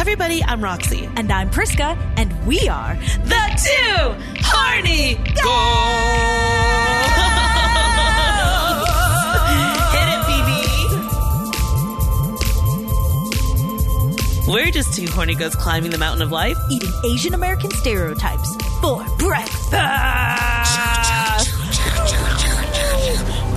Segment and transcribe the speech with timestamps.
[0.00, 1.08] everybody, I'm Roxy.
[1.14, 5.36] And I'm Priska, and we are The Two Horny girls.
[9.92, 10.20] Hit it,
[14.46, 14.48] BB.
[14.48, 16.56] We're just two horny goats climbing the mountain of life.
[16.70, 19.70] eating Asian American stereotypes for breakfast.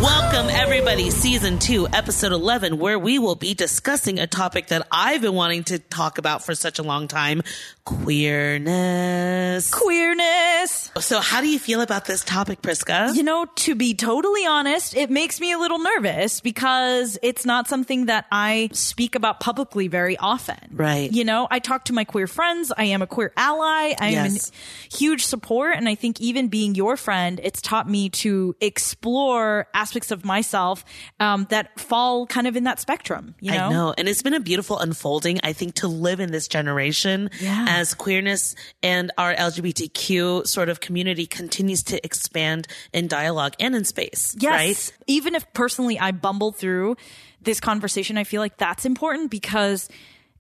[0.04, 5.22] Welcome, everybody, season two, episode 11, where we will be discussing a topic that I've
[5.22, 7.42] been wanting to talk about for such a long time
[7.86, 9.72] queerness.
[9.74, 10.92] Queerness.
[11.00, 13.16] So, how do you feel about this topic, Priska?
[13.16, 17.70] You know, to be totally honest, it makes me a little nervous because it's not
[17.70, 20.58] something that I speak about publicly very often.
[20.74, 21.12] Right.
[21.14, 22.74] You know, I talk to my queer friends.
[22.78, 23.94] I am a queer ally.
[23.98, 24.50] I am Yes.
[24.50, 25.78] in huge support.
[25.78, 30.84] And I think even being your friend, it's taught me to explore aspects of myself
[31.20, 33.36] um, that fall kind of in that spectrum.
[33.40, 33.66] You know?
[33.66, 33.94] I know.
[33.98, 37.66] And it's been a beautiful unfolding, I think, to live in this generation Yeah.
[37.70, 43.86] as queerness and our LGBTQ sort of community continues to expand in dialogue and in
[43.86, 44.36] space.
[44.40, 44.52] Yes.
[44.52, 44.98] Right?
[45.08, 46.98] Even if personally I bumble through
[47.42, 49.90] this conversation, I feel like that's important because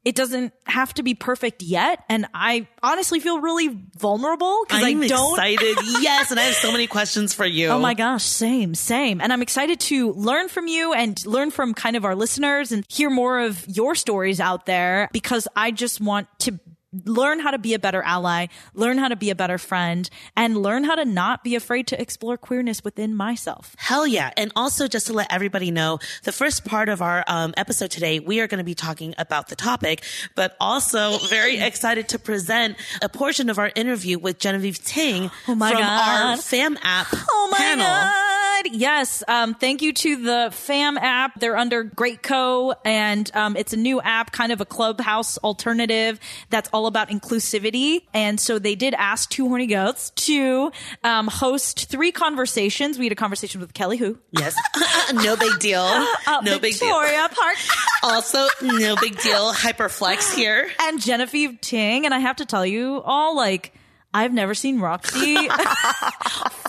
[0.05, 2.03] it doesn't have to be perfect yet.
[2.09, 5.33] And I honestly feel really vulnerable because I I'm don't.
[5.39, 5.77] excited.
[6.01, 6.31] yes.
[6.31, 7.69] And I have so many questions for you.
[7.69, 9.21] Oh my gosh, same, same.
[9.21, 12.85] And I'm excited to learn from you and learn from kind of our listeners and
[12.89, 16.59] hear more of your stories out there because I just want to
[17.05, 20.57] learn how to be a better ally, learn how to be a better friend, and
[20.57, 23.75] learn how to not be afraid to explore queerness within myself.
[23.77, 24.31] Hell yeah.
[24.37, 28.19] And also just to let everybody know, the first part of our um, episode today,
[28.19, 30.03] we are going to be talking about the topic,
[30.35, 35.55] but also very excited to present a portion of our interview with Genevieve Ting Oh
[35.55, 36.31] from God.
[36.31, 37.85] our FAM app Oh my panel.
[37.85, 38.42] god!
[38.71, 41.39] Yes, um, thank you to the Fam app.
[41.39, 46.19] They're under Great Co, and um, it's a new app, kind of a clubhouse alternative
[46.49, 48.03] that's all about inclusivity.
[48.13, 50.71] And so they did ask two horny goats to
[51.03, 52.97] um, host three conversations.
[52.97, 54.55] We had a conversation with Kelly, who Yes.
[55.13, 55.81] no big deal.
[56.27, 56.87] uh, no big deal.
[56.89, 57.57] Victoria Park,
[58.03, 59.53] Also, no big deal.
[59.53, 60.69] Hyperflex here.
[60.79, 62.05] and Genevieve Ting.
[62.05, 63.73] And I have to tell you all, like.
[64.13, 65.35] I've never seen Roxy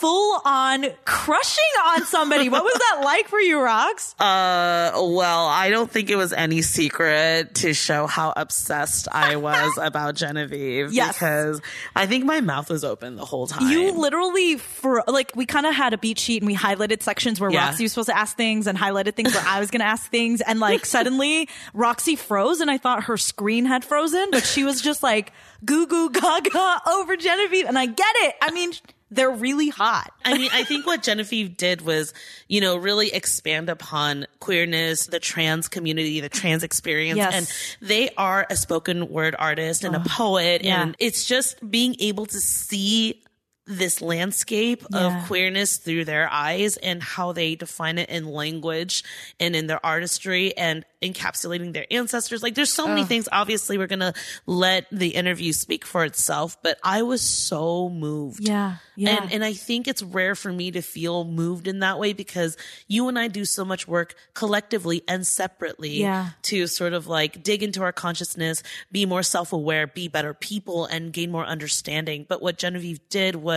[0.00, 2.48] full on crushing on somebody.
[2.48, 4.14] What was that like for you, Rox?
[4.18, 9.78] Uh, well, I don't think it was any secret to show how obsessed I was
[9.80, 10.92] about Genevieve.
[10.92, 11.14] Yes.
[11.16, 11.60] Because
[11.94, 13.70] I think my mouth was open the whole time.
[13.70, 17.40] You literally for like we kind of had a beat sheet and we highlighted sections
[17.40, 17.66] where Yeah.
[17.66, 20.10] Roxy was supposed to ask things and highlighted things where I was going to ask
[20.10, 24.64] things and like suddenly Roxy froze and I thought her screen had frozen but she
[24.64, 25.32] was just like
[25.64, 28.34] goo goo gaga over Genevieve and I get it.
[28.42, 28.72] I mean
[29.14, 30.12] they're really hot.
[30.24, 32.12] I mean, I think what Genevieve did was,
[32.48, 37.18] you know, really expand upon queerness, the trans community, the trans experience.
[37.18, 37.34] Yes.
[37.80, 40.64] And they are a spoken word artist and a poet.
[40.64, 40.82] yeah.
[40.82, 43.22] And it's just being able to see
[43.66, 45.20] this landscape Yeah.
[45.22, 49.02] of queerness through their eyes and how they define it in language
[49.40, 52.42] and in their artistry and encapsulating their ancestors.
[52.42, 53.28] Like there's so many things.
[53.32, 54.14] Obviously, we're going to
[54.46, 58.40] let the interview speak for itself, but I was so moved.
[58.46, 59.22] Yeah, yeah.
[59.22, 62.56] And, and I think it's rare for me to feel moved in that way because
[62.88, 66.30] you and I do so much work collectively and separately Yeah.
[66.44, 71.12] to sort of like dig into our consciousness, be more self-aware, be better people and
[71.12, 72.24] gain more understanding.
[72.28, 73.53] But what Genevieve did was,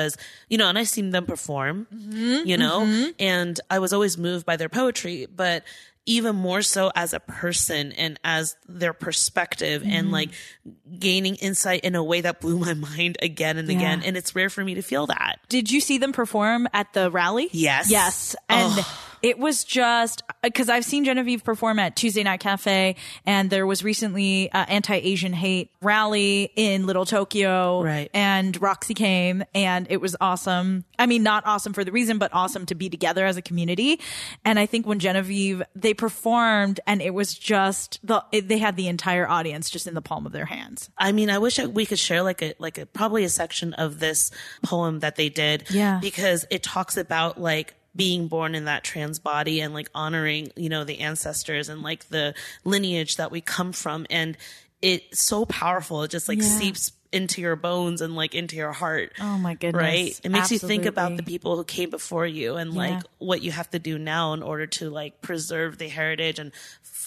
[0.49, 4.45] you know, and I've seen them perform, Mm-hmm, you know, and I was always moved
[4.45, 5.63] by their poetry, but
[6.09, 9.91] even more so as a person and as their perspective Mm-hmm.
[9.91, 10.29] and like
[10.99, 14.01] gaining insight in a way that blew my mind again and again.
[14.05, 15.39] And it's rare for me to feel that.
[15.49, 17.49] Did you see them perform at the rally?
[17.51, 17.91] Yes.
[17.91, 18.35] Yes.
[18.47, 18.85] And
[19.21, 22.95] it was just because I've seen Genevieve perform at Tuesday Night Cafe,
[23.25, 28.09] and there was recently uh, anti-Asian hate rally in Little Tokyo, Right.
[28.13, 30.85] And Roxy came, and it was awesome.
[30.99, 33.99] I mean, not awesome for the reason, but awesome to be together as a community.
[34.43, 38.75] And I think when Genevieve they performed, and it was just the it, they had
[38.75, 40.89] the entire audience just in the palm of their hands.
[40.97, 43.73] I mean, I wish I, we could share like a like a probably a section
[43.73, 44.31] of this
[44.63, 45.65] poem that they did.
[45.69, 45.99] Yeah.
[46.01, 50.69] Because it talks about like being born in that trans body and like honoring, you
[50.69, 52.33] know, the ancestors and like the
[52.63, 54.05] lineage that we come from.
[54.09, 54.37] And
[54.81, 56.03] it's so powerful.
[56.03, 56.45] It just like Yeah.
[56.59, 59.13] seeps into your bones and like into your heart.
[59.19, 59.81] Oh my goodness.
[59.81, 60.21] Right.
[60.23, 62.77] It makes you think about the people who came before you and Yeah.
[62.79, 66.51] like what you have to do now in order to like preserve the heritage and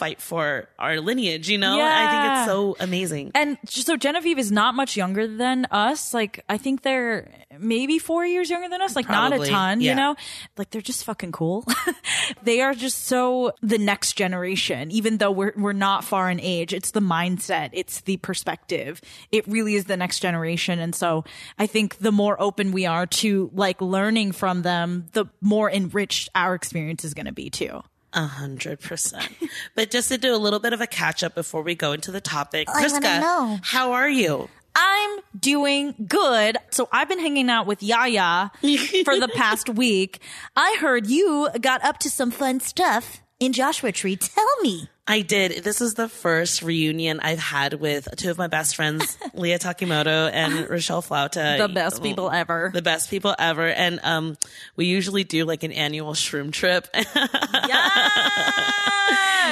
[0.00, 1.78] fight for our lineage, you know?
[1.78, 3.32] I think it's so amazing.
[3.34, 6.14] And so Genevieve is not much younger than us.
[6.14, 8.96] Like I think they're maybe four years younger than us.
[8.96, 9.90] Like not a ton, yeah.
[9.90, 10.16] you know.
[10.56, 11.66] Like they're just fucking cool.
[12.42, 14.90] they are just so the next generation.
[14.90, 19.02] Even though we're we're not far in age, it's the mindset, it's the perspective.
[19.30, 20.78] It really is the next generation.
[20.78, 21.24] And so
[21.58, 26.30] I think the more open we are to like learning from them, the more enriched
[26.34, 27.82] our experience is going to be too.
[28.12, 29.28] A hundred percent.
[29.74, 32.10] But just to do a little bit of a catch up before we go into
[32.10, 32.88] the topic, I
[33.20, 33.58] know.
[33.62, 34.48] how are you?
[34.74, 36.56] I'm doing good.
[36.70, 38.50] So I've been hanging out with Yaya
[39.04, 40.20] for the past week.
[40.56, 44.16] I heard you got up to some fun stuff in Joshua Tree.
[44.16, 44.88] Tell me.
[45.10, 45.64] I did.
[45.64, 50.30] This is the first reunion I've had with two of my best friends, Leah Takimoto
[50.32, 51.58] and Rochelle Flauta.
[51.58, 52.70] The best people ever.
[52.72, 53.66] The best people ever.
[53.66, 54.36] And um,
[54.76, 56.86] we usually do like an annual shroom trip.
[56.94, 58.72] Yes.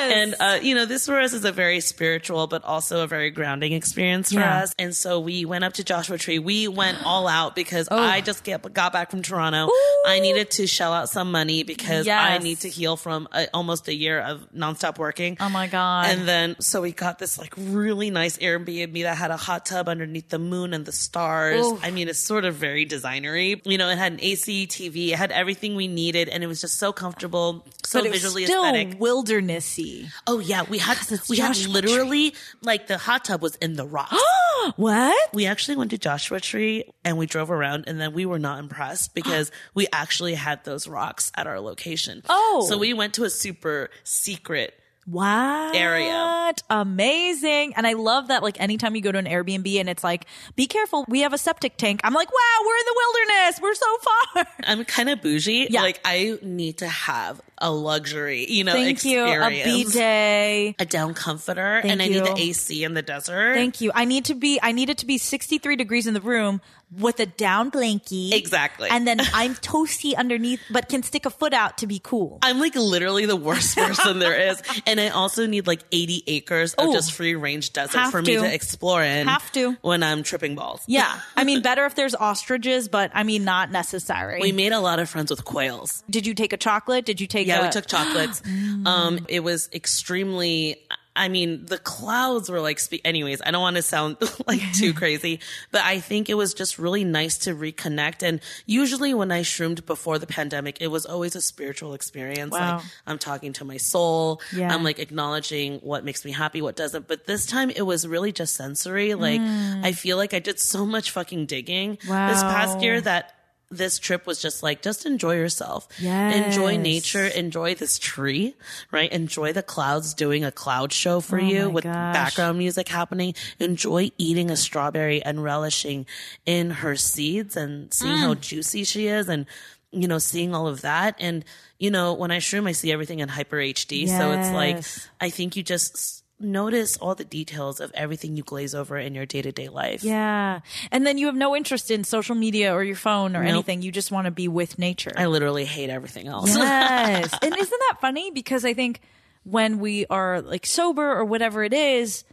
[0.00, 3.30] And, uh, you know, this for us is a very spiritual, but also a very
[3.30, 4.60] grounding experience for Yeah.
[4.62, 4.74] us.
[4.78, 6.38] And so we went up to Joshua Tree.
[6.38, 7.98] We went all out because Oh.
[7.98, 9.68] I just get, got back from Toronto.
[10.06, 13.86] I needed to shell out some money because I need to heal from a, almost
[13.88, 15.36] a year of nonstop working.
[15.40, 16.10] Oh Oh my God.
[16.10, 19.88] And then, so we got this like really nice Airbnb that had a hot tub
[19.88, 21.64] underneath the moon and the stars.
[21.64, 21.80] Oof.
[21.82, 23.58] I mean, it's sort of very designery.
[23.64, 26.60] You know, it had an AC, TV, it had everything we needed, and it was
[26.60, 28.98] just so comfortable, so but it was visually still aesthetic.
[28.98, 30.10] wildernessy.
[30.26, 30.98] Oh yeah, we had
[31.30, 34.22] we had Joshua literally like the hot tub was in the rocks.
[34.76, 35.32] What?
[35.32, 38.58] we actually went to Joshua Tree and we drove around, and then we were not
[38.58, 42.22] impressed because we actually had those rocks at our location.
[42.28, 42.66] Oh.
[42.68, 44.74] so we went to a super secret.
[45.10, 45.74] What?
[45.74, 46.52] Area.
[46.70, 47.74] Amazing.
[47.76, 50.26] And I love that like anytime you go to an Airbnb and it's like,
[50.56, 52.00] be careful, we have a septic tank.
[52.04, 53.60] I'm like, wow, we're in the wilderness.
[53.62, 54.46] We're so far.
[54.64, 55.68] I'm kind of bougie.
[55.70, 55.82] Yeah.
[55.82, 59.24] Like I need to have a luxury, you know, Thank you.
[59.24, 59.92] A experience.
[59.92, 60.74] bidet.
[60.78, 62.34] a down comforter, Thank and I need the.
[62.36, 63.54] AC in the desert.
[63.54, 63.90] Thank you.
[63.94, 66.60] I need to be, I need it to be 63 degrees in the room
[66.96, 68.32] with a down blankie.
[68.32, 68.88] Exactly.
[68.90, 72.38] And then I'm toasty underneath, but can stick a foot out to be cool.
[72.42, 74.62] I'm like literally the worst person there is.
[74.86, 76.92] And I also need like 80 acres of Ooh.
[76.92, 78.40] just free range desert for me to.
[78.40, 79.26] to explore in.
[79.26, 79.76] Have to.
[79.82, 80.82] When I'm tripping balls.
[80.86, 81.20] Yeah.
[81.36, 84.40] I mean, better if there's ostriches, but I mean, not necessary.
[84.40, 86.02] We made a lot of friends with quails.
[86.08, 87.04] Did you take a chocolate?
[87.04, 88.42] Did you take Yeah, we took chocolates.
[88.86, 90.76] Um, it was extremely.
[91.16, 92.78] I mean, the clouds were like.
[92.78, 94.16] Spe- anyways, I don't want to sound
[94.46, 95.40] like too crazy,
[95.72, 98.22] but I think it was just really nice to reconnect.
[98.22, 102.52] And usually, when I shroomed before the pandemic, it was always a spiritual experience.
[102.52, 102.76] Wow.
[102.76, 104.40] Like I'm talking to my soul.
[104.54, 104.72] Yeah.
[104.72, 107.08] I'm like acknowledging what makes me happy, what doesn't.
[107.08, 109.14] But this time, it was really just sensory.
[109.14, 113.34] Like I feel like I did so much fucking digging this past year that.
[113.70, 115.88] This trip was just like, just enjoy yourself.
[116.00, 116.46] Yes.
[116.46, 117.26] Enjoy nature.
[117.26, 118.54] Enjoy this tree,
[118.90, 119.12] right?
[119.12, 122.14] Enjoy the clouds doing a cloud show for you Oh my with gosh.
[122.14, 123.34] background music happening.
[123.58, 126.06] Enjoy eating a strawberry and relishing
[126.46, 128.40] in her seeds and seeing how Mm.
[128.40, 129.44] juicy she is and,
[129.92, 131.14] you know, seeing all of that.
[131.18, 131.44] And,
[131.78, 134.06] you know, when I shroom, I see everything in hyper HD.
[134.08, 134.82] So it's like,
[135.20, 139.26] I think you just notice all the details of everything you glaze over in your
[139.26, 140.04] day to day life.
[140.04, 140.60] Yeah.
[140.90, 143.82] And then you have no interest in social media or your phone or anything.
[143.82, 145.12] You just want to be with nature.
[145.16, 146.54] I literally hate everything else.
[146.54, 147.32] yes.
[147.42, 148.30] and isn't that funny?
[148.30, 149.00] Because I think
[149.44, 152.24] when we are like sober or whatever it is,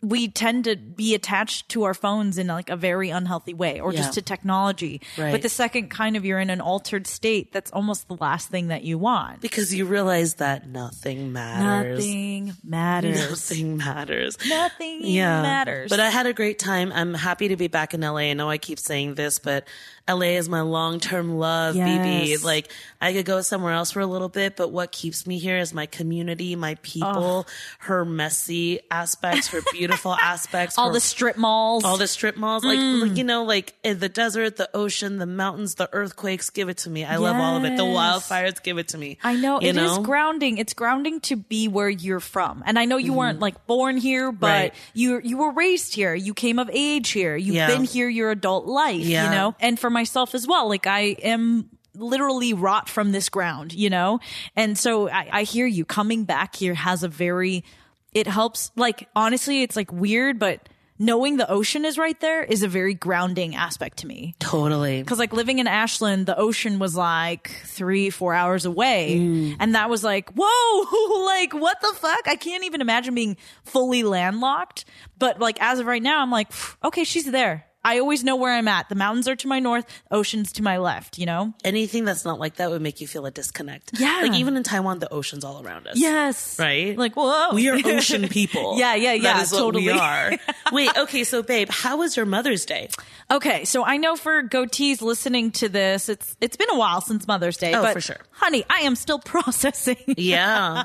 [0.00, 3.92] we tend to be attached to our phones in like a very unhealthy way or
[3.92, 3.98] Yeah.
[3.98, 5.00] just to technology.
[5.16, 5.32] Right.
[5.32, 8.68] But the second kind of you're in an altered state, that's almost the last thing
[8.68, 9.40] that you want.
[9.40, 11.98] because you realize that nothing matters.
[11.98, 13.28] Nothing matters.
[13.30, 14.36] Nothing matters.
[14.48, 15.42] Nothing Yeah.
[15.42, 15.90] matters.
[15.90, 16.92] But I had a great time.
[16.94, 18.30] I'm happy to be back in LA.
[18.30, 19.66] I know I keep saying this, but
[20.08, 22.42] LA is my long term love, BB.
[22.42, 25.58] Like I could go somewhere else for a little bit, but what keeps me here
[25.58, 27.46] is my community, my people,
[27.80, 31.84] her messy aspects, her beautiful aspects, all her- the strip malls.
[31.84, 35.74] all the strip malls, like, like, you know, like the desert, the ocean, the mountains,
[35.76, 37.04] the earthquakes, give it to me.
[37.04, 37.76] I love all of it.
[37.76, 39.18] The wildfires, give it to me.
[39.22, 40.02] I know You it is know?
[40.02, 40.58] grounding.
[40.58, 42.62] It's grounding to be where you're from.
[42.66, 43.18] And I know you mm-hmm.
[43.18, 44.48] weren't like born here, but.
[44.48, 44.74] Right.
[44.94, 46.14] you you were raised here.
[46.14, 47.36] You came of age here.
[47.36, 47.66] You've Yeah.
[47.68, 49.24] been here your adult life, Yeah.
[49.24, 49.54] you know?
[49.60, 54.20] And for myself as well, like I am literally wrought from this ground, you know?
[54.54, 57.64] And so I, I hear you coming back here has a very
[58.12, 60.68] it helps like honestly it's like weird, but
[61.00, 64.34] knowing the ocean is right there is a very grounding aspect to me.
[64.38, 65.00] Totally.
[65.02, 69.56] Because like living in Ashland, the ocean was like three, four hours away, Mm.
[69.60, 72.26] and that was like, whoa, like what the fuck?
[72.26, 74.84] I can't even imagine being fully landlocked.
[75.18, 76.48] But like as of right now, I'm like,
[76.82, 77.64] okay, she's there.
[77.84, 78.88] I always know where I'm at.
[78.88, 81.54] The mountains are to my north, oceans to my left, you know?
[81.64, 83.92] Anything that's not like that would make you feel a disconnect.
[83.98, 84.18] Yeah.
[84.22, 85.96] Like even in Taiwan, the ocean's all around us.
[85.98, 86.58] Yes.
[86.58, 86.96] Right?
[86.98, 87.54] Like, whoa.
[87.54, 88.78] We are ocean people.
[88.78, 89.84] Yeah, yeah, yeah, That is what totally.
[89.86, 90.32] we are.
[90.72, 92.88] Wait, okay, so babe, how was your Mother's Day?
[93.30, 97.26] Okay, so I know for goatees listening to this, it's it's been a while since
[97.28, 97.74] Mother's Day.
[97.74, 98.16] Oh, for sure.
[98.32, 99.96] honey, I am still processing.
[100.16, 100.84] Yeah.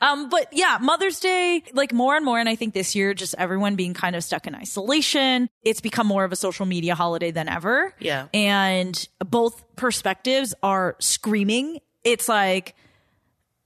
[0.00, 3.34] um, but yeah, Mother's Day, like more and more, and I think this year, just
[3.38, 7.32] everyone being kind of stuck in isolation, it's become more of a social media holiday
[7.32, 7.92] than ever.
[7.98, 8.28] Yeah.
[8.32, 11.80] and both perspectives are screaming.
[12.04, 12.74] It's like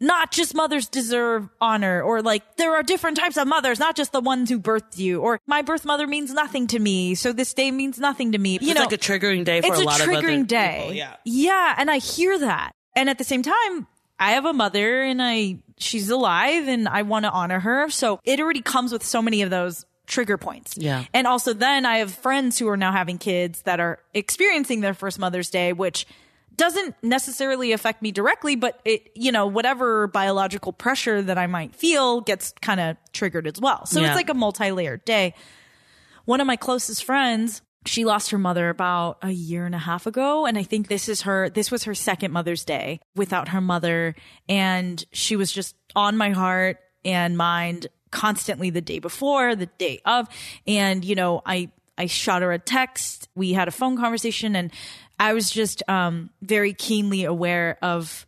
[0.00, 4.12] not just mothers deserve honor or like there are different types of mothers, not just
[4.12, 7.14] the ones who birthed you or my birth mother means nothing to me.
[7.14, 8.52] So this day means nothing to me.
[8.52, 10.78] You it's know, like a triggering day for it's a a, lot of triggering day.
[10.80, 11.16] people, Yeah.
[11.25, 11.75] Yeah.
[11.78, 12.73] And I hear that.
[12.97, 13.87] And at the same time,
[14.18, 17.90] I have a mother and I, she's alive and I want to honor her.
[17.90, 20.75] So it already comes with so many of those trigger points.
[20.76, 21.04] Yeah.
[21.12, 24.94] And also then I have friends who are now having kids that are experiencing their
[24.94, 26.06] first Mother's Day, which
[26.56, 31.75] doesn't necessarily affect me directly, but it, you know, whatever biological pressure that I might
[31.75, 33.87] feel gets kind of triggered as well.
[33.87, 34.08] So Yeah.
[34.08, 35.34] it's like a multi-layered day.
[36.26, 40.06] One of my closest friends, she lost her mother about a year and a half
[40.06, 40.46] ago.
[40.46, 44.14] And I think this is her, this was her second Mother's Day without her mother.
[44.49, 50.00] And she was just on my heart and mind constantly the day before, the day
[50.06, 50.28] of.
[50.66, 53.28] And, you know, I, I shot her a text.
[53.35, 54.71] We had a phone conversation and
[55.18, 58.26] I was just, um, very keenly aware of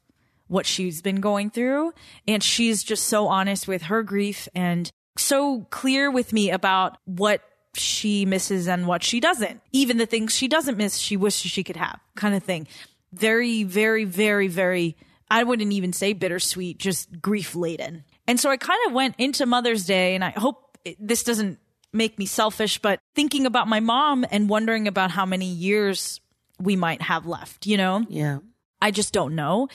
[0.49, 1.93] what she's been going through.
[2.29, 7.43] And she's just so honest with her grief and so clear with me about what
[7.75, 9.61] she misses and what she doesn't.
[9.73, 12.67] Even the things she doesn't miss, she wishes she could have, kind of thing.
[13.13, 14.97] Very, very, very, very,
[15.31, 18.05] I wouldn't even say bittersweet, just grief laden.
[18.27, 21.59] And so I kind of went into Mother's Day, and I hope this doesn't
[21.93, 26.21] make me selfish, but thinking about my mom and wondering about how many years
[26.61, 28.05] we might have left, you know?
[28.09, 28.39] Yeah.
[28.81, 29.69] I just don't know.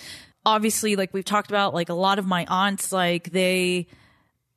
[0.46, 3.88] Obviously, like we've talked about, like a lot of my aunts, like they,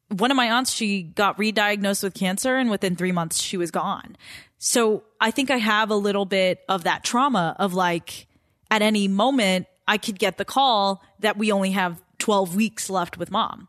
[0.09, 3.71] one of my aunts, she got re-diagnosed with cancer and within three months she was
[3.71, 4.17] gone.
[4.59, 8.27] So I think I have a little bit of that trauma of like
[8.71, 13.19] at any moment I could get the call that we only have 12 weeks left
[13.19, 13.69] with mom.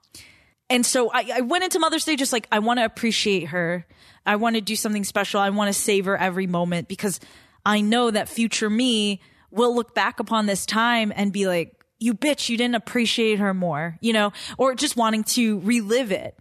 [0.70, 3.86] And so I, I went into Mother's Day just like, I want to appreciate her.
[4.26, 5.42] I want to do something special.
[5.42, 7.20] I want to savor every moment because
[7.66, 9.20] I know that future me
[9.52, 13.54] will look back upon this time and be like, you bitch, you didn't appreciate her
[13.54, 16.40] more, you know, or just wanting to relive it.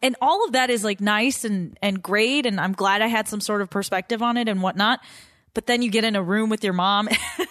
[0.00, 2.46] And all of that is like nice and, and great.
[2.46, 5.00] And I'm glad I had some sort of perspective on it and whatnot.
[5.54, 7.08] But then you get in a room with your mom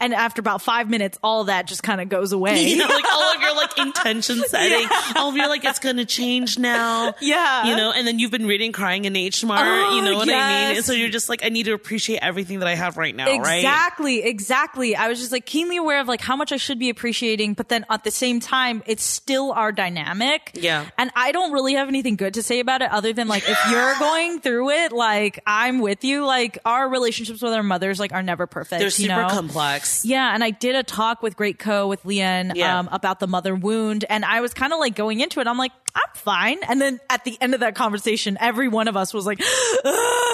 [0.00, 2.68] and after about five minutes, all that just kind of goes away.
[2.70, 6.04] You know, like all of your like intention setting, all of your like it's gonna
[6.04, 7.14] change now.
[7.20, 7.66] Yeah.
[7.66, 10.28] You know, and then you've been reading Crying in H Mart, Oh, you know what
[10.28, 10.76] I mean?
[10.76, 13.26] And so you're just like, I need to appreciate everything that I have right now,
[13.38, 13.56] right?
[13.56, 14.94] Exactly, exactly.
[14.94, 17.68] I was just like keenly aware of like how much I should be appreciating, but
[17.68, 20.52] then at the same time, it's still our dynamic.
[20.54, 20.86] Yeah.
[20.96, 23.58] And I don't really have anything good to say about it other than like if
[23.70, 26.24] you're going through it, like I'm with you.
[26.24, 28.78] Like our relationships with our mothers like are never perfect.
[28.78, 29.28] They're you super know?
[29.28, 29.89] complex.
[30.04, 32.78] Yeah, and I did a talk with Great Co with Leanne Yeah.
[32.78, 35.46] um, about the mother wound, and I was kind of like going into it.
[35.46, 36.58] I'm like, I'm fine.
[36.68, 39.40] And then at the end of that conversation, every one of us was like,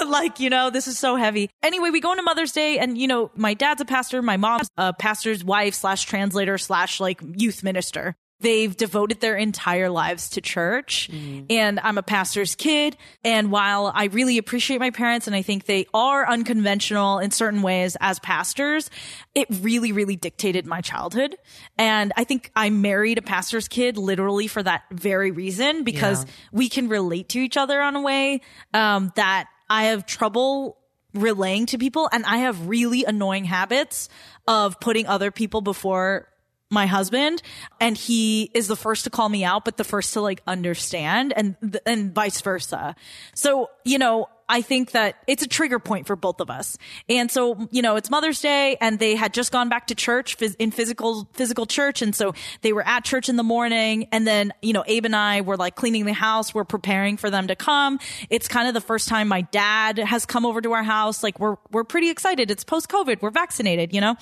[0.07, 1.49] like you know, this is so heavy.
[1.63, 4.69] Anyway, we go into Mother's Day, and you know, my dad's a pastor, my mom's
[4.77, 8.15] a pastor's wife slash translator slash like youth minister.
[8.39, 11.09] They've devoted their entire lives to church.
[11.49, 12.95] And I'm a pastor's kid.
[13.23, 17.63] And while I really appreciate my parents and I think they are unconventional in certain
[17.63, 18.91] ways as pastors,
[19.33, 21.35] it really, really dictated my childhood.
[21.79, 26.31] And I think I married a pastor's kid literally for that very reason because Yeah.
[26.51, 28.41] we can relate to each other on a way
[28.73, 30.77] um, that I have trouble
[31.15, 32.07] relaying to people.
[32.11, 34.09] And I have really annoying habits
[34.47, 36.27] of putting other people before
[36.69, 37.41] my husband
[37.79, 41.33] and he is the first to call me out but the first to like understand
[41.35, 41.55] and
[41.85, 42.95] and vice versa.
[43.33, 46.77] So you know I think that it's a trigger point for both of us.
[47.09, 50.37] And so, you know, it's Mother's Day and they had just gone back to church
[50.57, 52.01] in physical, physical church.
[52.01, 54.07] And so they were at church in the morning.
[54.11, 56.53] And then, you know, Abe and I were like cleaning the house.
[56.53, 57.99] We're preparing for them to come.
[58.29, 61.23] It's kind of the first time my dad has come over to our house.
[61.23, 62.49] Like we're, we're pretty excited.
[62.49, 63.21] It's post COVID.
[63.21, 64.15] We're vaccinated, you know?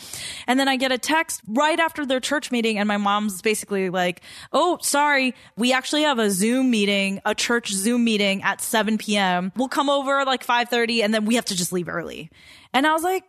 [0.48, 3.92] And then I get a text right after their church meeting and my mom's basically
[3.92, 5.36] like, Oh, sorry.
[5.56, 9.52] We actually have a Zoom meeting, a church Zoom meeting at 7 p.m.
[9.56, 12.30] We'll come over like 5:30 and then we have to just leave early.
[12.74, 13.24] And I was like,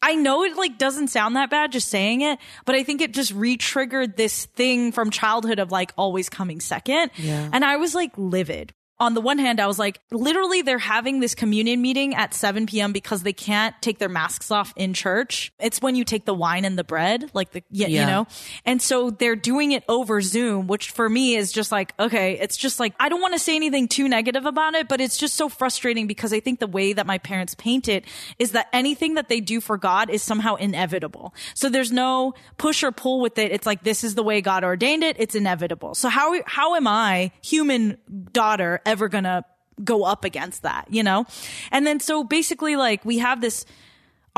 [0.00, 3.12] I know it like doesn't sound that bad just saying it, but I think it
[3.12, 7.10] just re-triggered this thing from childhood of like always coming second.
[7.16, 7.50] Yeah.
[7.52, 8.72] And I was like livid.
[9.00, 12.66] On the one hand, I was like, literally, they're having this communion meeting at 7
[12.66, 12.92] p.m.
[12.92, 15.52] because they can't take their masks off in church.
[15.60, 18.00] It's when you take the wine and the bread, like the, yeah, Yeah.
[18.00, 18.26] you know?
[18.64, 22.56] And so they're doing it over Zoom, which for me is just like, okay, it's
[22.56, 25.34] just like, I don't want to say anything too negative about it, but it's just
[25.36, 28.04] so frustrating because I think the way that my parents paint it
[28.38, 31.34] is that anything that they do for God is somehow inevitable.
[31.54, 33.52] So there's no push or pull with it.
[33.52, 35.16] It's like, this is the way God ordained it.
[35.18, 35.94] It's inevitable.
[35.94, 37.98] So how, how am I, human
[38.32, 39.44] daughter, ever gonna
[39.82, 41.26] go up against that, you know?
[41.70, 43.64] And then so basically like we have this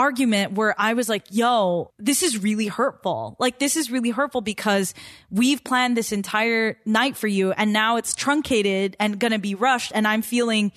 [0.01, 3.37] argument where I was like, yo, this is really hurtful.
[3.39, 4.95] Like, this is really hurtful because
[5.31, 9.93] we've planned this entire night for you and now it's truncated and gonna be rushed.
[9.95, 10.73] And I'm feeling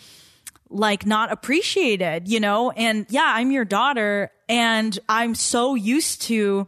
[0.69, 2.71] like not appreciated, you know?
[2.71, 6.67] And yeah, I'm your daughter and I'm so used to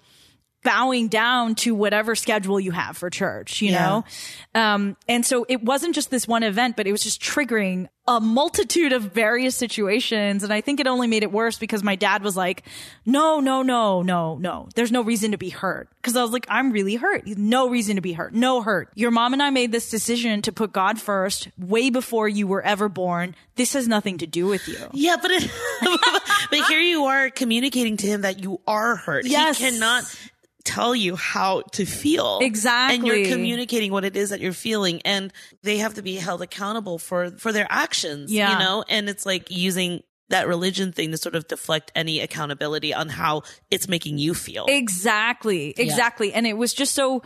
[0.65, 3.85] bowing down to whatever schedule you have for church, you Yeah.
[3.85, 4.05] know?
[4.59, 8.19] Um, and so it wasn't just this one event, but it was just triggering a
[8.19, 10.43] multitude of various situations.
[10.43, 12.63] And I think it only made it worse because my dad was like,
[13.05, 14.67] no, no, no, no, no.
[14.75, 15.87] There's no reason to be hurt.
[16.03, 17.25] Cause I was like, I'm really hurt.
[17.25, 18.33] No reason to be hurt.
[18.35, 18.89] No hurt.
[18.95, 22.61] Your mom and I made this decision to put God first way before you were
[22.61, 23.35] ever born.
[23.55, 24.77] This has nothing to do with you.
[24.93, 25.49] Yeah, but it,
[26.51, 29.25] but here you are communicating to him that you are hurt.
[29.25, 29.57] Yes.
[29.57, 30.03] He cannot
[30.65, 32.39] tell you how to feel.
[32.41, 32.95] Exactly.
[32.97, 35.31] And you're communicating what it is that you're feeling and
[35.63, 38.51] they have to be held accountable for for their actions, Yeah.
[38.53, 38.83] you know?
[38.89, 43.43] And it's like using that religion thing to sort of deflect any accountability on how
[43.69, 44.65] it's making you feel.
[44.67, 45.73] Exactly.
[45.77, 46.33] Exactly.
[46.33, 47.21] And it was just so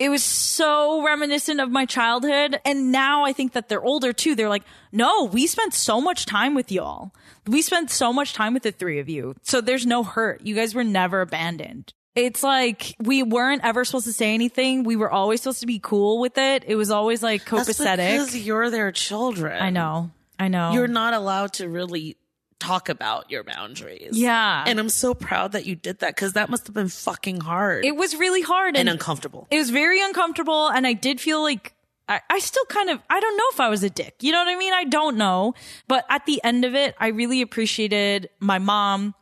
[0.00, 2.58] it was so reminiscent of my childhood.
[2.64, 4.34] And now I think that they're older too.
[4.34, 7.12] They're like, no, we spent so much time with y'all.
[7.46, 9.34] We spent so much time with the three of you.
[9.42, 10.40] So there's no hurt.
[10.44, 11.92] You guys were never abandoned.
[12.16, 14.82] It's like we weren't ever supposed to say anything.
[14.84, 16.64] We were always supposed to be cool with it.
[16.66, 17.96] It was always like That's copacetic.
[18.12, 19.60] because you're their children.
[19.62, 20.10] I know.
[20.38, 20.72] I know.
[20.72, 22.16] You're not allowed to really
[22.58, 24.18] talk about your boundaries.
[24.18, 24.64] Yeah.
[24.66, 27.84] And I'm so proud that you did that because that must have been fucking hard
[27.86, 29.46] it was really hard and and uncomfortable.
[29.50, 31.72] it was very uncomfortable and i did feel like
[32.06, 34.38] I, I still kind of i don't know if i was a dick you know
[34.44, 35.54] what i mean i don't know
[35.88, 39.14] but at the end of it i really appreciated my mom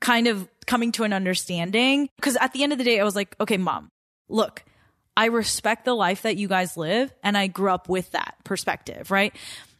[0.00, 3.16] kind of coming to an understanding because at the end of the day i was
[3.16, 3.90] like okay mom
[4.28, 4.64] look
[5.16, 9.10] i respect the life that you guys live and i grew up with that perspective
[9.10, 9.34] right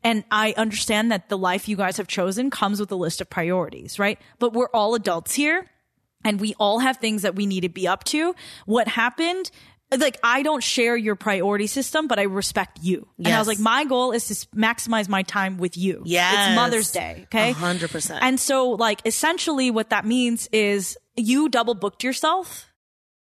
[0.05, 3.31] and I understand that the life you guys have chosen comes with a list of
[3.31, 4.19] priorities, right?
[4.39, 5.71] But we're all adults here
[6.25, 8.35] and we all have things that we need to be up to.
[8.67, 9.51] What happened?
[9.97, 13.07] Like, I don't share your priority system, but I respect you.
[13.19, 16.03] And I was like, my goal is to maximize my time with you.
[16.05, 16.49] Yes.
[16.49, 17.23] It's Mother's Day.
[17.25, 17.53] Okay.
[17.53, 18.23] Hundred percent.
[18.23, 22.73] And so, like, essentially what that means is you double booked yourself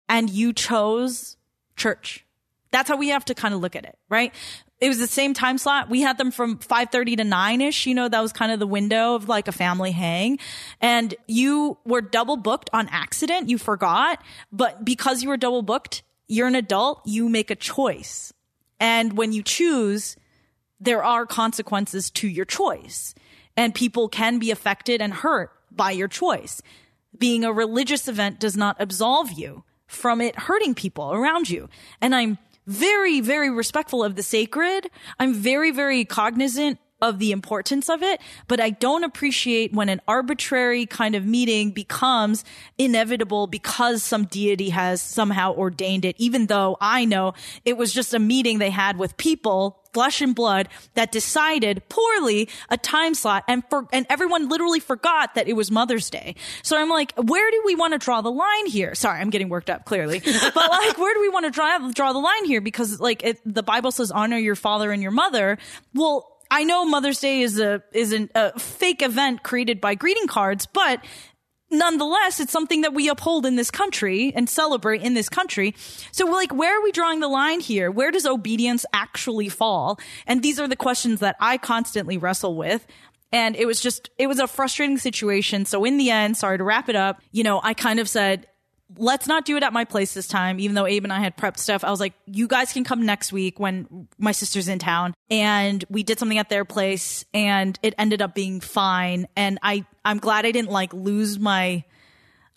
[0.08, 1.38] and you chose
[1.76, 2.26] church.
[2.72, 4.34] That's how we have to kind of look at it, right?
[4.80, 5.90] It was the same time slot.
[5.90, 9.14] We had them from 5:30 to 9ish, you know, that was kind of the window
[9.16, 10.40] of like a family hang.
[10.80, 16.02] And you were double booked on accident, you forgot, but because you were double booked,
[16.32, 18.32] you're an adult, you make a choice.
[18.80, 20.16] And when you choose,
[20.80, 23.14] there are consequences to your choice.
[23.58, 26.62] And people can be affected and hurt by your choice.
[27.18, 31.68] Being a religious event does not absolve you from it hurting people around you.
[32.00, 34.90] And I'm very, very respectful of the sacred.
[35.20, 40.02] I'm very, very cognizant of the importance of it, but I don't appreciate when an
[40.08, 42.44] arbitrary kind of meeting becomes
[42.78, 47.34] inevitable because some deity has somehow ordained it, even though I know
[47.66, 52.48] it was just a meeting they had with people, flesh and blood, that decided poorly
[52.70, 56.36] a time slot and for, and everyone literally forgot that it was Mother's Day.
[56.64, 58.96] So I'm like, where do we want to draw the line here?
[58.96, 60.20] Sorry, I'm getting worked up clearly,
[60.54, 62.62] but like, where do we want to draw, draw the line here?
[62.62, 65.58] Because like it, the Bible says honor your father and your mother.
[65.94, 70.28] Well, I know Mother's Day is a is an, a fake event created by greeting
[70.28, 71.04] cards, but
[71.72, 75.74] nonetheless, it's something that we uphold in this country and celebrate in this country.
[76.12, 77.90] So, like, where are we drawing the line here?
[77.90, 79.98] Where does obedience actually fall?
[80.28, 82.86] And these are the questions that I constantly wrestle with.
[83.32, 85.64] And it was just, it was a frustrating situation.
[85.64, 88.46] So in the end, sorry to wrap it up, you know, I kind of said,
[88.98, 91.38] let's not do it at my place this time, even though Abe and I had
[91.38, 91.84] prepped stuff.
[91.84, 95.14] I was like, you guys can come next week when my sister's in town.
[95.30, 99.28] And we did something at their place and it ended up being fine.
[99.36, 101.84] And I, I'm glad I didn't like lose my,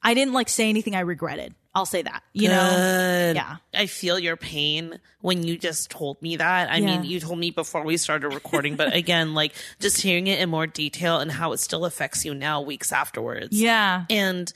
[0.02, 1.54] I didn't like say anything I regretted.
[1.76, 3.32] I'll say that, you know?
[3.34, 3.56] Yeah.
[3.74, 6.70] I feel your pain when you just told me that.
[6.70, 6.86] I Yeah.
[7.00, 10.50] mean, you told me before we started recording, but again, like just hearing it in
[10.50, 13.60] more detail and how it still affects you now weeks afterwards.
[13.60, 14.04] Yeah.
[14.08, 14.52] And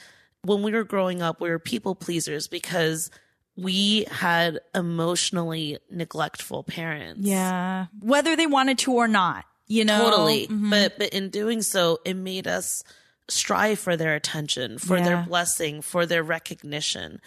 [0.48, 3.10] when we were growing up, we were people pleasers because
[3.56, 7.20] we had emotionally neglectful parents.
[7.22, 7.86] Yeah.
[8.00, 9.44] Whether they wanted to or not.
[9.70, 9.98] you know?
[10.10, 10.70] totally Mhm.
[10.70, 12.82] but but in doing so it made us
[13.28, 17.20] strive for their attention for their blessing for their recognition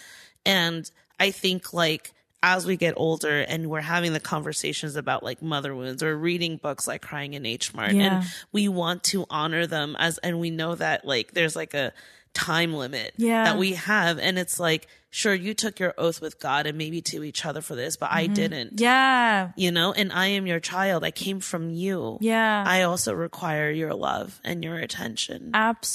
[0.44, 5.44] and i think like as we get older and we're having the conversations about like
[5.44, 8.22] mother wounds or reading books like crying in h mart Yeah.
[8.22, 11.94] and we want to honor them as and we know that like there's like a
[12.34, 13.44] time limit Yeah.
[13.46, 17.02] that we have and it's like sure you took your oath with god and maybe
[17.02, 18.84] to each other for this but i didn't Mm-hmm.
[18.84, 19.52] Yeah.
[19.56, 22.64] you know and i am your child i came from you Yeah.
[22.66, 25.52] i also require your love and your attention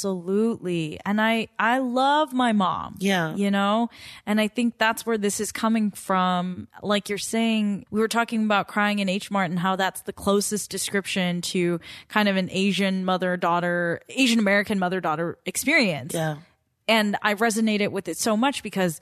[0.06, 1.00] Absolutely.
[1.04, 2.96] And I I love my mom.
[2.98, 3.34] Yeah.
[3.34, 3.88] You know?
[4.26, 6.68] And I think that's where this is coming from.
[6.82, 10.12] Like you're saying, we were talking about crying in H Mart and how that's the
[10.12, 16.14] closest description to kind of an Asian mother daughter, Asian American mother daughter experience.
[16.14, 16.36] yeah
[16.88, 19.00] And I resonated with it so much because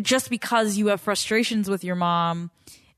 [0.00, 2.50] just because you have frustrations with your mom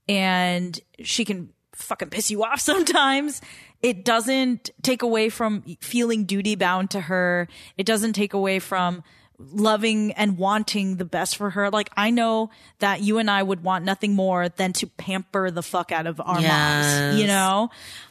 [0.08, 3.40] and she can fucking piss you off sometimes,
[3.82, 7.48] it doesn't take away from feeling duty bound to her.
[7.76, 9.02] It doesn't take away from
[9.38, 11.68] loving and wanting the best for her.
[11.70, 15.62] Like I know that you and I would want nothing more than to pamper the
[15.62, 17.70] fuck out of our moms, you know?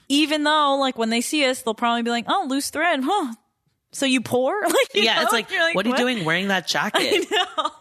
[0.10, 3.34] Even though like when they see us, they'll probably be like, "Oh, loose thread, huh?
[3.94, 5.22] So you poor?" Like, you yeah know?
[5.24, 7.26] it's like, You're what are you doing wearing that jacket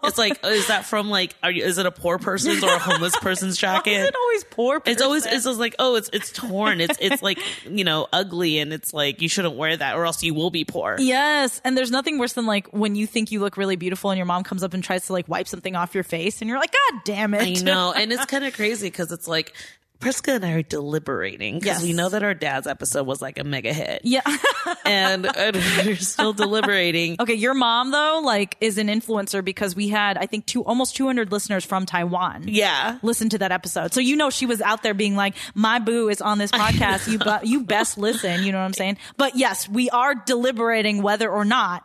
[0.05, 2.79] it's like is that from like are you is it a poor person's or a
[2.79, 4.83] homeless person's Why is jacket it always poor?
[4.87, 8.59] it's always it's just like oh it's it's torn it's it's like you know ugly
[8.59, 11.77] and it's like you shouldn't wear that or else you will be poor Yes, and
[11.77, 14.42] there's nothing worse than like when you think you look really beautiful and your mom
[14.42, 17.01] comes up and tries to like wipe something off your face, and you're like, God
[17.05, 17.42] damn it!
[17.42, 19.53] I know, and it's kind of crazy because it's like
[20.01, 21.83] Priska and I are deliberating because Yes.
[21.83, 24.23] we know that our dad's episode was like a mega hit, Yeah.
[24.87, 27.17] and, and we're still deliberating.
[27.21, 30.97] okay, your mom though, like, is an influencer because we had I think two almost
[30.97, 32.45] 200 listeners from Taiwan.
[32.49, 35.79] Yeah, Listen to that episode, so you know she was out there being like, "My
[35.79, 37.07] boo is on this podcast.
[37.11, 38.97] You bu- you best listen." You know what I'm saying?
[39.19, 41.85] But yes, we are deliberating whether or not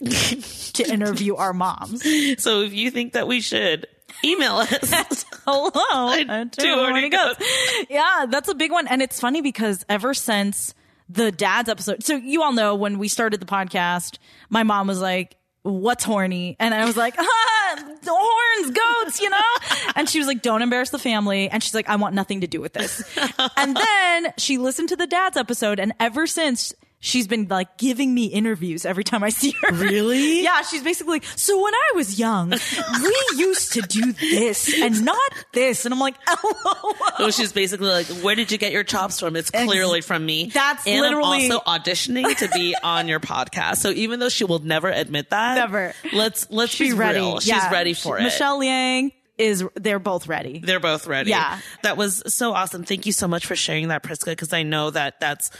[0.04, 2.02] to interview our moms.
[2.42, 3.86] so if you think that we should
[4.24, 6.44] email us, hello.
[6.46, 7.44] Two horny goats.
[7.88, 8.86] yeah that's a big one.
[8.88, 10.74] And it's funny because ever since
[11.08, 14.18] the dad's episode so you all know when we started the podcast
[14.48, 16.56] my mom was like what's horny?
[16.60, 19.92] And i was like ah, horns goats you know?
[19.96, 21.48] And she was like don't embarrass the family.
[21.48, 23.02] And she's like i want nothing to do with this.
[23.56, 28.12] And then she listened to the dad's episode and ever since she's been like giving
[28.14, 30.42] me interviews every time i see her really?
[30.44, 35.04] yeah, she's basically like, so when I was young, we used to do this and
[35.04, 35.18] not
[35.52, 35.84] this.
[35.84, 39.36] And I'm like, oh, So she's basically like, "Where did you get your chops from?"
[39.36, 40.46] It's clearly from me.
[40.52, 43.76] That's and literally- I'm also auditioning to be on your podcast.
[43.78, 45.94] So even though she will never admit that, Never.
[46.12, 47.18] Let's let's she's be ready.
[47.18, 47.40] real.
[47.40, 48.22] She's ready for it.
[48.22, 50.58] Michelle Liang is, they're both ready.
[50.58, 51.30] They're both ready.
[51.30, 51.58] Yeah.
[51.82, 52.84] That was so awesome.
[52.84, 55.50] Thank you so much for sharing that, Priska, because I know that that's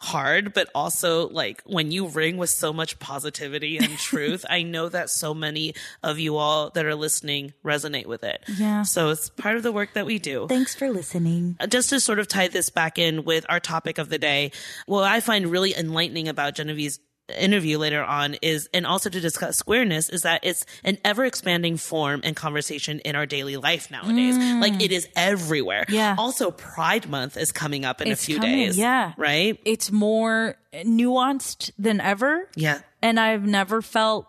[0.00, 4.88] hard, but also like when you ring with so much positivity and truth, I know
[4.88, 8.42] that so many of you all that are listening resonate with it.
[8.56, 8.82] Yeah.
[8.82, 10.46] So it's part of the work that we do.
[10.48, 11.56] Thanks for listening.
[11.60, 14.52] Uh, just to sort of tie this back in with our topic of the day,
[14.86, 16.98] what I find really enlightening about Genevieve's
[17.38, 21.76] interview later on is, and also to discuss queerness, is that it's an ever expanding
[21.76, 24.36] form and conversation in our daily life nowadays.
[24.38, 25.84] Like it is everywhere.
[25.88, 25.94] Mm.
[25.94, 26.14] Yeah.
[26.18, 28.78] Also, Pride Month is coming up in It's a few coming, days.
[28.78, 29.12] yeah.
[29.16, 29.60] Right?
[29.64, 32.48] It's more nuanced than ever.
[32.54, 32.80] Yeah.
[33.02, 34.26] And I've never felt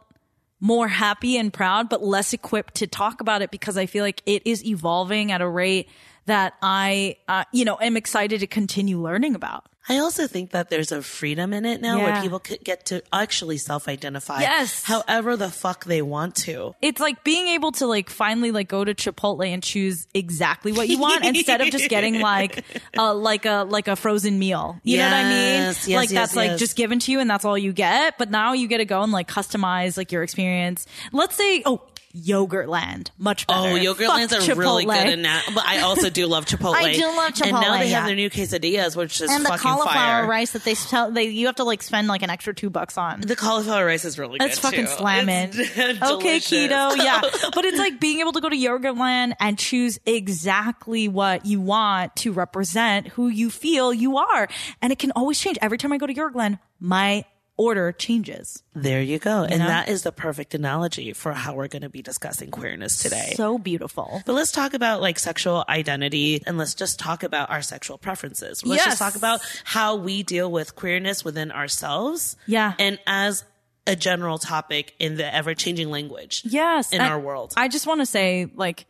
[0.59, 4.21] more happy and proud, but less equipped to talk about it because I feel like
[4.25, 5.89] it is evolving at a rate
[6.27, 9.65] that I, uh, you know, am excited to continue learning about.
[9.89, 12.03] I also think that there's a freedom in it now Yeah.
[12.13, 14.83] where people could get to actually self identify Yes.
[14.83, 16.75] however the fuck they want to.
[16.81, 20.87] it's like being able to like finally like go to Chipotle and choose exactly what
[20.87, 22.63] you want instead of just getting like
[22.97, 24.79] a like a like a frozen meal.
[24.83, 25.31] You know what I mean?
[25.31, 28.17] Yes, yes, like yes, that's like just given to you and that's all you get.
[28.19, 30.85] But now you get to go and like customize like your experience.
[31.11, 31.81] Let's say oh
[32.11, 33.75] Yogurtland, much oh, better.
[33.75, 35.43] Oh, Yogurtland's Fuck are really good in that.
[35.53, 36.75] But I also do love Chipotle.
[36.75, 37.97] I do love And now Chipotle, they yeah.
[37.99, 40.27] have their new quesadillas, which is And the fucking cauliflower fire.
[40.27, 42.97] rice that they sell, they you have to like spend like an extra two bucks
[42.97, 43.21] on.
[43.21, 44.91] The cauliflower rice is really That's good fucking too.
[44.91, 45.51] slamming.
[46.01, 47.21] Okay, keto, yeah.
[47.53, 52.15] But it's like being able to go to Yogurtland and choose exactly what you want
[52.17, 54.47] to represent who you feel you are.
[54.81, 55.57] And it can always change.
[55.61, 57.25] Every time I go to Yogurtland, my
[57.57, 58.63] order changes.
[58.73, 59.43] There you go.
[59.43, 59.67] and know?
[59.67, 63.33] that is the perfect analogy for how we're going to be discussing queerness today.
[63.35, 64.21] So beautiful.
[64.25, 68.65] But let's talk about like sexual identity and let's just talk about our sexual preferences.
[68.65, 68.85] Let's Yes.
[68.85, 72.35] just talk about how we deal with queerness within ourselves.
[72.47, 72.73] Yeah.
[72.79, 73.43] And as
[73.87, 76.43] a general topic in the ever changing language.
[76.45, 76.91] Yes.
[76.91, 77.53] In and our world.
[77.57, 78.85] I just want to say, like,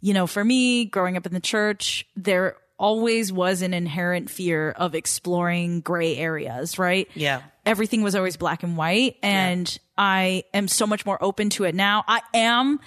[0.00, 4.70] you know, for me, growing up in the church, there always was an inherent fear
[4.70, 7.08] of exploring gray areas, right?
[7.14, 7.40] Yeah.
[7.66, 9.16] Everything was always black and white.
[9.22, 12.04] And I am so much more open to it now.
[12.08, 12.80] I am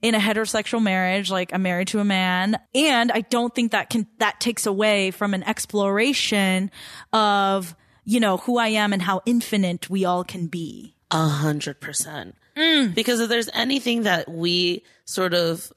[0.00, 2.58] in a heterosexual marriage, like I'm married to a man.
[2.74, 6.70] And I don't think that can, that takes away from an exploration
[7.12, 10.94] of, you know, who I am and how infinite we all can be.
[11.10, 12.34] A hundred percent.
[12.56, 12.94] Mm.
[12.94, 15.72] Because if there's anything that we sort of,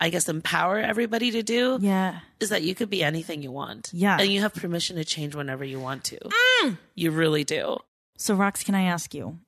[0.00, 2.20] I guess, empower everybody to do, Yeah.
[2.40, 3.90] is that you could be anything you want.
[3.92, 4.18] Yeah.
[4.20, 6.18] And you have permission to change whenever you want to.
[6.64, 6.78] Mm.
[6.94, 7.78] You really do.
[8.18, 9.38] So, Rox, can I ask you?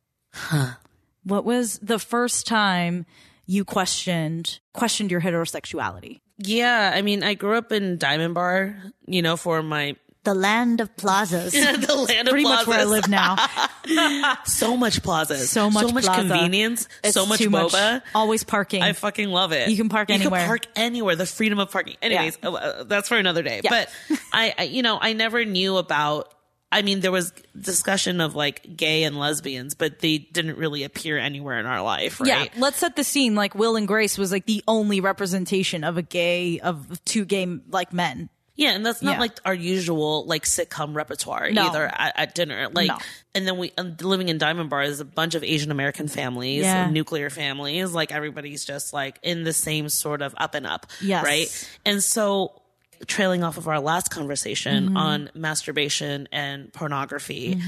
[1.24, 3.04] What was the first time
[3.46, 6.20] you questioned questioned your heterosexuality?
[6.38, 6.92] Yeah.
[6.94, 10.96] I mean, I grew up in Diamond Bar, you know, for my The land of
[10.96, 11.52] plazas.
[11.52, 12.30] the land of plazas.
[12.30, 13.36] Pretty much where I live now.
[14.44, 15.50] So much plazas.
[15.50, 16.20] So much so much plaza.
[16.20, 16.86] convenience.
[17.02, 18.02] It's so much boba.
[18.14, 18.82] Always parking.
[18.82, 19.68] I fucking love it.
[19.68, 20.20] You can park anywhere.
[20.20, 20.40] you anywhere.
[20.40, 21.16] can park anywhere.
[21.16, 21.96] The freedom of parking.
[22.00, 23.62] Anyways, uh, uh, that's for another day.
[23.64, 23.70] Yeah.
[23.70, 23.90] But
[24.32, 26.32] I, I, you know, I never knew about.
[26.72, 31.18] I mean, there was discussion of like gay and lesbians, but they didn't really appear
[31.18, 32.28] anywhere in our life, right?
[32.28, 33.34] Yeah, let's set the scene.
[33.34, 37.46] Like Will and Grace was like the only representation of a gay of two gay
[37.70, 38.28] like men.
[38.56, 39.20] Yeah, and that's not Yeah.
[39.20, 41.68] like our usual like sitcom repertoire No.
[41.68, 42.68] either at, at dinner.
[42.70, 42.98] Like, No.
[43.34, 46.64] and then we um, living in Diamond Bar is a bunch of Asian American families,
[46.64, 46.90] Yeah.
[46.90, 47.92] nuclear families.
[47.92, 51.24] Like everybody's just like in the same sort of up and up, Yes.
[51.24, 51.70] right?
[51.86, 52.59] And so,
[53.06, 54.96] trailing off of our last conversation Mm-hmm.
[54.96, 57.60] on masturbation and pornography,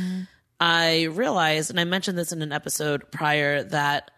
[0.61, 4.11] I realized, and I mentioned this in an episode prior, that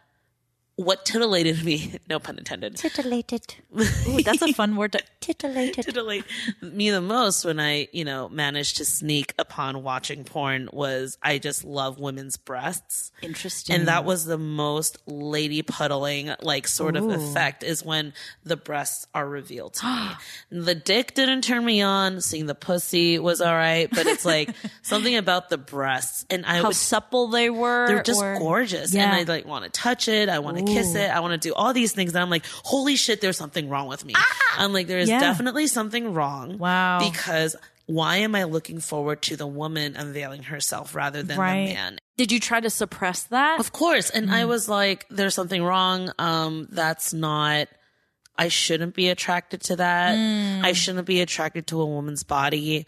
[0.76, 3.54] what titillated me, no pun intended, Titillated.
[3.78, 4.92] Ooh, that's a fun word.
[4.92, 5.84] To, Titillated.
[5.84, 6.24] titillate
[6.60, 11.38] me the most when I, you know, managed to sneak upon watching porn was I
[11.38, 13.10] just love women's breasts.
[13.22, 13.76] Interesting.
[13.76, 18.12] And that was the most lady puddling like sort of effect is when
[18.44, 20.10] the breasts are revealed to me.
[20.64, 22.20] the dick didn't turn me on.
[22.20, 24.50] Seeing the pussy was all right, but it's like
[24.82, 27.86] something about the breasts and I how would supple they were.
[27.86, 28.92] they're just or- gorgeous.
[28.92, 29.04] Yeah.
[29.04, 30.28] And I like want to touch it.
[30.28, 31.10] I want to kiss it.
[31.10, 32.14] I want to do all these things.
[32.14, 34.14] And I'm like, holy shit, there's something wrong with me.
[34.58, 35.12] I'm like, there is Ah!
[35.14, 35.20] Yeah.
[35.20, 36.58] definitely something wrong.
[36.58, 36.98] Wow.
[37.10, 41.68] Because why am I looking forward to the woman unveiling herself rather than Right.
[41.68, 41.98] the man?
[42.16, 43.60] Did you try to suppress that?
[43.60, 44.08] Of course.
[44.10, 44.32] And Mm.
[44.32, 46.10] I was like, there's something wrong.
[46.18, 47.68] Um, that's not,
[48.38, 50.16] I shouldn't be attracted to that.
[50.16, 50.64] Mm.
[50.64, 52.86] I shouldn't be attracted to a woman's body.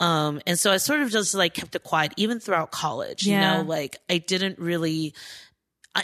[0.00, 3.34] Um, and so I sort of just like kept it quiet even throughout college, Yeah.
[3.58, 5.12] you know, like I didn't really,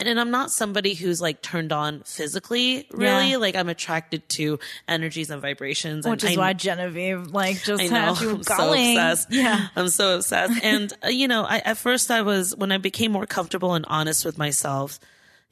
[0.03, 3.31] and I'm not somebody who's like turned on physically, really.
[3.31, 3.37] Yeah.
[3.37, 6.07] Like I'm attracted to energies and vibrations.
[6.07, 8.13] Which and is I- why Genevieve like just I know.
[8.13, 8.97] had you I'm so going.
[8.97, 9.27] obsessed.
[9.31, 9.67] Yeah.
[9.75, 10.63] I'm so obsessed.
[10.63, 13.85] And, uh, you know, I, at first I was, when I became more comfortable and
[13.87, 14.99] honest with myself,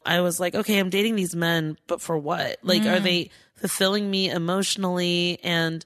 [0.06, 2.58] I was like, okay, I'm dating these men, but for what?
[2.64, 2.96] Like, Mm.
[2.96, 5.40] are they fulfilling me emotionally?
[5.44, 5.86] And,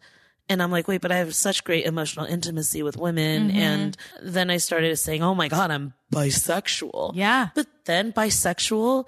[0.49, 3.49] and I'm like, wait, but I have such great emotional intimacy with women.
[3.49, 3.57] Mm-hmm.
[3.57, 7.11] And then I started saying, oh my God, I'm bisexual.
[7.15, 7.49] Yeah.
[7.55, 9.05] But then bisexual,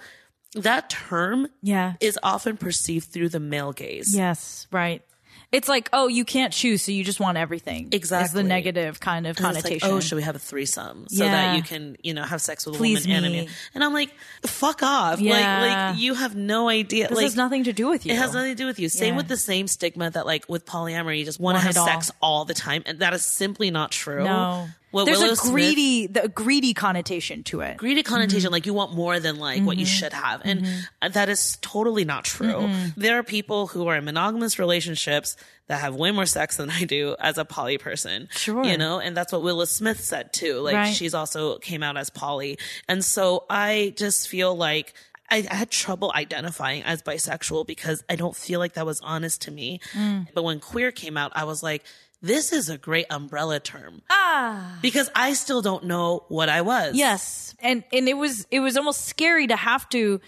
[0.56, 1.93] that term Yeah.
[1.99, 4.15] is often perceived through the male gaze.
[4.15, 4.67] Yes.
[4.71, 5.02] Right.
[5.51, 7.89] It's like, oh, you can't choose, so you just want everything.
[7.91, 8.25] Exactly.
[8.25, 9.89] Is the negative kind of And it's connotation.
[9.89, 11.31] like, oh, should we have a threesome so Yeah.
[11.31, 13.45] that you can, you know, have sex with a Please woman and a me.
[13.45, 13.53] man?
[13.73, 14.12] And I'm like,
[14.45, 15.19] fuck off.
[15.19, 15.33] Yeah.
[15.33, 17.07] Like, like you have no idea.
[17.07, 18.13] this like, has nothing to do with you.
[18.13, 18.89] it has nothing to do with you.
[18.89, 19.17] Same Yeah.
[19.17, 21.88] with the same stigma that, like, with polyamory, you just want to have it all.
[21.88, 24.23] sex all the time, and that is simply not true.
[24.23, 24.67] No.
[24.91, 27.78] What There's Willow a Smith- greedy, the greedy connotation to it.
[27.78, 28.54] greedy connotation Mm-hmm.
[28.54, 30.65] like you want more than like what you should have and
[31.02, 35.36] that is totally not true there are people who are in monogamous relationships
[35.67, 38.63] that have way more sex than i do as a poly person Sure.
[38.63, 40.93] you know and that's what Willow Smith said too like Right.
[40.95, 44.93] she's also came out as poly and so i just feel like
[45.32, 49.43] I, I had trouble identifying as bisexual because I don't feel like that was honest
[49.43, 49.80] to me.
[49.93, 50.25] Mm.
[50.34, 51.84] But when queer came out, I was like,
[52.21, 54.01] this is a great umbrella term.
[54.10, 54.77] Ah.
[54.82, 56.95] Because I still don't know what I was.
[56.95, 57.55] Yes.
[57.60, 60.19] And and it was it was almost scary to have to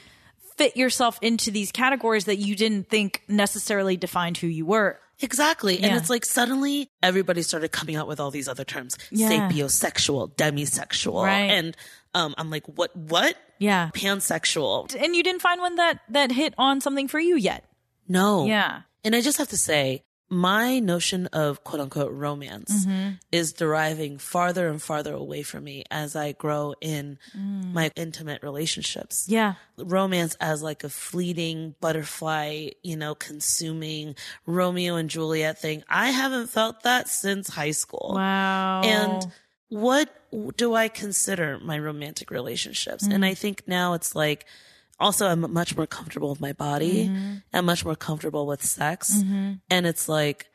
[0.58, 5.00] fit yourself into these categories that you didn't think necessarily defined who you were.
[5.20, 5.80] Exactly.
[5.80, 8.98] And it's like suddenly everybody started coming out with all these other terms.
[9.12, 9.30] Yeah.
[9.30, 11.24] Sapiosexual, demisexual.
[11.24, 11.52] Right.
[11.52, 11.78] And
[12.14, 13.36] um I'm like, what what?
[13.60, 13.92] Yeah.
[13.94, 14.96] Pansexual.
[14.96, 17.66] And you didn't find one that that hit on something for you yet.
[18.08, 18.46] No.
[18.46, 18.82] Yeah.
[19.04, 23.10] And I just have to say, my notion of quote unquote romance Mm-hmm.
[23.34, 29.28] is deriving farther and farther away from me as I grow in my intimate relationships.
[29.28, 29.32] Mm.
[29.32, 29.54] Yeah.
[29.78, 34.16] romance as like a fleeting butterfly, you know, consuming
[34.46, 35.84] Romeo and Juliet thing.
[35.90, 38.14] I haven't felt that since high school.
[38.16, 38.82] Wow.
[38.86, 39.32] And
[39.68, 40.10] what
[40.56, 43.06] do I consider my romantic relationships?
[43.06, 44.46] And I think now it's like,
[45.02, 47.08] also I'm much more comfortable with my body.
[47.08, 47.36] Mm-hmm.
[47.54, 49.12] I'm much more comfortable with sex.
[49.14, 49.54] Mm-hmm.
[49.70, 50.48] And it's like,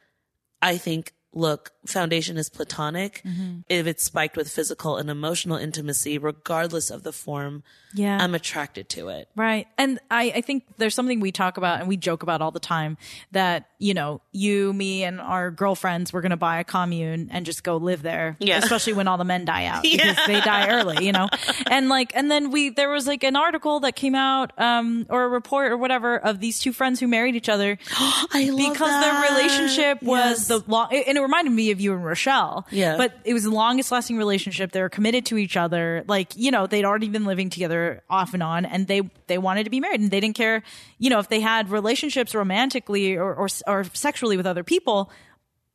[0.63, 3.23] I think, look, foundation is platonic.
[3.69, 7.63] If it's spiked with physical and emotional intimacy, regardless of the form,
[7.95, 8.19] Yeah.
[8.21, 9.29] I'm attracted to it.
[9.37, 9.67] Right.
[9.79, 12.59] And I, I think there's something we talk about and we joke about all the
[12.61, 12.97] time
[13.33, 17.45] that, you know, you, me, and our girlfriends, we're going to buy a commune and
[17.47, 18.37] just go live there.
[18.41, 18.57] Yeah.
[18.59, 21.29] Especially when all the men die out because they die early, you know?
[21.71, 25.25] And like, and then we, there was like an article that came out, um, or
[25.25, 28.79] a report or whatever of these two friends who married each other I love because
[28.89, 29.01] that.
[29.03, 30.49] their relationship was Yes.
[30.49, 32.67] the long, and it reminded me of you and Rochelle.
[32.71, 32.97] Yeah.
[32.97, 34.73] But it was the longest lasting relationship.
[34.73, 36.05] They were committed to each other.
[36.07, 39.65] Like, you know, they'd already been living together off and on and they, they wanted
[39.65, 40.63] to be married and they didn't care,
[40.99, 45.11] you know, if they had relationships romantically or, or, or sexually with other people.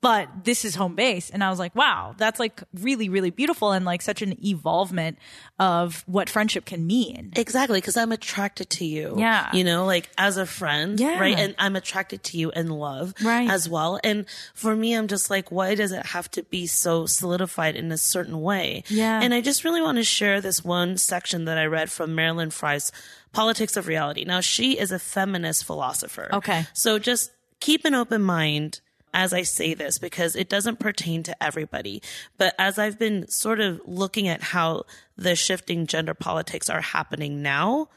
[0.01, 1.29] But this is home base.
[1.29, 5.19] And I was like, wow, that's like really, really beautiful and like such an evolvement
[5.59, 7.31] of what friendship can mean.
[7.35, 9.13] Exactly, because I'm attracted to you.
[9.19, 9.49] Yeah.
[9.53, 11.19] You know, like as a friend, Yeah.
[11.19, 11.37] right?
[11.37, 13.47] And I'm attracted to you in love Right.
[13.47, 13.99] as well.
[14.03, 17.91] And for me, I'm just like, why does it have to be so solidified in
[17.91, 18.83] a certain way?
[18.87, 19.21] Yeah.
[19.21, 22.49] And I just really want to share this one section that I read from Marilyn
[22.49, 22.91] Frye's
[23.33, 24.25] Politics of Reality.
[24.25, 26.27] Now, she is a feminist philosopher.
[26.33, 26.65] Okay.
[26.73, 28.81] So just keep an open mind
[29.13, 32.01] as I say this because it doesn't pertain to everybody.
[32.37, 34.83] But as I've been sort of looking at how
[35.17, 37.89] the shifting gender politics are happening now,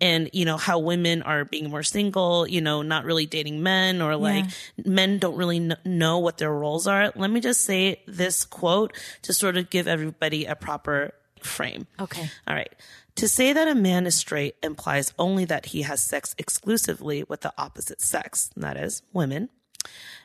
[0.00, 4.02] and you know how women are being more single you know not really dating men
[4.02, 4.46] or like
[4.84, 8.92] men don't really kn- know what their roles are let me just say this quote
[9.20, 12.28] to sort of give everybody a proper frame Okay.
[12.48, 12.72] all right
[13.14, 17.42] to say that a man is straight implies only that he has sex exclusively with
[17.42, 19.50] the opposite sex that is women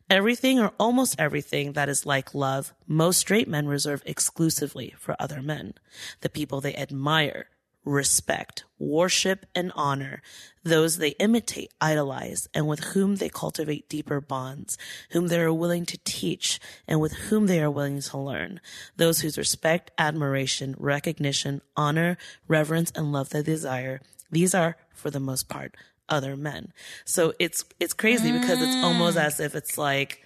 [0.09, 5.41] Everything or almost everything that is like love, most straight men reserve exclusively for other
[5.41, 5.73] men.
[6.21, 7.47] The people they admire,
[7.83, 10.21] respect, worship, and honor,
[10.63, 14.77] those they imitate, idolize, and with whom they cultivate deeper bonds,
[15.11, 18.61] whom they are willing to teach, and with whom they are willing to learn,
[18.95, 22.17] those whose respect, admiration, recognition, honor,
[22.47, 23.99] reverence, and love they desire,
[24.31, 25.75] these are, for the most part,
[26.09, 26.73] other men.
[27.05, 30.23] So it's it's crazy because it's almost as if it's like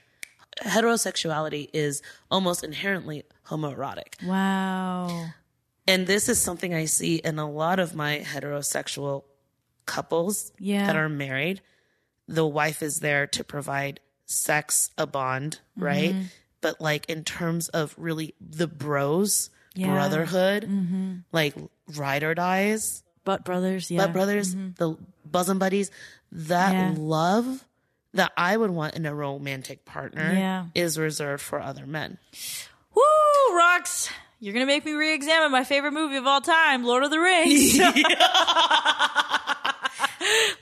[0.63, 4.24] heterosexuality is almost inherently homoerotic.
[4.26, 5.28] Wow.
[5.88, 9.24] And this is something I see in a lot of my heterosexual
[9.86, 10.88] couples Yeah.
[10.88, 11.62] that are married.
[12.28, 16.12] The wife is there to provide sex, a bond, right?
[16.12, 16.22] Mm-hmm.
[16.62, 19.88] But like in terms of really the bros, Yeah.
[19.88, 19.94] Mm-hmm.
[19.96, 21.56] brotherhood, like
[21.96, 24.06] ride or dies, But brothers, yeah.
[24.06, 25.91] but brothers, the bosom buddies,
[26.31, 26.93] that Yeah.
[26.97, 27.65] love
[28.13, 30.65] that I would want in a romantic partner Yeah.
[30.75, 32.17] is reserved for other men.
[32.93, 33.01] Woo,
[33.57, 34.10] Rox.
[34.39, 37.77] You're gonna make me re-examine my favorite movie of all time, Lord of the Rings.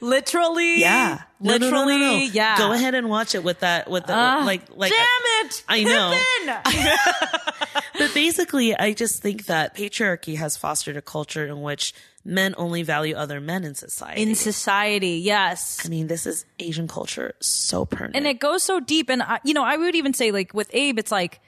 [0.02, 2.58] literally, Yeah, No, no, no, literally, no, yeah.
[2.58, 4.92] Go ahead and watch it with that, with the Ah, like, like.
[4.92, 5.64] damn it!
[5.68, 6.20] I know.
[8.00, 11.94] But basically, I just think that patriarchy has fostered a culture in which
[12.30, 14.22] men only value other men in society.
[14.22, 15.80] In society, yes.
[15.86, 18.16] I mean, this is Asian culture so permanent.
[18.16, 20.70] and it goes so deep and I, you know i would even say like with
[20.74, 21.40] abe it's like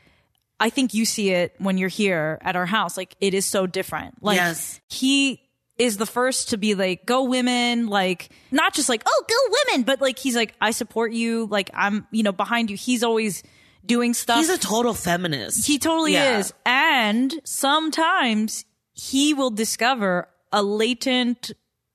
[0.60, 3.68] i think you see it when you're here at our house like it is so
[3.68, 4.80] different like Yes.
[4.90, 5.42] he
[5.78, 9.84] is the first to be like go women like not just like oh go women
[9.84, 13.44] but like he's like i support you like i'm you know behind you he's always
[13.86, 15.66] doing stuff He's a total feminist.
[15.68, 16.38] he totally Yeah.
[16.40, 16.54] is.
[16.66, 18.64] And sometimes
[18.94, 21.52] he will discover a latent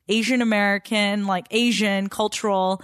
[0.08, 2.82] Asian American, like Asian cultural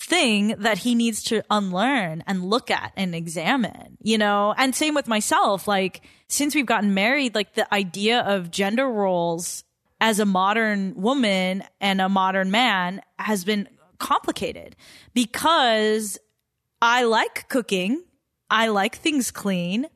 [0.00, 4.54] thing that he needs to unlearn and look at and examine, you know?
[4.56, 5.66] And same with myself.
[5.68, 9.64] Like, since we've gotten married, like the idea of gender roles
[10.00, 14.76] as a modern woman and a modern man has been complicated
[15.14, 16.18] because
[16.82, 18.02] I like cooking.
[18.50, 19.86] I like things clean.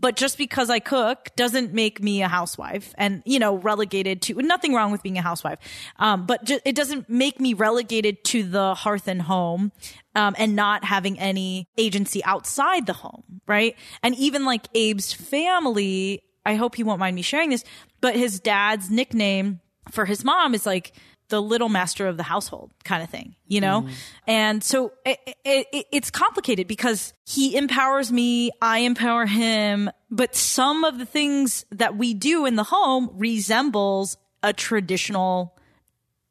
[0.00, 4.34] But just because I cook doesn't make me a housewife and, you know, relegated to
[4.34, 5.58] nothing wrong with being a housewife.
[5.98, 9.72] Um, but ju- it doesn't make me relegated to the hearth and home,
[10.14, 13.40] um, and not having any agency outside the home.
[13.46, 13.76] Right.
[14.02, 17.64] And even like Abe's family, I hope he won't mind me sharing this,
[18.00, 20.92] but his dad's nickname for his mom is like
[21.28, 23.82] the little master of the household kind of thing, you know?
[23.82, 23.90] Mm.
[24.26, 30.36] And so it, it, it, it's complicated because he empowers me, I empower him, but
[30.36, 35.56] some of the things that we do in the home resembles a traditional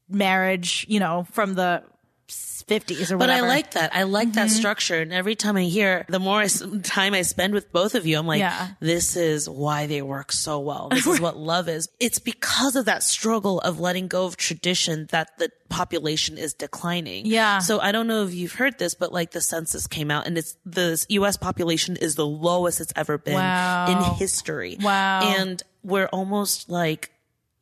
[0.08, 1.84] marriage, you know, from the
[2.28, 3.42] 50s or whatever.
[3.42, 3.46] But.
[3.46, 3.96] I like that.
[3.96, 4.56] I like that Mm-hmm.
[4.58, 5.00] structure.
[5.00, 6.48] And every time I hear, the more I
[6.82, 8.70] time I spend with both of you, I'm like, Yeah.
[8.80, 10.90] this is why they work so well.
[10.90, 11.88] This is what love is.
[12.00, 17.26] It's because of that struggle of letting go of tradition that the population is declining.
[17.28, 17.60] Yeah.
[17.60, 20.38] So I don't know if you've heard this, but like the census came out and
[20.38, 21.38] it's the U.S.
[21.38, 23.86] population is the lowest it's ever been Wow.
[23.90, 24.78] in history.
[24.82, 25.22] Wow.
[25.38, 27.12] And we're almost like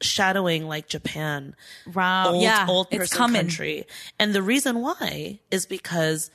[0.04, 1.56] shadowing like Japan
[1.94, 2.34] Wow.
[2.34, 2.66] old, yeah.
[2.70, 3.86] old person country.
[4.20, 6.30] And the reason why is because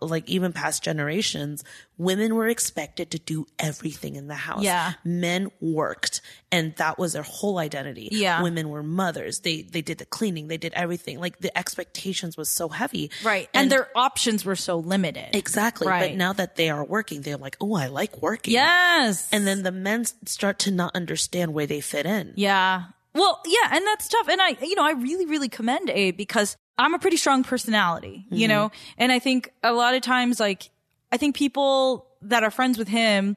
[0.00, 1.64] like even past generations,
[1.98, 4.62] women were expected to do everything in the house.
[4.62, 4.92] Yeah.
[5.04, 6.20] Men worked
[6.52, 8.08] and that was their whole identity.
[8.12, 8.42] Yeah.
[8.44, 9.40] Women were mothers.
[9.40, 11.18] They they did the cleaning, they did everything.
[11.18, 13.10] Like the expectations was so heavy.
[13.24, 13.48] Right.
[13.52, 15.34] And, their options were so limited.
[15.34, 15.88] Exactly.
[15.88, 16.10] Right.
[16.10, 18.54] But now that they are working, they're like, Oh, I like working.
[18.54, 19.28] yes.
[19.32, 22.34] And then the men start to not understand where they fit in.
[22.36, 22.84] Yeah.
[23.14, 24.28] Well, yeah, and that's tough.
[24.28, 28.26] And I, you know, I really, really commend Abe because I'm a pretty strong personality,
[28.30, 28.54] you mm-hmm.
[28.54, 28.72] know?
[28.96, 30.70] And I think a lot of times, like,
[31.10, 33.36] I think people that are friends with him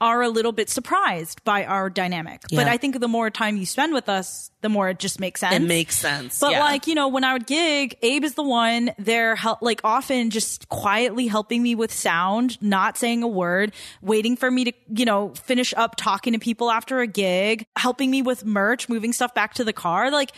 [0.00, 2.42] are a little bit surprised by our dynamic.
[2.50, 5.40] But I think the more time you spend with us, the more it just makes
[5.40, 5.54] sense.
[5.54, 6.38] It makes sense.
[6.38, 6.60] But yeah.
[6.60, 10.28] like, you know, when I would gig, Abe is the one they're hel- like often
[10.28, 13.72] just quietly helping me with sound, not saying a word,
[14.02, 18.10] waiting for me to, you know, finish up talking to people after a gig, helping
[18.10, 20.10] me with merch, moving stuff back to the car.
[20.10, 20.32] Like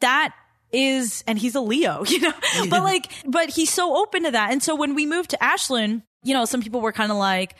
[0.00, 0.34] that
[0.70, 2.34] is, and he's a Leo, you know,
[2.68, 4.52] but like, but he's so open to that.
[4.52, 7.54] And so when we moved to Ashland, you know, some people were kind of like,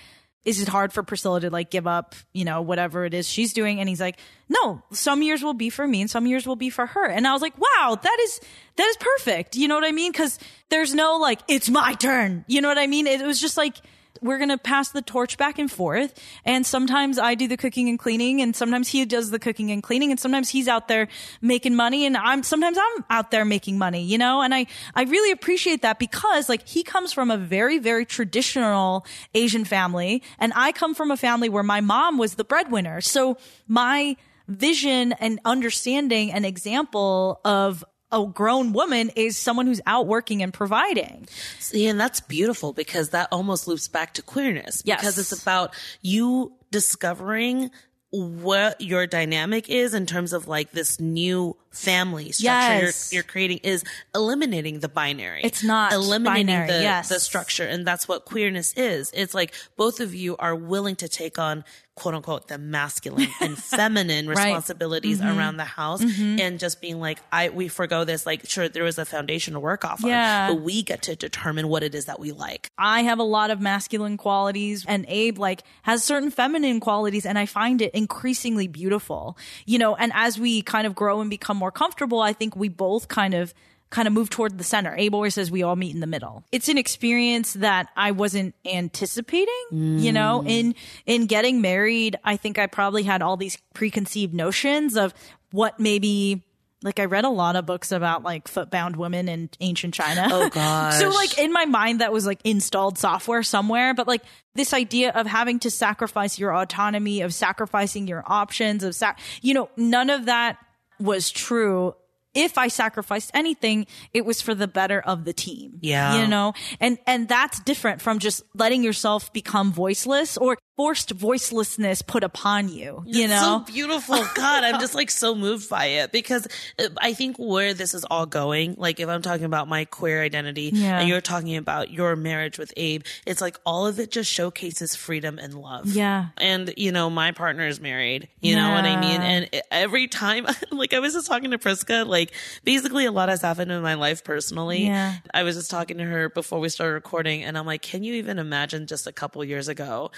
[0.44, 3.52] is it hard for Priscilla to like give up, you know, whatever it is she's
[3.52, 3.80] doing?
[3.80, 4.18] And he's like,
[4.48, 7.06] no, some years will be for me and some years will be for her.
[7.06, 8.40] And I was like, wow, that is,
[8.76, 9.56] that is perfect.
[9.56, 10.12] You know what I mean?
[10.12, 10.38] Cause
[10.70, 12.44] there's no like, it's my turn.
[12.48, 13.06] You know what I mean?
[13.06, 13.76] It was just like,
[14.20, 16.18] we're going to pass the torch back and forth.
[16.44, 19.82] And sometimes I do the cooking and cleaning and sometimes he does the cooking and
[19.82, 21.08] cleaning and sometimes he's out there
[21.40, 24.42] making money and I'm, sometimes I'm out there making money, you know?
[24.42, 29.06] And I, I really appreciate that because like he comes from a very, very traditional
[29.34, 33.00] Asian family and I come from a family where my mom was the breadwinner.
[33.00, 34.16] So my
[34.48, 40.52] vision and understanding and example of a grown woman is someone who's out working and
[40.52, 41.28] providing.
[41.58, 45.00] See, and that's beautiful because that almost loops back to queerness Yes.
[45.00, 47.70] because it's about you discovering
[48.10, 53.12] what your dynamic is in terms of like this new family structure Yes.
[53.12, 53.84] you're, you're creating is
[54.14, 55.42] eliminating the binary.
[55.44, 57.10] It's not eliminating binary, the, yes.
[57.10, 57.64] the structure.
[57.64, 59.10] And that's what queerness is.
[59.14, 61.64] It's like both of you are willing to take on
[61.98, 64.36] quote unquote the masculine and feminine Right.
[64.36, 64.46] Mm-hmm.
[64.46, 68.24] responsibilities around the house and just being like, I, we forego this.
[68.24, 70.48] Like, sure, there was a foundation to work off Yeah.
[70.50, 72.70] on, but we get to determine what it is that we like.
[72.78, 77.38] I have a lot of masculine qualities and Abe like has certain feminine qualities and
[77.38, 79.36] I find it increasingly beautiful.
[79.66, 82.68] You know, and as we kind of grow and become more comfortable, I think we
[82.68, 83.52] both kind of
[83.90, 84.94] kind of move toward the center.
[84.96, 86.44] Abe always says we all meet in the middle.
[86.52, 90.50] It's an experience that I wasn't anticipating, you know, mm.
[90.50, 90.74] in
[91.06, 95.14] in getting married, I think I probably had all these preconceived notions of
[95.50, 96.44] what maybe
[96.82, 100.28] like I read a lot of books about like footbound women in ancient China.
[100.30, 100.98] Oh, gosh.
[100.98, 104.22] so like in my mind that was like installed software somewhere, but like
[104.54, 109.54] this idea of having to sacrifice your autonomy, of sacrificing your options, of sac- you
[109.54, 110.58] know, none of that
[111.00, 111.94] was true.
[112.34, 115.78] If I sacrificed anything, it was for the better of the team.
[115.80, 116.20] Yeah.
[116.20, 122.06] You know, and, and that's different from just letting yourself become voiceless or forced voicelessness
[122.06, 123.64] put upon you, you It's know?
[123.66, 124.14] so beautiful.
[124.36, 126.46] God, I'm just like so moved by it because
[126.78, 130.22] uh, I think where this is all going, like if I'm talking about my queer
[130.22, 131.00] identity Yeah.
[131.00, 134.94] and you're talking about your marriage with Abe, it's like all of it just showcases
[134.94, 135.88] freedom and love.
[135.88, 136.28] Yeah.
[136.36, 139.20] And, you know, my partner is married, you know what I mean?
[139.20, 142.30] And every time, like I was just talking to Priska, like
[142.62, 144.84] basically a lot has happened in my life personally.
[144.86, 145.16] Yeah.
[145.34, 148.14] I was just talking to her before we started recording and I'm like, can you
[148.14, 150.12] even imagine just a couple years ago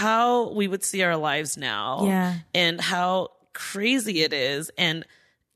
[0.00, 2.04] how we would see our lives now?
[2.06, 2.34] Yeah.
[2.54, 4.70] And how crazy it is.
[4.78, 5.04] And,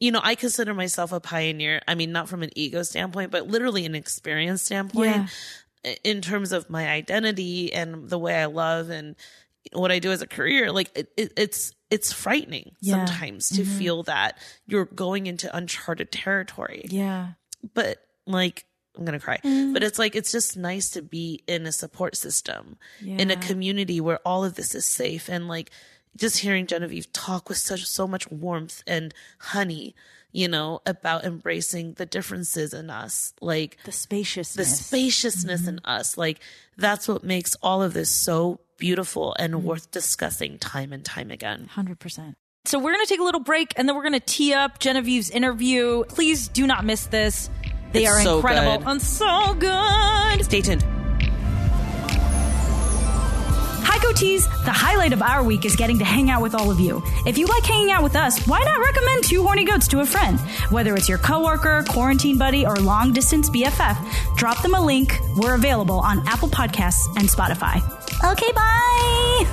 [0.01, 1.81] you know, I consider myself a pioneer.
[1.89, 5.31] I mean, not from an ego standpoint, but literally an experience standpoint
[6.03, 9.17] in terms of my identity and the way I love and
[9.73, 10.71] what I do as a career.
[10.73, 12.97] Like it, it, it's, it's frightening Yeah.
[12.97, 13.07] Mm-hmm.
[13.07, 14.37] sometimes to feel that
[14.67, 17.29] you're going into uncharted territory Yeah.
[17.73, 18.65] but like
[18.97, 19.39] I'm gonna cry.
[19.45, 19.73] Mm.
[19.73, 24.01] But it's like it's just nice to be in a support system, in a community
[24.01, 25.71] where all of this is safe, and like
[26.17, 29.95] just hearing Genevieve talk with such so much warmth and honey,
[30.31, 35.45] you know, about embracing the differences in us, like The spaciousness, the spaciousness.
[35.55, 36.39] spaciousness in us, like
[36.77, 41.69] that's what makes all of this so beautiful and worth discussing time and time again.
[41.75, 42.35] 100%.
[42.67, 44.79] So we're going to take a little break and then we're going to tee up
[44.79, 46.05] Genevieve's interview.
[46.05, 47.51] Please do not miss this.
[47.95, 48.89] They It's are so incredible good.
[48.89, 50.45] and so good.
[50.45, 50.83] Stay tuned.
[53.87, 54.43] Hi, Goatees!
[54.65, 57.03] The highlight of our week is getting to hang out with all of you.
[57.25, 60.05] If you like hanging out with us, why not recommend Two Horny Goats to a
[60.07, 60.41] friend?
[60.71, 65.17] Whether it's your coworker, quarantine buddy, or long distance BFF, drop them a link.
[65.37, 67.77] We're available on Apple Podcasts and Spotify.
[68.33, 69.47] Okay, bye!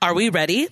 [0.00, 0.68] Are we ready?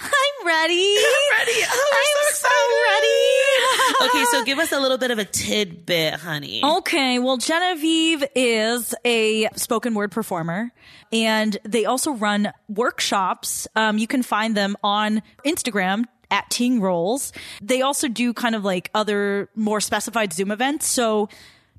[0.00, 0.74] I'm ready.
[1.38, 1.60] ready.
[1.68, 2.48] Oh, I'm so
[2.90, 4.16] ready.
[4.18, 6.62] okay, so give us a little bit of a tidbit, honey.
[6.64, 10.70] Okay, well, Genevieve is a spoken word performer,
[11.12, 13.68] and they also run workshops.
[13.76, 17.32] Um, you can find them on Instagram at Ting Rolls.
[17.60, 20.86] They also do kind of like other more specified Zoom events.
[20.86, 21.28] So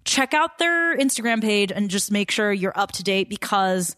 [0.05, 3.95] check out their Instagram page and just make sure you're up to date because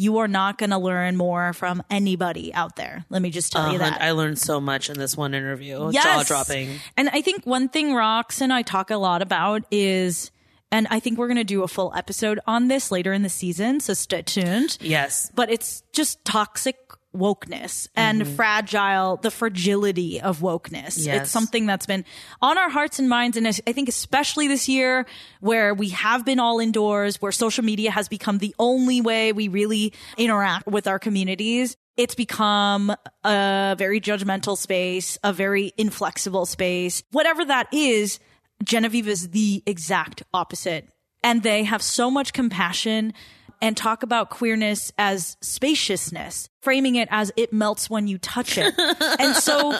[0.00, 3.04] you are not going to learn more from anybody out there.
[3.10, 4.00] Let me just tell you Uh, that.
[4.00, 5.90] I learned so much in this one interview.
[5.90, 6.04] Yes.
[6.04, 6.78] Jaw dropping.
[6.96, 10.30] And I think one thing Rox and I talk a lot about is,
[10.70, 13.28] and I think we're going to do a full episode on this later in the
[13.28, 14.78] season, so stay tuned.
[14.80, 15.32] Yes.
[15.34, 16.76] But it's just toxic
[17.16, 18.34] wokeness and mm-hmm.
[18.34, 21.04] fragile, the fragility of wokeness.
[21.04, 21.22] Yes.
[21.22, 22.04] It's something that's been
[22.40, 23.36] on our hearts and minds.
[23.36, 25.06] And I think especially this year
[25.40, 29.48] where we have been all indoors, where social media has become the only way we
[29.48, 31.76] really interact with our communities.
[31.96, 32.94] It's become
[33.24, 37.02] a very judgmental space, a very inflexible space.
[37.10, 38.20] Whatever that is,
[38.62, 40.88] Genevieve is the exact opposite.
[41.24, 43.14] And they have so much compassion
[43.60, 48.74] and talk about queerness as spaciousness, framing it as it melts when you touch it.
[49.20, 49.72] and so,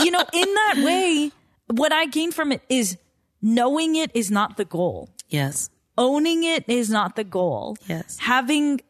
[0.00, 1.30] you know, in that way,
[1.68, 2.96] what I gain from it is
[3.42, 5.10] knowing it is not the goal.
[5.28, 5.70] Yes.
[5.98, 7.76] Owning it is not the goal.
[7.86, 8.18] Yes.
[8.18, 8.80] Having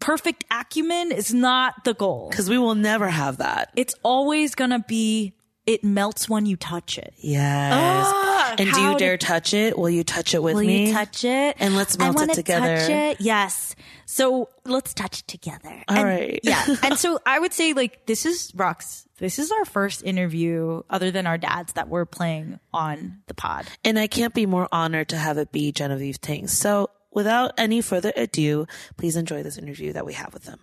[0.00, 2.28] perfect acumen is not the goal.
[2.30, 3.70] Because we will never have that.
[3.76, 5.34] It's always going to be
[5.68, 7.12] it melts when you touch it.
[7.18, 7.74] Yes.
[7.76, 9.78] Ah, and do how you did- dare touch it?
[9.78, 10.86] Will you touch it with Will me?
[10.88, 11.56] you touch it?
[11.58, 12.76] And let's I melt it wanna together.
[12.78, 13.20] Touch it.
[13.20, 13.76] Yes.
[14.06, 15.84] So let's touch it together.
[15.86, 16.40] All and, right.
[16.42, 16.64] Yeah.
[16.82, 19.04] And so I would say like this is Rox.
[19.18, 23.66] This is our first interview other than our dads that we're playing on the pod.
[23.84, 26.46] And I can't be more honored to have it be Genevieve Ting.
[26.48, 28.66] So without any further ado,
[28.96, 30.60] please enjoy this interview that we have with them.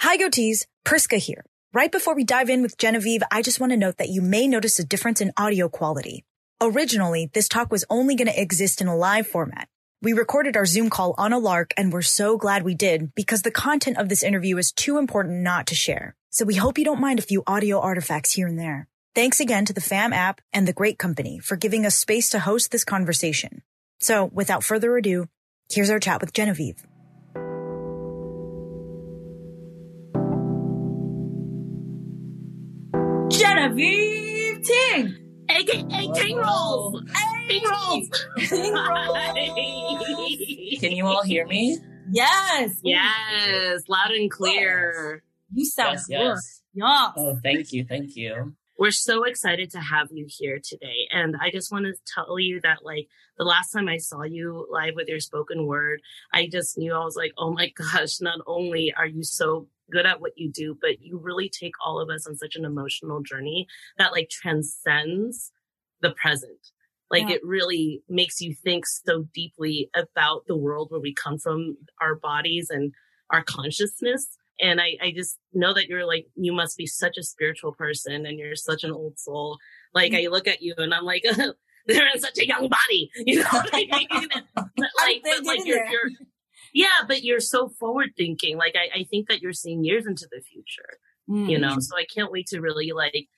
[0.00, 0.66] Hi, goatees.
[0.84, 1.44] Priska here.
[1.72, 4.46] Right before we dive in with Genevieve, I just want to note that you may
[4.46, 6.24] notice a difference in audio quality.
[6.60, 9.68] Originally, this talk was only going to exist in a live format.
[10.00, 13.42] We recorded our Zoom call on a lark and we're so glad we did because
[13.42, 16.14] the content of this interview is too important not to share.
[16.30, 18.88] So we hope you don't mind a few audio artifacts here and there.
[19.14, 22.38] Thanks again to the FAM app and the Great Company for giving us space to
[22.38, 23.62] host this conversation.
[24.00, 25.28] So without further ado,
[25.68, 26.86] here's our chat with Genevieve.
[33.28, 35.16] Genevieve Ting!
[35.50, 37.02] AKA Ting Rolls!
[37.48, 38.08] Ting Rolls!
[40.80, 41.78] Can you all hear me?
[42.10, 42.80] Yes!
[42.84, 45.22] yes, loud and clear.
[45.52, 46.62] You sound yes, yes.
[46.74, 47.12] Yes.
[47.16, 48.54] Oh, thank you, thank you.
[48.78, 51.08] We're so excited to have you here today.
[51.10, 53.08] And I just want to tell you that, like,
[53.38, 56.00] the last time I saw you live with your spoken word,
[56.32, 60.06] I just knew I was like, oh my gosh, not only are you so good
[60.06, 63.22] at what you do, but you really take all of us on such an emotional
[63.22, 63.66] journey
[63.98, 65.52] that, like, transcends
[66.00, 66.58] the present.
[67.10, 67.36] Like, Yeah.
[67.36, 72.14] it really makes you think so deeply about the world where we come from, our
[72.16, 72.92] bodies, and
[73.30, 74.36] our consciousness.
[74.60, 78.24] And I, I just know that you're like you must be such a spiritual person
[78.24, 79.58] and you're such an old soul.
[79.94, 81.24] Like i look at you and i'm like
[81.86, 84.28] they're in such a young body you know i mean?
[84.54, 86.10] But like, but like you're, you're
[86.76, 90.28] yeah but you're so forward thinking like I, I think that you're seeing years into
[90.30, 90.98] the future
[91.48, 93.28] you know so i can't wait to really like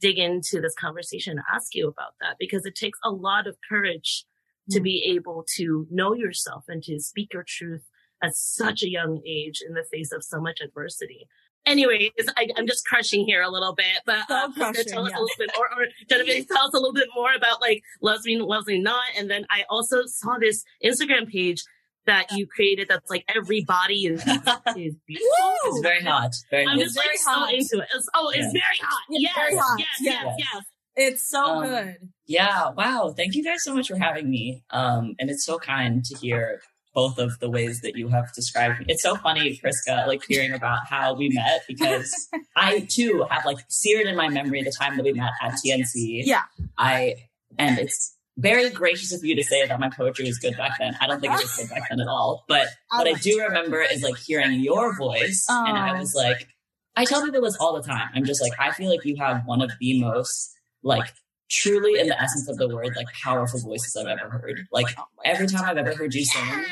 [0.00, 3.56] dig into this conversation and ask you about that because it takes a lot of
[3.68, 4.24] courage
[4.70, 7.88] to be able to know yourself and to speak your truth
[8.22, 11.26] at such a young age in the face of so much adversity.
[11.66, 15.12] Anyways, I, I'm just crushing here a little bit, but So uh, crushing, tell us
[15.12, 15.18] yeah.
[15.18, 18.24] a little bit more, or Genevieve, tell us a little bit more about like loves
[18.24, 19.04] me, loves me not.
[19.16, 21.62] And then I also saw this Instagram page
[22.08, 24.20] that you created that's like everybody is,
[24.76, 25.54] is beautiful.
[25.66, 26.32] It's very hot.
[26.50, 26.78] Very I'm hot.
[26.80, 27.52] just like very so hot.
[27.54, 27.88] into it.
[27.94, 29.02] It's, oh, it's very hot.
[29.10, 29.78] It's Yes, very hot.
[29.78, 30.22] yes, Yeah.
[30.24, 30.62] yes, yes.
[31.00, 31.96] It's so Um, good.
[32.26, 33.14] Yeah, wow.
[33.16, 34.64] Thank you guys so much for having me.
[34.70, 36.60] Um, and it's so kind to hear
[36.94, 38.86] both of the ways that you have described me.
[38.88, 43.58] It's so funny, Priska, like hearing about how we met because I too have like
[43.68, 46.22] seared in my memory the time that we met at TNC.
[46.24, 46.42] Yeah.
[46.76, 47.14] I
[47.56, 50.96] and it's very gracious of you to say that my poetry was good back then.
[51.00, 52.44] I don't think it was good back then at all.
[52.48, 56.48] But what I do remember is like hearing your voice, and I was like,
[56.96, 58.08] I tell people this all the time.
[58.14, 61.12] I'm just like, I feel like you have one of the most like
[61.50, 64.60] truly in the essence of the word, like powerful voices I've ever heard.
[64.72, 64.86] Like
[65.24, 66.64] every time I've ever heard you sing.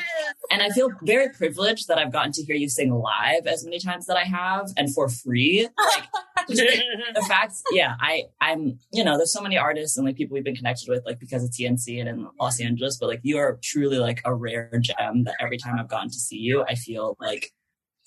[0.51, 3.79] And I feel very privileged that I've gotten to hear you sing live as many
[3.79, 5.67] times that I have and for free.
[5.77, 6.03] Like
[6.47, 10.43] the fact, yeah, I, I'm, you know, there's so many artists and like people we've
[10.43, 13.59] been connected with, like because of TNC and in Los Angeles, but like you are
[13.61, 17.17] truly like a rare gem that every time I've gotten to see you, I feel
[17.19, 17.51] like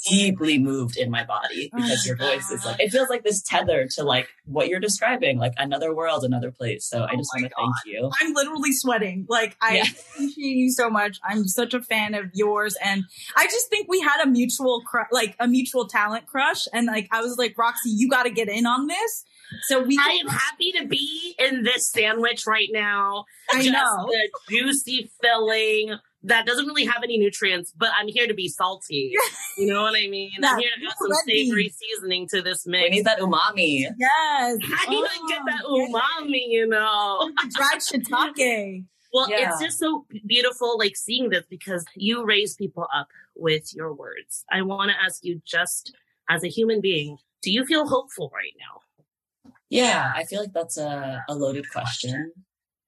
[0.09, 3.22] deeply moved in my body oh because Oh your voice is like it feels like
[3.22, 6.86] this tether to like what you're describing, like another world, another place.
[6.86, 8.11] So I Oh just my want to thank you.
[8.20, 9.26] I'm literally sweating.
[9.28, 9.84] Like I Yeah.
[10.14, 11.18] appreciate you so much.
[11.24, 13.05] I'm such a fan of yours, and
[13.36, 16.66] I just think we had a mutual, cru- like a mutual talent crush.
[16.72, 19.24] And like I was like, Roxy, you got to get in on this.
[19.68, 23.24] So we, I am happy to be in this sandwich right now.
[23.53, 24.07] I Just know.
[24.09, 29.14] the juicy filling that doesn't really have any nutrients, but I'm here to be salty.
[29.59, 30.31] You know what I mean?
[30.43, 31.45] I'm here to add some ready.
[31.45, 32.91] savory seasoning to this We mix.
[32.97, 33.81] need that umami.
[33.99, 37.31] Yes, How do to Oh, get that umami, you know.
[37.55, 38.85] dried shiitake.
[39.12, 39.51] Well, Yeah.
[39.51, 44.45] it's just so beautiful, like seeing this because you raise people up with your words.
[44.51, 45.95] I want to ask you, just
[46.31, 49.53] as a human being, do you feel hopeful right now?
[49.68, 52.33] Yeah, I feel like that's a, a loaded question.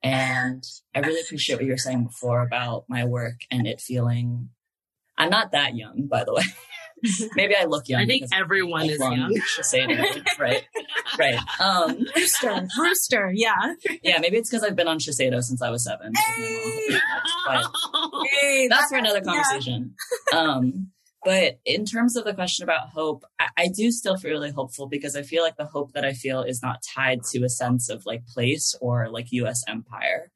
[0.02, 4.50] And I really appreciate what you were saying before about my work and it feeling.
[5.16, 6.42] I'm not that young, by the way.
[7.34, 8.02] Maybe I look young.
[8.02, 9.34] I think everyone is young.
[9.58, 10.64] Shiseido, right?
[11.18, 11.38] Right.
[11.60, 13.74] Um, Rooster, rooster, yeah.
[14.02, 16.12] yeah, maybe it's because I've been on Shiseido since I was seven.
[17.46, 17.66] But
[18.30, 19.32] Hey, that's for another yeah.
[19.32, 19.94] conversation.
[20.34, 20.90] Um,
[21.24, 24.86] but in terms of the question about hope, I, I do still feel really hopeful
[24.88, 27.88] because I feel like the hope that I feel is not tied to a sense
[27.88, 30.30] of like place or like US empire.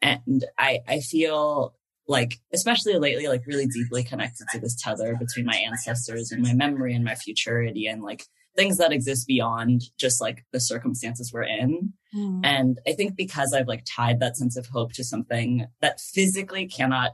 [0.00, 1.74] And I, I feel
[2.08, 6.54] like, especially lately, like really deeply connected to this tether between my ancestors and my
[6.54, 8.24] memory and my futurity and like
[8.56, 11.92] things that exist beyond just like the circumstances we're in.
[12.14, 12.40] Mm.
[12.44, 16.66] And I think because I've like tied that sense of hope to something that physically
[16.66, 17.12] cannot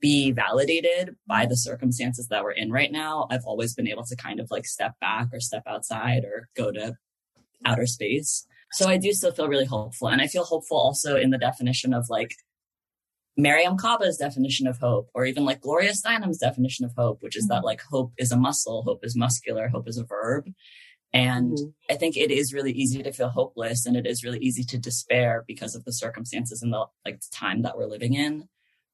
[0.00, 4.16] be validated by the circumstances that we're in right now, I've always been able to
[4.16, 6.96] kind of like step back or step outside or go to
[7.64, 8.46] outer space.
[8.72, 10.08] So I do still feel really hopeful.
[10.08, 12.34] And I feel hopeful also in the definition of like
[13.38, 17.46] Mariame Kaba's definition of hope, or even like Gloria Steinem's definition of hope, which is
[17.48, 20.50] that like hope is a muscle, hope is muscular, hope is a verb.
[21.12, 21.74] And Mhm.
[21.90, 24.78] I think it is really easy to feel hopeless and it is really easy to
[24.78, 28.48] despair because of the circumstances and the like time that we're living in.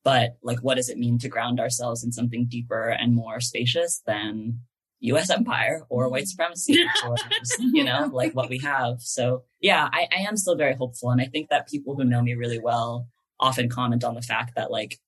[0.05, 4.03] But like, what does it mean to ground ourselves in something deeper and more spacious
[4.07, 4.61] than
[5.03, 7.16] US empire or white supremacy or
[7.59, 9.00] you know, like what we have.
[9.00, 11.11] So yeah, I, I am still very hopeful.
[11.11, 13.09] And I think that people who know me really well
[13.40, 14.98] often comment on the fact that like,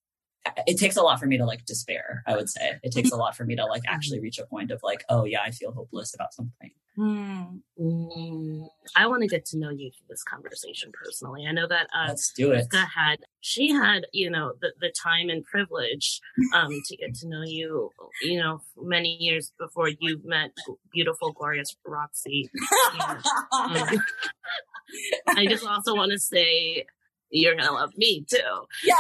[0.66, 2.78] it takes a lot for me to like despair, I would say.
[2.82, 5.24] It takes a lot for me to like actually reach a point of like, oh
[5.24, 6.70] yeah, I feel hopeless about something.
[6.98, 7.60] Mm.
[7.80, 11.44] Mm, I want to get to know you through this conversation personally.
[11.48, 12.58] I know that uh, Let's do it.
[12.58, 16.20] Jessica had she had you know the, the time and privilege
[16.54, 17.90] um to get to know you
[18.22, 20.52] you know many years before you met
[20.92, 22.48] beautiful glorious roxy
[22.92, 23.98] And, um,
[25.28, 26.86] i just also want to say
[27.34, 28.36] you're gonna love me too
[28.84, 28.94] yeah.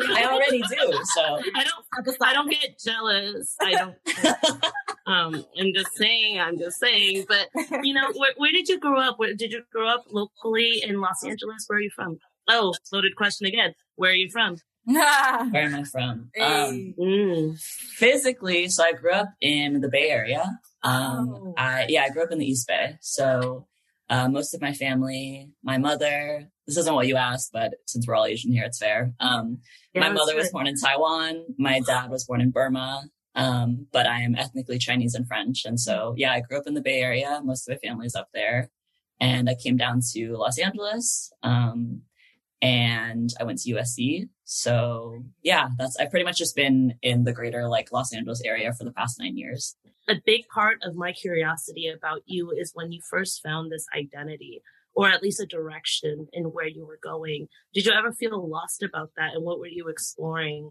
[0.00, 1.00] I already do.
[1.14, 4.64] So i don't i don't get jealous i don't
[5.06, 7.48] um i'm just saying i'm just saying but
[7.82, 11.00] you know where, where did you grow up where did you grow up locally in
[11.00, 12.18] los angeles where are you from
[12.48, 14.56] oh loaded question again where are you from
[14.88, 16.30] where am I from?
[16.40, 17.60] Um, mm.
[17.60, 20.60] physically, so I grew up in the Bay Area.
[20.84, 21.54] Um, Oh.
[21.58, 22.96] I yeah, I grew up in the East Bay.
[23.00, 23.66] So
[24.08, 26.48] uh, most of my family, my mother.
[26.66, 29.12] This isn't what you asked, but since we're all Asian here, it's fair.
[29.20, 29.58] Um,
[29.94, 31.44] Yeah, my mother was born in Taiwan.
[31.58, 33.04] My dad was born in Burma.
[33.34, 36.72] Um, but I am ethnically Chinese and French, and so yeah, I grew up in
[36.72, 37.40] the Bay Area.
[37.44, 38.70] Most of my family's up there,
[39.20, 41.30] and I came down to Los Angeles.
[41.42, 42.02] Um,
[42.62, 44.28] and I went to USC.
[44.48, 48.72] So yeah, that's I've pretty much just been in the greater like Los Angeles area
[48.72, 49.76] for the past nine years.
[50.08, 54.62] a big part of my curiosity about you is when you first found this identity
[54.94, 57.48] or at least a direction in where you were going.
[57.74, 59.34] Did you ever feel lost about that?
[59.34, 60.70] And what were you exploring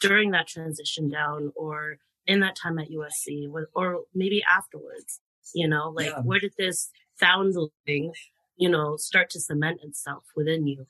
[0.00, 5.20] during that transition down or in that time at USC or, maybe afterwards?
[5.54, 6.20] You know, like Yeah.
[6.22, 6.90] where did this
[7.20, 8.12] foundling,
[8.56, 10.86] you know, start to cement itself within you?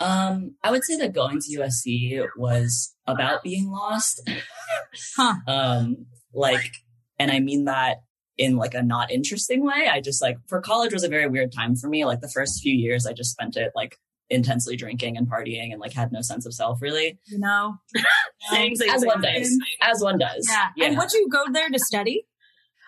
[0.00, 4.28] Um, I would say that going to USC was about being lost.
[5.16, 5.34] Huh.
[5.46, 6.72] Um, like,
[7.18, 7.98] and I mean that
[8.36, 9.88] in like a not interesting way.
[9.88, 12.04] I just like for college was a very weird time for me.
[12.04, 13.96] Like the first few years, I just spent it like
[14.30, 17.76] intensely drinking and partying and like had no sense of self really, You know?
[18.50, 20.48] Same, as one does, as one does.
[20.48, 20.86] Yeah.
[20.86, 22.26] And would you go there to study?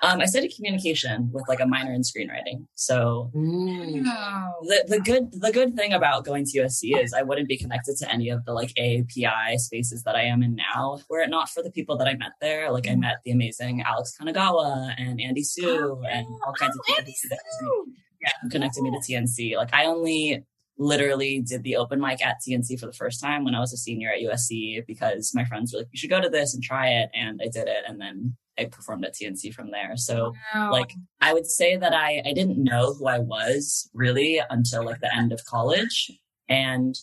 [0.05, 2.67] Um, I studied communication with like a minor in screenwriting.
[2.75, 4.03] So Mm.
[4.03, 7.97] the, the good the good thing about going to USC is I wouldn't be connected
[7.99, 11.49] to any of the like AAPI spaces that I am in now were it not
[11.51, 12.71] for the people that I met there.
[12.73, 16.99] Like I met the amazing Alex Kanagawa and Andy Sue and all kinds of people.
[17.01, 19.57] Andy who connected me- Yeah, who connected me to TNC.
[19.57, 20.45] Like I only
[20.79, 23.77] literally did the open mic at TNC for the first time when I was a
[23.77, 26.89] senior at USC because my friends were like, you should go to this and try
[26.89, 27.11] it.
[27.15, 27.85] And I did it.
[27.87, 29.97] And then I performed at TNC from there.
[29.97, 34.85] So like I would say that I I didn't know who I was really until
[34.85, 36.11] like the end of college.
[36.49, 36.95] And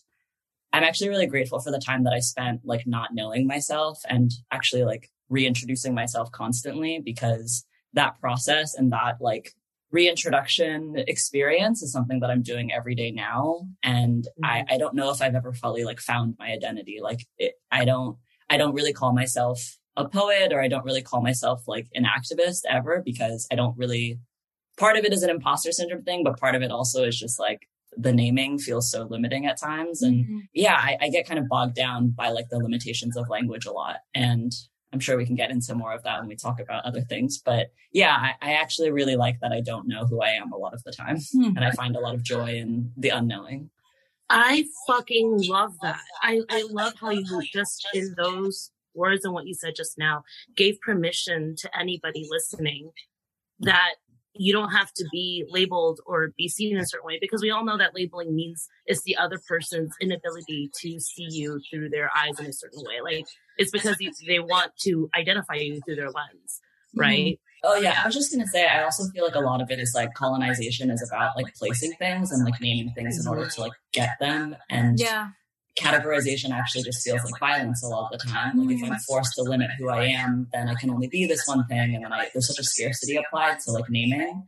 [0.72, 4.32] I'm actually really grateful for the time that I spent like not knowing myself and
[4.52, 9.54] actually like reintroducing myself constantly because that process and that like
[9.92, 13.68] reintroduction experience is something that I'm doing every day now.
[13.82, 14.74] And I mm-hmm.
[14.74, 17.00] I don't know if I've ever fully like found my identity.
[17.02, 18.18] Like it, I don't
[18.50, 22.06] I don't really call myself a poet or I don't really call myself like an
[22.06, 24.20] activist ever because I don't really
[24.78, 27.38] part of it is an imposter syndrome thing, but part of it also is just
[27.40, 30.02] like the naming feels so limiting at times.
[30.02, 30.40] And Mm-hmm.
[30.54, 33.72] yeah, I, I get kind of bogged down by like the limitations of language a
[33.72, 33.98] lot.
[34.16, 34.52] And
[34.94, 37.40] I'm sure we can get into more of that when we talk about other things.
[37.44, 40.58] But yeah, I, I actually really like that I don't know who I am a
[40.58, 41.18] lot of the time.
[41.34, 41.56] Hmm.
[41.58, 43.70] And I find a lot of joy in the unknowing.
[44.30, 46.00] I fucking love that.
[46.22, 50.24] I, I love how you just in those words and what you said just now
[50.56, 52.92] gave permission to anybody listening
[53.60, 53.96] that
[54.34, 57.52] you don't have to be labeled or be seen in a certain way because we
[57.52, 62.10] all know that labeling means it's the other person's inability to see you through their
[62.18, 63.02] eyes in a certain way.
[63.04, 63.28] Like
[63.58, 63.98] it's because
[64.28, 66.62] they want to identify you through their lens,
[66.96, 67.00] mm-hmm.
[67.00, 67.40] right?
[67.64, 68.66] Oh yeah, I was just gonna say.
[68.66, 71.92] I also feel like a lot of it is like colonization is about like placing
[71.94, 75.30] things and like naming things in order to like get them, and Yeah.
[75.78, 78.58] Categorization actually just feels like violence a lot of the time.
[78.58, 81.44] Like if I'm forced to limit who I am, then I can only be this
[81.46, 84.48] one thing, and then I, there's such a scarcity applied to like naming.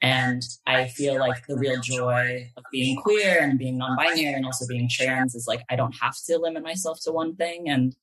[0.00, 4.66] And I feel like the real joy of being queer and being non-binary and also
[4.66, 7.94] being trans is like I don't have to limit myself to one thing, and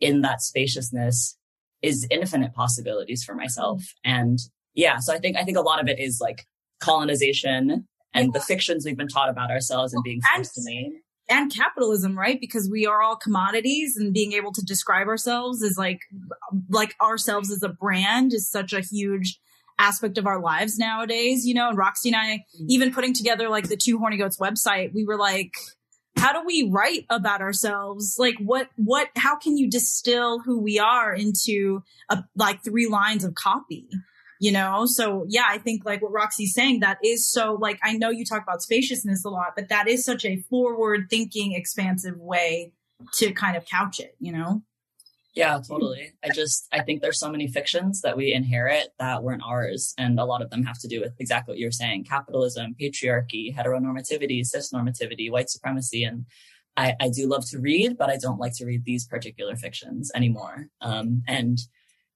[0.00, 1.36] in that spaciousness
[1.80, 3.82] is infinite possibilities for myself.
[4.04, 4.38] And
[4.74, 6.46] yeah, so I think I think a lot of it is like
[6.80, 10.92] colonization and the fictions we've been taught about ourselves and being forced to name.
[11.32, 12.38] And capitalism, right?
[12.40, 16.00] Because we are all commodities and being able to describe ourselves as like,
[16.68, 19.40] like ourselves as a brand is such a huge
[19.78, 22.66] aspect of our lives nowadays, you know, and Roxy and I, mm-hmm.
[22.68, 25.54] even putting together like the two horny goats website, we were like,
[26.16, 28.16] how do we write about ourselves?
[28.18, 33.24] Like what, what, how can you distill who we are into a, like three lines
[33.24, 33.88] of copy?
[34.42, 37.92] You know so yeah i think like what roxy's saying that is so like i
[37.92, 42.18] know you talk about spaciousness a lot but that is such a forward thinking expansive
[42.18, 42.72] way
[43.12, 44.62] to kind of couch it you know
[45.34, 46.12] Yeah, totally.
[46.22, 50.20] I just I think there's so many fictions that we inherit that weren't ours, and
[50.20, 54.40] a lot of them have to do with exactly what you're saying: capitalism, patriarchy, heteronormativity,
[54.42, 56.26] cisnormativity, white supremacy, and
[56.76, 60.10] I, I do love to read, but I don't like to read these particular fictions
[60.14, 60.68] anymore.
[60.80, 61.58] Um, and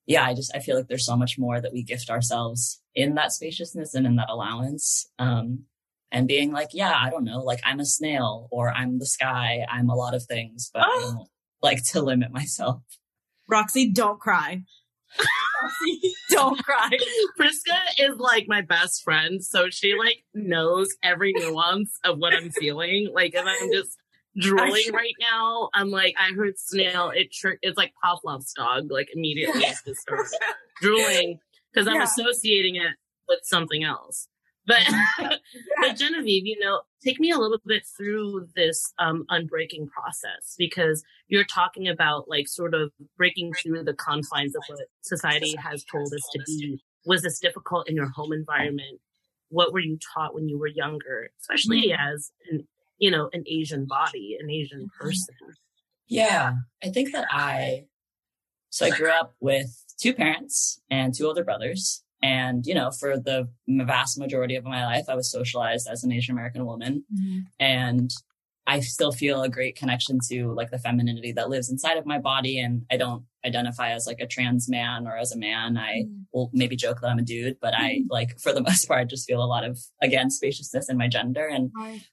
[0.07, 3.15] yeah, I just I feel like there's so much more that we gift ourselves in
[3.15, 5.07] that spaciousness and in that allowance.
[5.19, 5.65] Um,
[6.13, 9.67] and being like, yeah, I don't know, like I'm a snail or I'm the sky,
[9.69, 11.13] I'm a lot of things, but I Oh.
[11.19, 11.29] don't
[11.63, 12.81] like to limit myself.
[13.49, 14.63] roxy don't cry
[15.63, 16.91] roxy don't cry
[17.39, 22.51] Priska is like my best friend, so she like knows every nuance of what I'm
[22.51, 23.11] feeling.
[23.13, 23.97] Like if I'm just
[24.39, 27.11] drooling right now, I'm like, I heard snail.
[27.15, 28.91] It tr- it's like Pavlov's dog.
[28.91, 30.09] Like immediately just
[30.81, 31.39] drooling
[31.73, 32.05] because I'm Yeah.
[32.05, 32.93] associating it
[33.29, 34.29] with something else.
[34.67, 34.83] But
[35.19, 41.05] but Genevieve, you know, take me a little bit through this um, unbreaking process because
[41.29, 46.13] you're talking about like sort of breaking through the confines of what society has told
[46.13, 46.81] us to be.
[47.05, 49.01] Was this difficult in your home environment?
[49.51, 52.67] What were you taught when you were younger, especially as an
[52.99, 55.05] you know an Asian body, an Asian mm-hmm.
[55.05, 55.35] person?
[56.09, 57.87] Yeah, I think that I,
[58.71, 62.03] so I grew up with two parents and two older brothers.
[62.23, 66.13] And, you know, for the vast majority of my life, I was socialized as an
[66.13, 67.05] Asian American woman.
[67.13, 67.41] Mm-hmm.
[67.61, 68.11] And
[68.67, 72.19] I still feel a great connection to like the femininity that lives inside of my
[72.19, 72.59] body.
[72.59, 75.77] And I don't identify as like a trans man or as a man.
[75.77, 76.25] I mm.
[76.33, 78.07] will maybe joke that I'm a dude, but I mm.
[78.11, 81.47] like, for the most part, just feel a lot of, again, spaciousness in my gender.
[81.47, 81.71] And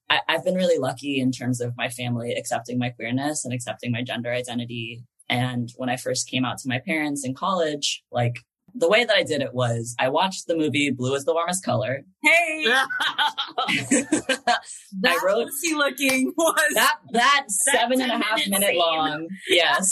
[0.09, 3.91] I, I've been really lucky in terms of my family accepting my queerness and accepting
[3.91, 5.03] my gender identity.
[5.29, 8.35] And when I first came out to my parents in college, like
[8.75, 11.63] the way that I did it was I watched the movie Blue is the Warmest
[11.63, 12.01] Color.
[12.23, 14.59] hey that
[15.01, 16.73] that wrote- pussy looking was
[17.11, 19.27] that seven and a half minute minute long.
[19.49, 19.91] Yes.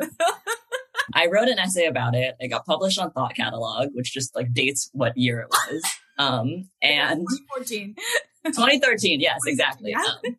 [1.14, 2.34] I wrote an essay about it.
[2.40, 5.82] It got published on Thought Catalog, which just like dates what year it was.
[6.18, 7.26] Um, and
[7.56, 7.94] 2014.
[8.46, 9.90] 2013, yes, exactly.
[9.92, 9.98] Yeah.
[9.98, 10.36] Um,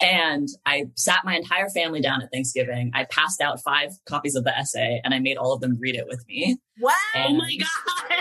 [0.00, 2.90] and I sat my entire family down at Thanksgiving.
[2.94, 5.94] I passed out five copies of the essay and I made all of them read
[5.94, 6.58] it with me.
[6.80, 6.92] Wow.
[7.14, 7.40] And,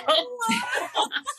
[0.08, 0.60] Oh my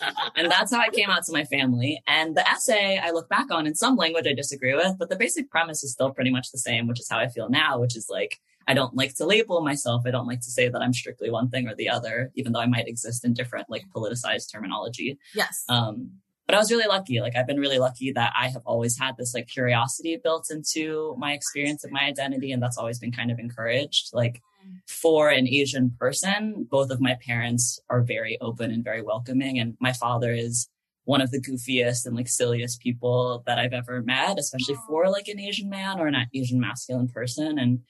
[0.01, 0.12] god!
[0.37, 2.03] and that's how I came out to my family.
[2.07, 5.16] And the essay I look back on in some language I disagree with, but the
[5.16, 7.97] basic premise is still pretty much the same, which is how I feel now, which
[7.97, 10.03] is like, I don't like to label myself.
[10.07, 12.61] I don't like to say that I'm strictly one thing or the other, even though
[12.61, 15.18] I might exist in different like politicized terminology.
[15.35, 15.64] Yes.
[15.68, 16.11] Um,
[16.47, 17.20] but I was really lucky.
[17.20, 21.14] Like I've been really lucky that I have always had this like curiosity built into
[21.18, 22.53] my experience of my identity.
[22.53, 24.11] And that's always been kind of encouraged.
[24.12, 24.42] Like
[24.86, 29.59] for an Asian person, both of my parents are very open and very welcoming.
[29.59, 30.68] And my father is
[31.05, 35.28] one of the goofiest and like silliest people that I've ever met, especially for like
[35.28, 37.59] an Asian man or an Asian masculine person.
[37.59, 37.80] And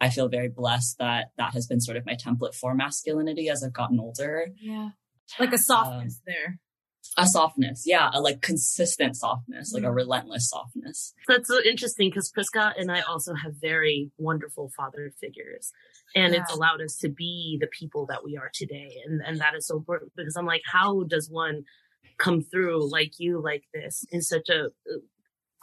[0.00, 3.62] I feel very blessed that that has been sort of my template for masculinity as
[3.62, 4.48] I've gotten older.
[4.60, 4.90] yeah.
[5.38, 6.58] Like a um, softness there.
[7.16, 9.94] A softness, yeah, a like consistent softness, like a Mm.
[9.96, 11.12] relentless softness.
[11.26, 15.72] That's so interesting because Priska and I also have very wonderful father figures.
[16.14, 19.02] And it's allowed us to be the people that we are today.
[19.04, 21.64] And and that is so important because I'm like, how does one
[22.18, 24.98] come through like you like this in such a uh,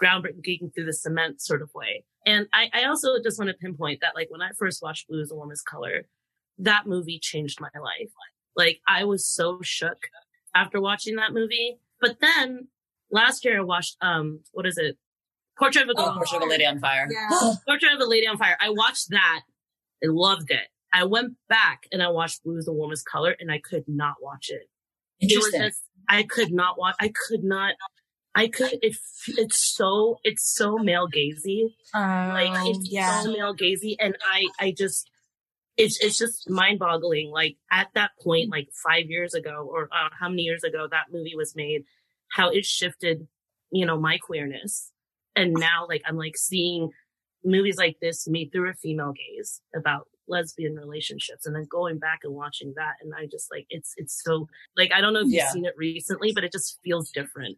[0.01, 2.03] groundbreaking through the cement sort of way?
[2.25, 5.21] And I, I also just want to pinpoint that like when I first watched Blue
[5.21, 6.07] is the Warmest Color,
[6.59, 8.11] that movie changed my life.
[8.55, 10.09] Like I was so shook
[10.61, 11.77] after watching that movie.
[12.01, 12.67] But then
[13.11, 14.97] last year I watched um what is it?
[15.57, 17.07] Portrait of a Oh, Portrait of a Lady on Fire.
[17.09, 17.53] Yeah.
[17.67, 18.57] Portrait of a Lady on Fire.
[18.59, 19.41] I watched that
[20.01, 20.67] and loved it.
[20.93, 24.15] I went back and I watched Blue is the Warmest Color and I could not
[24.21, 24.69] watch it.
[25.19, 27.73] It was just, I could not watch, I could not,
[28.35, 28.95] I could, it,
[29.29, 31.73] it's so, it's so male gazy.
[31.93, 33.21] Like it's Oh, yeah.
[33.23, 33.95] so male gazy.
[33.99, 35.09] And I, I just,
[35.77, 37.29] it's, it's just mind boggling.
[37.31, 41.05] Like at that point, like five years ago or uh, how many years ago that
[41.11, 41.83] movie was made,
[42.31, 43.27] how it shifted,
[43.71, 44.91] you know, my queerness.
[45.35, 46.89] And now like I'm like seeing
[47.45, 52.19] movies like this made through a female gaze about lesbian relationships and then going back
[52.23, 55.25] and watching that and I just like it's it's so like I don't know if
[55.27, 55.51] you've Yeah.
[55.51, 57.57] seen it recently but it just feels different.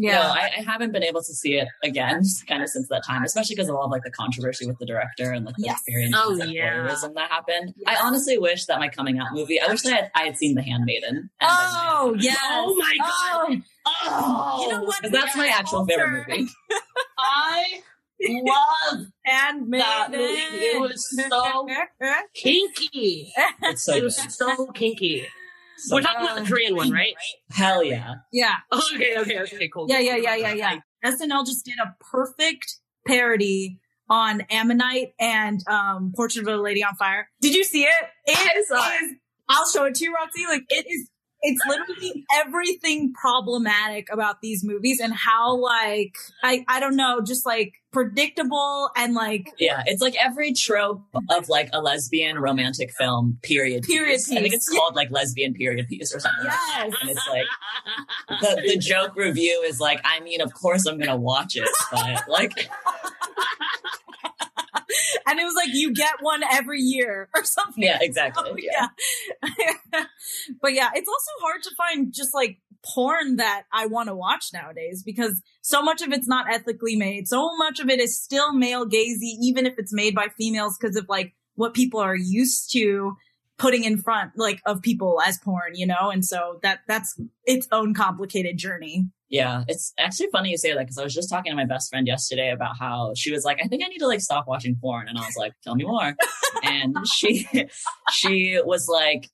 [0.00, 3.02] No, I, I haven't been able to see it again, just kind of since that
[3.04, 5.64] time, especially because of all of like the controversy with the director and like the
[5.64, 5.78] Yes.
[5.80, 6.72] experience Oh, of yeah.
[6.72, 7.74] voyeurism that happened.
[7.76, 7.98] Yes.
[7.98, 10.36] I honestly wish that my coming out movie, I wish that I had, I had
[10.38, 11.16] seen The Handmaiden.
[11.40, 12.38] and Oh, yes.
[12.42, 13.62] Oh my god.
[13.86, 15.02] Oh, Oh, you know what?
[15.02, 16.46] 'Cause that's my actual favorite movie.
[17.18, 17.82] I
[18.20, 20.22] love And that movie.
[20.24, 21.66] It was so
[22.34, 23.32] kinky.
[23.62, 25.26] It's so it was so kinky.
[25.78, 27.14] So We're talking about the Korean one, right?
[27.50, 28.16] Hell yeah.
[28.32, 28.56] yeah.
[28.94, 29.86] Okay, okay, okay, cool.
[29.88, 30.78] Yeah, yeah, yeah, yeah, yeah.
[31.04, 33.78] SNL just did a perfect parody
[34.10, 37.28] on Ammonite and um Portrait of a Lady on Fire.
[37.40, 38.04] Did you see it?
[38.26, 39.14] It is.
[39.48, 40.44] I'll show it to you, Roxy.
[40.46, 41.08] Like it is.
[41.40, 47.46] It's literally everything problematic about these movies and how like I I don't know, just
[47.46, 53.38] like predictable and like Yeah, it's like every trope of like a lesbian romantic film,
[53.42, 53.84] period.
[53.84, 54.32] Period piece.
[54.32, 56.44] I think it's called like lesbian period piece or something.
[56.44, 56.92] yes.
[57.00, 57.46] And it's like
[58.40, 62.28] the, the joke review is like, I mean, of course I'm gonna watch it, but
[62.28, 62.68] like,
[65.26, 67.82] And it was like you get one every year or something.
[67.84, 68.44] yeah, exactly.
[68.50, 68.88] Oh, Yeah.
[69.58, 70.04] yeah.
[70.62, 72.58] but yeah, it's also hard to find just like
[72.94, 77.28] porn that I want to watch nowadays because so much of it's not ethically made.
[77.28, 80.96] So much of it is still male gazy, even if it's made by females because
[80.96, 83.16] of like what people are used to
[83.58, 86.10] putting in front like of people as porn, you know?
[86.10, 89.08] And so that that's its own complicated journey.
[89.30, 91.90] Yeah, it's actually funny you say that because I was just talking to my best
[91.90, 94.76] friend yesterday about how she was like, I think I need to like stop watching
[94.80, 96.14] porn, and I was like, tell me more.
[96.62, 97.46] and she
[98.10, 99.28] she was like,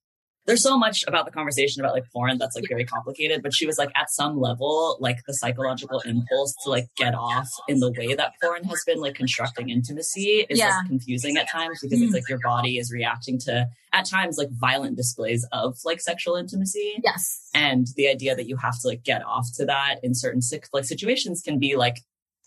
[0.47, 3.67] there's so much about the conversation about like porn that's like very complicated, but she
[3.67, 7.91] was like, at some level, like the psychological impulse to like get off in the
[7.93, 10.79] way that porn has been like constructing intimacy is Yeah.
[10.79, 12.15] like confusing at times because it's hmm.
[12.15, 17.01] like your body is reacting to at times like violent displays of like sexual intimacy
[17.03, 17.49] Yes.
[17.55, 20.41] and the idea that you have to like get off to that in certain
[20.73, 21.99] like situations can be like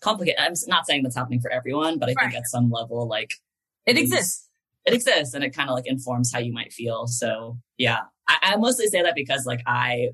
[0.01, 0.39] complicated.
[0.39, 3.31] I'm not saying that's happening for everyone, but I think at some level, like
[3.85, 4.46] It is- exists.
[4.87, 7.05] It exists, and it kind of like informs how you might feel.
[7.07, 10.09] So yeah, I, I mostly say that because like I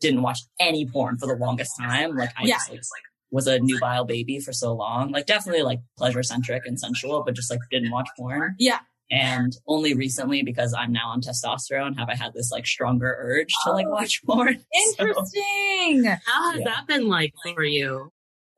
[0.00, 2.16] didn't watch any porn for the longest time.
[2.16, 2.54] Like I Yeah.
[2.56, 5.10] just like, like was a nubile baby for so long.
[5.12, 8.54] Like definitely like pleasure centric and sensual, but just like didn't watch porn.
[8.58, 8.78] Yeah.
[9.10, 13.52] And only recently, because I'm now on testosterone, have I had this like stronger urge
[13.64, 13.90] to like Oh.
[13.90, 14.58] watch porn.
[14.96, 16.04] So- Interesting.
[16.24, 16.64] How has Yeah.
[16.64, 18.10] that been like for you?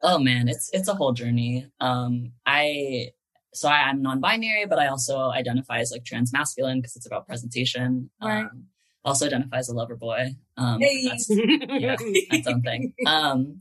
[0.03, 1.67] Oh man, it's it's a whole journey.
[1.81, 3.09] Um I
[3.57, 8.11] so I, am non-binary, but I also identify as like transmasculine because it's about presentation.
[8.22, 8.44] Right.
[8.44, 8.66] Um,
[9.04, 10.34] also identify as a lover boy.
[10.57, 11.07] Um, Hey.
[11.09, 11.96] that's, yeah,
[12.30, 12.92] that's something.
[13.07, 13.61] Um,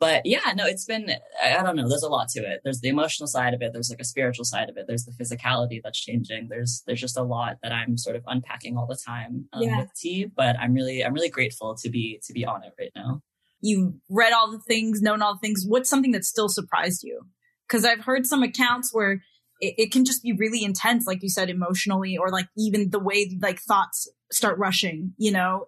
[0.00, 1.10] but yeah, no, it's been,
[1.42, 1.88] I, I don't know.
[1.88, 2.60] There's a lot to it.
[2.62, 3.72] There's the emotional side of it.
[3.72, 4.84] There's like a spiritual side of it.
[4.86, 6.46] There's the physicality that's changing.
[6.48, 9.80] There's, there's just a lot that I'm sort of unpacking all the time um, Yeah.
[9.80, 12.92] with tea, but I'm really, I'm really grateful to be, to be on it right
[12.94, 13.22] now.
[13.60, 15.64] You've read all the things, known all the things.
[15.66, 17.22] What's something that still surprised you?
[17.68, 19.22] Because I've heard some accounts where
[19.60, 22.98] it, it can just be really intense, like you said, emotionally, or like even the
[22.98, 25.66] way like thoughts start rushing, you know?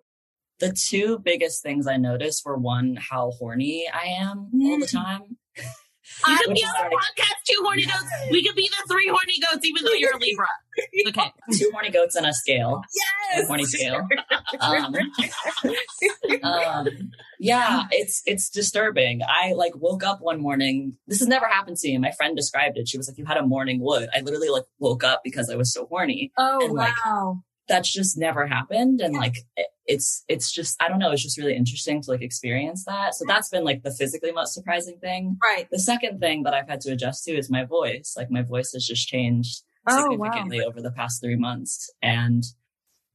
[0.61, 4.93] The two biggest things I noticed were one, how horny I am all the mm.
[4.93, 5.39] time.
[6.25, 8.13] I could Which be on the podcast, two horny goats.
[8.31, 10.49] We could be the three horny goats, even though you're a Libra.
[11.09, 11.33] Okay.
[11.59, 12.83] Two horny goats on a scale.
[13.33, 13.47] Yes.
[13.47, 14.07] Horny scale.
[14.61, 14.95] Um,
[16.43, 16.89] um,
[17.39, 19.21] yeah, it's it's disturbing.
[19.27, 20.97] I like woke up one morning.
[21.07, 21.99] This has never happened to me.
[21.99, 22.89] My friend described it.
[22.89, 25.57] She was like, "You had a morning wood." I literally like woke up because I
[25.57, 26.33] was so horny.
[26.37, 27.43] oh, and, like, wow.
[27.69, 31.11] That's just never happened, and like it- it's it's just I don't know.
[31.13, 33.15] It's just really interesting to like experience that.
[33.15, 35.37] So that's been like the physically most surprising thing.
[35.43, 35.67] right.
[35.71, 38.15] The second thing that I've had to adjust to is my voice.
[38.17, 40.27] Like my voice has just changed Oh, wow.
[40.27, 41.93] significantly over the past three months.
[42.03, 42.45] And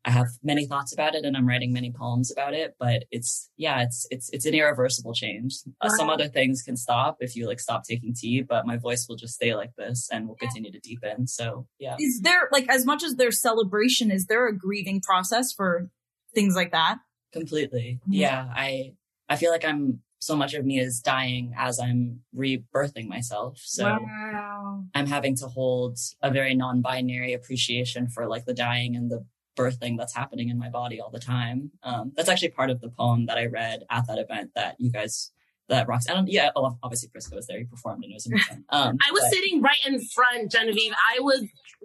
[0.03, 3.49] I have many thoughts about it and I'm writing many poems about it, but it's,
[3.57, 5.55] yeah, it's, it's, it's an irreversible change.
[5.82, 9.07] Uh, some other things can stop if you like stop taking tea, but my voice
[9.09, 11.26] will just stay like this and will continue to deepen.
[11.26, 11.95] So yeah.
[11.99, 15.89] Is there, like, as much as there's celebration, is there a grieving process for
[16.36, 16.97] things like that?
[17.34, 17.99] Completely.
[18.07, 18.13] Mhm.
[18.13, 18.47] Yeah.
[18.55, 18.93] I,
[19.28, 23.59] I feel like I'm, so much of me is dying as I'm rebirthing myself.
[23.63, 24.84] So wow.
[24.93, 29.97] I'm having to hold a very non-binary appreciation for like the dying and the birthing
[29.97, 31.71] that's happening in my body all the time.
[31.84, 34.91] Um, that's actually part of the poem that I read at that event that you
[34.91, 35.32] guys,
[35.69, 36.09] that Rox.
[36.09, 37.59] I don't, yeah, oh, obviously Prisca was there.
[37.59, 38.65] He performed and it was amazing.
[38.69, 40.93] Um, I was but- sitting right in front, Genevieve.
[40.93, 41.43] I was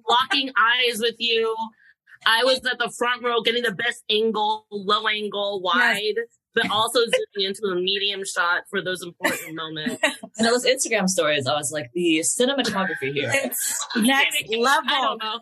[0.09, 1.55] locking eyes with you.
[2.27, 6.17] I was at the front row getting the best angle, low angle, wide,
[6.55, 9.99] but also zooming into a medium shot for those important moments.
[10.39, 13.31] and those Instagram stories, I was like, the cinematography here.
[13.33, 14.89] It's next level.
[14.89, 15.41] I don't know.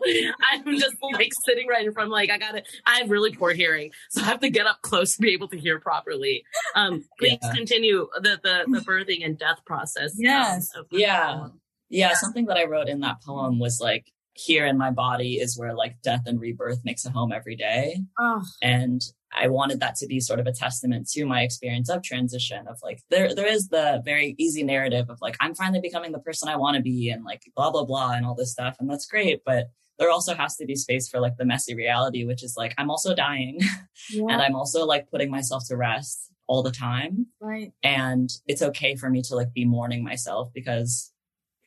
[0.51, 2.09] I'm just like sitting right in front.
[2.11, 4.81] Like I got to I have really poor hearing, so I have to get up
[4.81, 6.43] close to be able to hear properly.
[6.75, 7.53] Um, please Yeah.
[7.53, 10.11] continue the, the the birthing and death process.
[10.13, 10.71] um, Yes.
[10.91, 11.47] Yeah.
[11.91, 15.57] Yeah, something that I wrote in that poem was like, here in my body is
[15.57, 18.03] where like death and rebirth makes a home every day.
[18.19, 19.01] Oh, and
[19.31, 22.79] I wanted that to be sort of a testament to my experience of transition of
[22.83, 26.49] like there there is the very easy narrative of like I'm finally becoming the person
[26.49, 29.05] I want to be and like blah blah blah and all this stuff and that's
[29.05, 29.69] great but
[29.99, 32.89] there also has to be space for like the messy reality which is like I'm
[32.89, 33.59] also dying
[34.09, 34.25] yeah.
[34.29, 37.71] and I'm also like putting myself to rest all the time right.
[37.83, 41.11] and it's okay for me to like be mourning myself because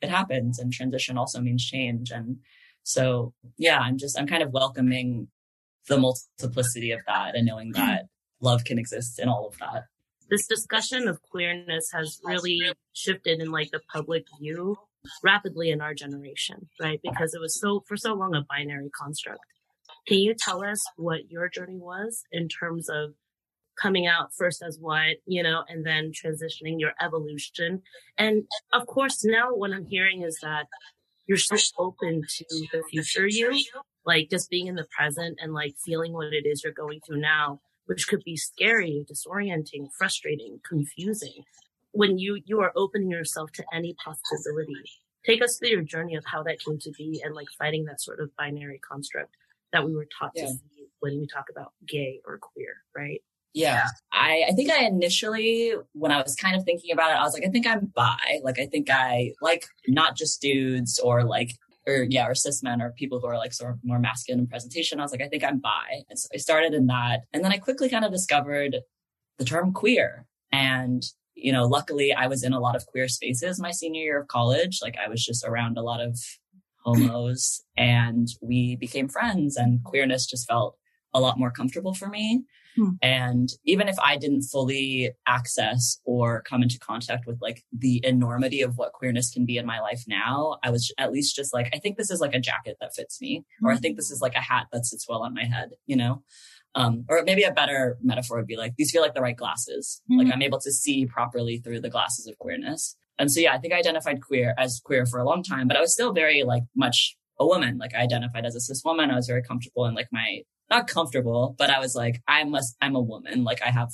[0.02, 2.38] it happens and transition also means change and
[2.82, 5.28] so yeah i'm just i'm kind of welcoming
[5.88, 8.06] the multiplicity of that and knowing that
[8.40, 9.84] love can exist in all of that
[10.32, 12.58] this discussion of queerness has really
[12.94, 14.76] shifted in like the public view
[15.22, 17.00] rapidly in our generation, right?
[17.02, 19.40] Because it was so for so long a binary construct.
[20.08, 23.10] Can you tell us what your journey was in terms of
[23.80, 27.82] coming out first as what, you know, and then transitioning your evolution?
[28.16, 30.66] And of course, now what I'm hearing is that
[31.26, 33.62] you're so open to the future you,
[34.04, 37.20] like just being in the present and like feeling what it is you're going through
[37.20, 41.42] now which could be scary, disorienting, frustrating, confusing.
[41.90, 44.76] When you you are opening yourself to any possibility,
[45.26, 48.00] take us through your journey of how that came to be and like fighting that
[48.00, 49.34] sort of binary construct
[49.72, 50.44] that we were taught Yeah.
[50.46, 53.20] to see when we talk about gay or queer, right?
[53.54, 57.22] yeah i i think i initially when i was kind of thinking about it i
[57.22, 61.22] was like i think i'm bi like i think i like not just dudes or
[61.22, 61.50] like
[61.86, 64.46] or yeah, or cis men or people who are like sort of more masculine in
[64.46, 65.00] presentation.
[65.00, 66.02] I was like, I think I'm bi.
[66.08, 67.22] And so I started in that.
[67.32, 68.76] And then I quickly kind of discovered
[69.38, 70.26] the term queer.
[70.52, 71.02] And,
[71.34, 74.28] you know, luckily I was in a lot of queer spaces my senior year of
[74.28, 74.78] college.
[74.82, 76.18] Like I was just around a lot of
[76.84, 80.76] homos and we became friends and queerness just felt
[81.14, 82.44] a lot more comfortable for me.
[82.76, 82.90] Hmm.
[83.02, 88.62] And even if I didn't fully access or come into contact with like the enormity
[88.62, 91.70] of what queerness can be in my life now, I was at least just like,
[91.74, 94.20] I think this is like a jacket that fits me, or I think this is
[94.20, 96.22] like a hat that sits well on my head, you know?
[96.74, 100.00] Um, or maybe a better metaphor would be like, these feel like the right glasses.
[100.10, 100.18] Mhm.
[100.24, 102.96] Like I'm able to see properly through the glasses of queerness.
[103.18, 105.76] And so, yeah, I think I identified queer as queer for a long time, but
[105.76, 107.76] I was still very like much a woman.
[107.76, 109.10] Like I identified as a cis woman.
[109.10, 110.42] I was very comfortable in like my,
[110.72, 113.44] not comfortable, but I was like, I must, I'm a woman.
[113.44, 113.90] Like I have,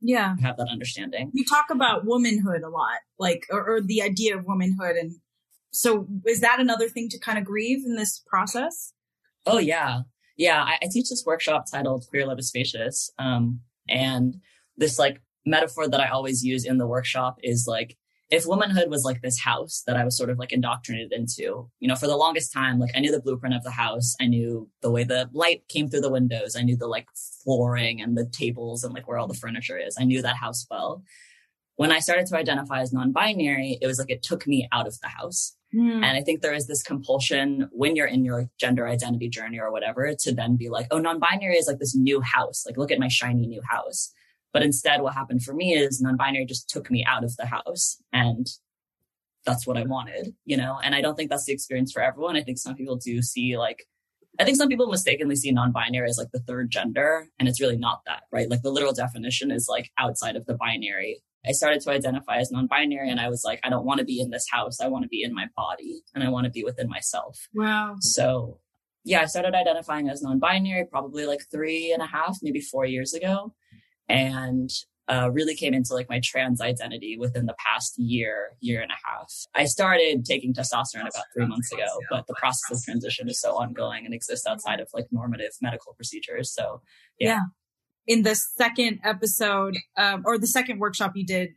[0.00, 0.36] Yeah.
[0.42, 1.30] have that understanding.
[1.34, 4.96] You talk about womanhood a lot, like, or, or the idea of womanhood.
[4.96, 5.16] And
[5.72, 8.92] So is that another thing to kind of grieve in this process?
[9.46, 10.02] Oh yeah.
[10.36, 10.62] Yeah.
[10.62, 13.10] I, I teach this workshop titled Queer Love is Spacious.
[13.18, 14.36] Um, and
[14.76, 17.96] this like metaphor that I always use in the workshop is like,
[18.30, 21.88] if womanhood was like this house that I was sort of like indoctrinated into, you
[21.88, 24.14] know, for the longest time, like I knew the blueprint of the house.
[24.20, 26.54] I knew the way the light came through the windows.
[26.54, 27.08] I knew the like
[27.42, 29.96] flooring and the tables and like where all the furniture is.
[29.98, 31.02] I knew that house well.
[31.74, 34.86] When I started to identify as non binary, it was like it took me out
[34.86, 35.56] of the house.
[35.74, 36.04] Mm.
[36.04, 39.72] And I think there is this compulsion when you're in your gender identity journey or
[39.72, 42.64] whatever to then be like, oh, non binary is like this new house.
[42.64, 44.12] Like, look at my shiny new house.
[44.52, 47.46] But instead, what happened for me is non binary just took me out of the
[47.46, 48.02] house.
[48.12, 48.46] And
[49.46, 50.78] that's what I wanted, you know?
[50.82, 52.36] And I don't think that's the experience for everyone.
[52.36, 53.86] I think some people do see like,
[54.38, 57.28] I think some people mistakenly see non binary as like the third gender.
[57.38, 58.50] And it's really not that, right?
[58.50, 61.22] Like the literal definition is like outside of the binary.
[61.46, 64.04] I started to identify as non binary and I was like, I don't want to
[64.04, 64.80] be in this house.
[64.80, 67.48] I want to be in my body and I want to be within myself.
[67.54, 67.96] Wow.
[68.00, 68.58] So
[69.04, 72.84] yeah, I started identifying as non binary probably like three and a half, maybe four
[72.84, 73.54] years ago
[74.10, 74.70] and
[75.08, 79.00] uh, really came into like my trans identity within the past year, year and a
[79.04, 79.32] half.
[79.54, 83.56] I started taking testosterone about three months ago, but the process of transition is so
[83.56, 86.54] ongoing and exists outside of like normative medical procedures.
[86.54, 86.82] So
[87.18, 87.28] yeah.
[87.28, 87.40] yeah.
[88.06, 91.50] In the second episode, um, or the second workshop you did,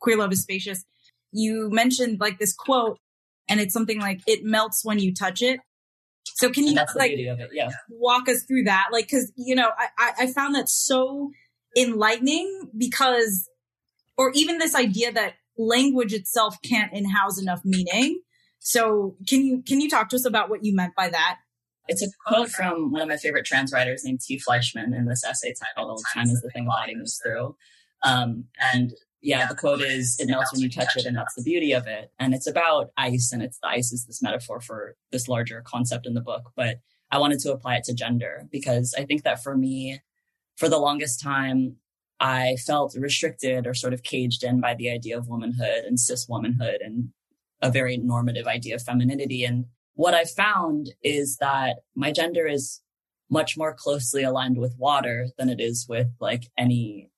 [0.00, 0.84] Queer Love is Spacious,
[1.32, 2.98] you mentioned like this quote,
[3.48, 5.60] and it's something like, it melts when you touch it.
[6.24, 7.12] So can you like
[7.52, 7.70] yeah.
[7.88, 8.88] walk us through that?
[8.92, 11.30] Like, cause you know, I, I found that so
[11.76, 13.48] enlightening because,
[14.16, 18.20] or even this idea that language itself can't in-house enough meaning.
[18.58, 21.38] So can you, can you talk to us about what you meant by that?
[21.88, 24.38] It's a quote from one of my favorite trans writers named T.
[24.38, 27.56] Fleischmann in this essay titled Time is the Thing Lighting Moves Through.
[28.02, 28.92] Um, and
[29.22, 31.86] yeah, the quote is, it melts when you touch it, and that's the beauty of
[31.86, 32.12] it.
[32.18, 36.06] And it's about ice, and it's the ice is this metaphor for this larger concept
[36.06, 36.52] in the book.
[36.54, 36.76] But
[37.10, 40.00] I wanted to apply it to gender because I think that for me,
[40.56, 41.76] for the longest time,
[42.20, 46.28] I felt restricted or sort of caged in by the idea of womanhood and cis
[46.28, 47.10] womanhood and
[47.62, 49.44] a very normative idea of femininity.
[49.44, 52.82] And what I found is that my gender is
[53.30, 57.08] much more closely aligned with water than it is with like anything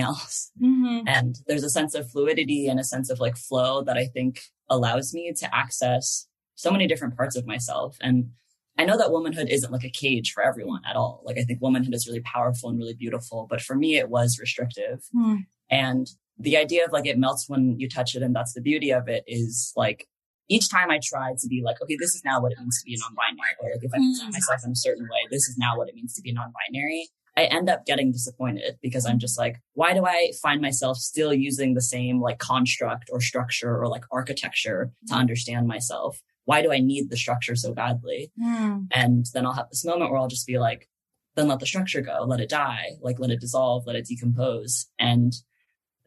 [0.00, 0.50] else.
[0.62, 1.08] Mm-hmm.
[1.08, 4.40] And there's a sense of fluidity and a sense of like flow that I think
[4.68, 7.96] allows me to access so many different parts of myself.
[8.00, 8.30] And
[8.78, 11.22] I know that womanhood isn't like a cage for everyone at all.
[11.24, 14.38] Like I think womanhood is really powerful and really beautiful, but for me it was
[14.40, 15.00] restrictive.
[15.14, 15.40] Mm.
[15.70, 16.06] And
[16.38, 19.08] the idea of like it melts when you touch it and that's the beauty of
[19.08, 20.08] it is like
[20.48, 22.84] each time I try to be like, okay, this is now what it means to
[22.84, 24.32] be non-binary, or like if I present hmm.
[24.32, 27.08] myself in a certain way, this is now what it means to be non-binary.
[27.36, 31.32] I end up getting disappointed because I'm just like, why do I find myself still
[31.32, 35.20] using the same like construct or structure or like architecture to hmm.
[35.20, 36.20] understand myself?
[36.44, 38.32] Why do I need the structure so badly?
[38.42, 38.88] Mm.
[38.90, 40.88] And then I'll have this moment where I'll just be like,
[41.34, 44.86] then let the structure go, let it die, like let it dissolve, let it decompose.
[44.98, 45.32] And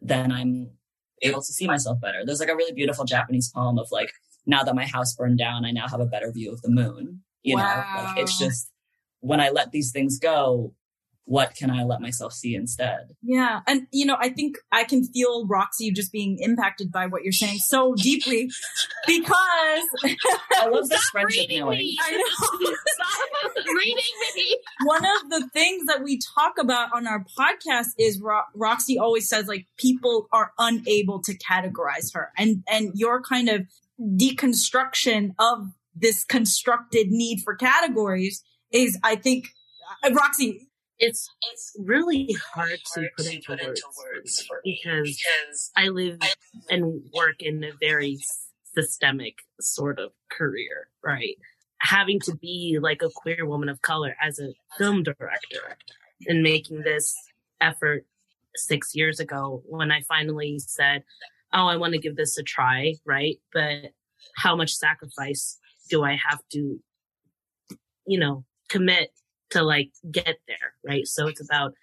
[0.01, 0.71] then I'm
[1.21, 2.25] able to see myself better.
[2.25, 4.11] There's like a really beautiful Japanese poem of like,
[4.45, 7.21] now that my house burned down, I now have a better view of the moon.
[7.41, 7.85] You wow.
[7.97, 8.69] know, like it's just
[9.21, 10.73] when I let these things go,
[11.25, 13.15] what can I let myself see instead?
[13.23, 13.61] Yeah.
[13.67, 17.31] And, you know, I think I can feel Roxy just being impacted by what you're
[17.31, 18.49] saying so deeply
[19.07, 21.95] because I love this friendship knowing.
[22.01, 22.75] I know.
[22.85, 24.03] Stop reading
[24.35, 24.57] me.
[24.83, 29.27] One of the things that we talk about on our podcast is Ro- Roxy always
[29.27, 33.65] says like people are unable to categorize her and, and your kind of
[33.99, 39.47] deconstruction of this constructed need for categories is, I think,
[40.03, 40.67] uh, Roxy,
[40.99, 43.57] it's it's really hard to put into
[43.97, 45.21] words, because
[45.75, 46.19] I live
[46.69, 48.17] and work in a very
[48.73, 51.35] systemic sort of career, right?
[51.79, 55.77] Having to be like a queer woman of color as a film director
[56.27, 57.15] and making this
[57.61, 58.05] effort
[58.55, 61.03] six years ago when I finally said,
[61.53, 63.37] Oh, I want to give this a try, right?
[63.53, 63.91] But
[64.37, 65.57] how much sacrifice
[65.89, 66.79] do I have to,
[68.07, 69.11] you know, commit
[69.55, 71.07] to like get there, right?
[71.07, 71.73] So it's about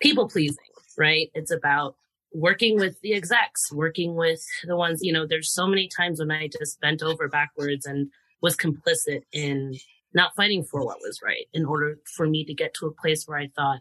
[0.00, 0.56] people pleasing,
[0.96, 1.30] right?
[1.34, 1.96] It's about
[2.32, 6.30] working with the execs, working with the ones, you know, there's so many times when
[6.30, 8.10] I just bent over backwards and
[8.40, 9.74] was complicit in
[10.14, 13.24] not fighting for what was right in order for me to get to a place
[13.26, 13.80] where I thought,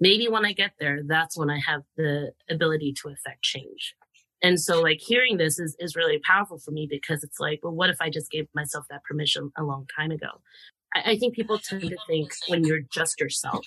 [0.00, 3.94] maybe when I get there, that's when I have the ability to affect change.
[4.42, 7.74] And so like hearing this is, is really powerful for me because it's like, well,
[7.74, 10.40] what if I just gave myself that permission a long time ago?
[10.94, 13.64] I, I think people tend to think when you're just yourself,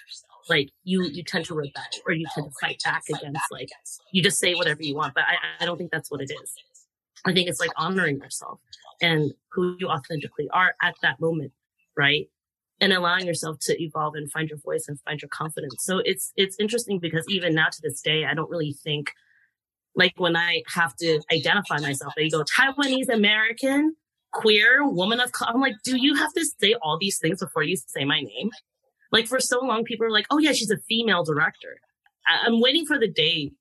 [0.50, 3.70] like you you tend to rebel or you tend to fight back against like
[4.12, 5.14] you just say whatever you want.
[5.14, 6.56] But I, I don't think that's what it is.
[7.26, 8.60] I think it's like honoring yourself
[9.02, 11.52] and who you authentically are at that moment,
[11.96, 12.28] right?
[12.80, 15.76] And allowing yourself to evolve and find your voice and find your confidence.
[15.80, 19.12] So it's it's interesting because even now to this day, I don't really think
[19.96, 23.96] like when I have to identify myself, I go Taiwanese American,
[24.32, 25.52] queer, woman of color.
[25.54, 28.50] I'm like, do you have to say all these things before you say my name?
[29.12, 31.78] Like for so long, people are like, oh yeah, she's a female director.
[32.28, 33.52] I- I'm waiting for the day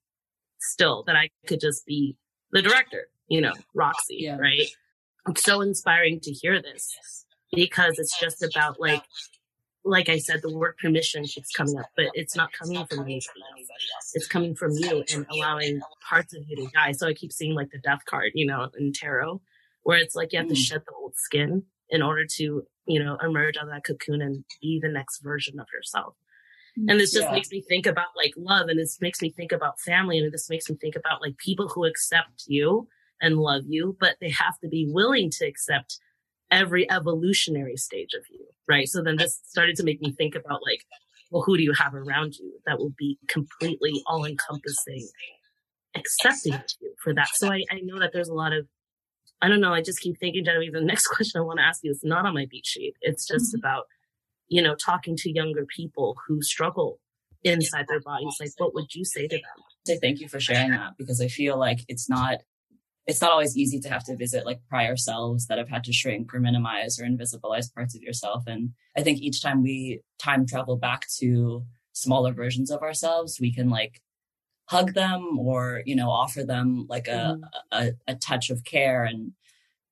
[0.59, 2.15] still that I could just be
[2.51, 4.37] the director, you know, Roxy, Yeah.
[4.37, 4.67] right?
[5.29, 9.03] It's so inspiring to hear this because it's just about like,
[9.83, 13.21] like I said, the word permission keeps coming up, but it's not coming from anybody
[13.55, 14.11] else.
[14.13, 16.91] It's coming from you and allowing parts of you to die.
[16.91, 19.41] So I keep seeing like the death card, you know, in tarot,
[19.83, 20.57] where it's like you have to Mm.
[20.57, 24.43] shed the old skin in order to, you know, emerge out of that cocoon and
[24.61, 26.15] be the next version of yourself.
[26.77, 27.33] And this just Yeah.
[27.33, 30.49] makes me think about like love and this makes me think about family and this
[30.49, 32.87] makes me think about like people who accept you
[33.21, 35.99] and love you, but they have to be willing to accept
[36.49, 38.47] every evolutionary stage of you.
[38.67, 38.87] Right.
[38.87, 40.85] So then this started to make me think about like,
[41.29, 45.07] well, who do you have around you that will be completely all encompassing,
[45.95, 47.29] accepting you for that?
[47.33, 48.65] So I, I know that there's a lot of,
[49.41, 49.73] I don't know.
[49.73, 52.25] I just keep thinking, Genevieve, the next question I want to ask you is not
[52.25, 52.95] on my beat sheet.
[53.01, 53.59] It's just mm-hmm.
[53.59, 53.85] about,
[54.47, 56.99] you know, talking to younger people who struggle
[57.43, 58.37] inside their bodies.
[58.39, 59.65] Like, what would you say to them?
[59.85, 62.37] say thank you for sharing that because I feel like it's not
[63.07, 65.91] it's not always easy to have to visit like prior selves that have had to
[65.91, 68.43] shrink or minimize or invisibilize parts of yourself.
[68.45, 71.63] And I think each time we time travel back to
[71.93, 74.01] smaller versions of ourselves, we can like
[74.71, 77.37] hug them or, you know, offer them like a,
[77.73, 79.03] a, a touch of care.
[79.03, 79.33] And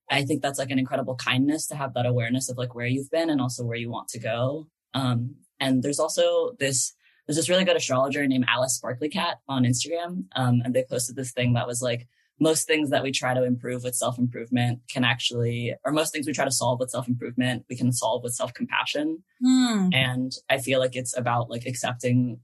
[0.09, 3.11] I think that's like an incredible kindness to have that awareness of like where you've
[3.11, 4.67] been and also where you want to go.
[4.93, 6.93] Um, and there's also this
[7.27, 10.23] there's this really good astrologer named Alice Sparkly Kat on Instagram.
[10.35, 12.07] Um, and they posted this thing that was like,
[12.39, 16.25] most things that we try to improve with self improvement can actually, or most things
[16.25, 19.23] we try to solve with self improvement, we can solve with self compassion.
[19.43, 19.89] Hmm.
[19.91, 22.39] And I feel like it's about like accepting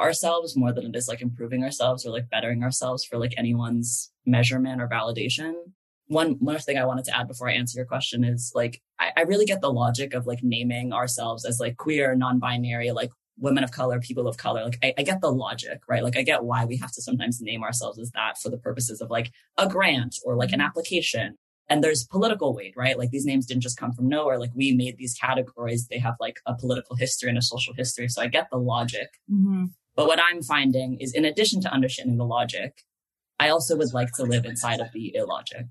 [0.00, 4.10] ourselves more than it is like improving ourselves or like bettering ourselves for like anyone's
[4.26, 5.54] measurement or validation.
[6.06, 9.10] One one thing I wanted to add before I answer your question is like I,
[9.16, 13.10] I really get the logic of like naming ourselves as like queer, non-binary, like
[13.40, 14.64] women of color, people of color.
[14.64, 16.02] Like I, I get the logic, right?
[16.02, 19.00] Like I get why we have to sometimes name ourselves as that for the purposes
[19.00, 21.36] of like a grant or like an application.
[21.70, 22.98] And there's political weight, right?
[22.98, 24.38] Like these names didn't just come from nowhere.
[24.40, 25.86] Like we made these categories.
[25.86, 28.08] They have like a political history and a social history.
[28.08, 29.08] So I get the logic.
[29.30, 29.66] Mhm.
[29.98, 32.84] But what I'm finding is in addition to understanding the logic,
[33.40, 35.66] I also would like to live inside of the illogic.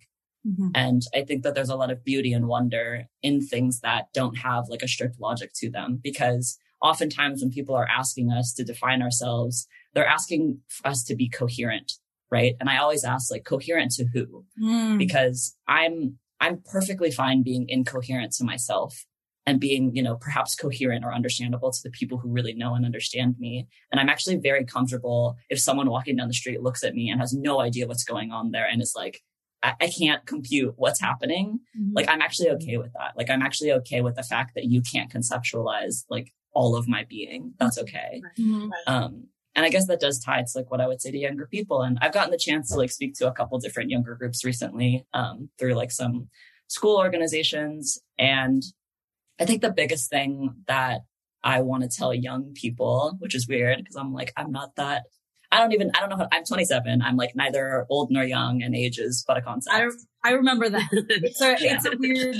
[0.45, 0.71] Mhm.
[0.75, 4.39] And I think that there's a lot of beauty and wonder in things that don't
[4.39, 8.65] have like a strict logic to them because oftentimes when people are asking us to
[8.65, 11.93] define ourselves, they're asking us to be coherent,
[12.29, 12.57] right?
[12.59, 14.43] And I always ask like coherent to who?
[14.59, 14.97] Hmm.
[14.97, 19.05] because I'm I'm perfectly fine being incoherent to myself
[19.47, 22.85] and being, you know, perhaps coherent or understandable to the people who really know and
[22.85, 23.65] understand me.
[23.91, 27.21] And I'm actually very comfortable if someone walking down the street looks at me and
[27.21, 29.21] has no idea what's going on there and is like,
[29.63, 31.61] I, I can't compute what's happening.
[31.79, 31.91] Mhm.
[31.95, 33.13] Like I'm actually okay with that.
[33.17, 37.05] Like I'm actually okay with the fact that you can't conceptualize like all of my
[37.05, 37.53] being.
[37.57, 38.21] That's okay.
[38.37, 38.69] Mhm.
[38.85, 41.47] Um, and I guess that does tie to like what I would say to younger
[41.47, 41.83] people.
[41.83, 45.05] And I've gotten the chance to like speak to a couple different younger groups recently
[45.13, 46.27] um, through like some
[46.67, 47.97] school organizations.
[48.19, 48.61] And
[49.39, 51.01] I think the biggest thing that
[51.43, 55.03] I want to tell young people, which is weird because I'm like, I'm not that.
[55.51, 57.01] I don't even, I don't know how, I'm 27.
[57.01, 59.73] I'm like neither old nor young and age is but a concept.
[59.75, 60.89] I, I remember that.
[60.91, 61.75] It's Yeah.
[61.75, 62.35] it's a weird,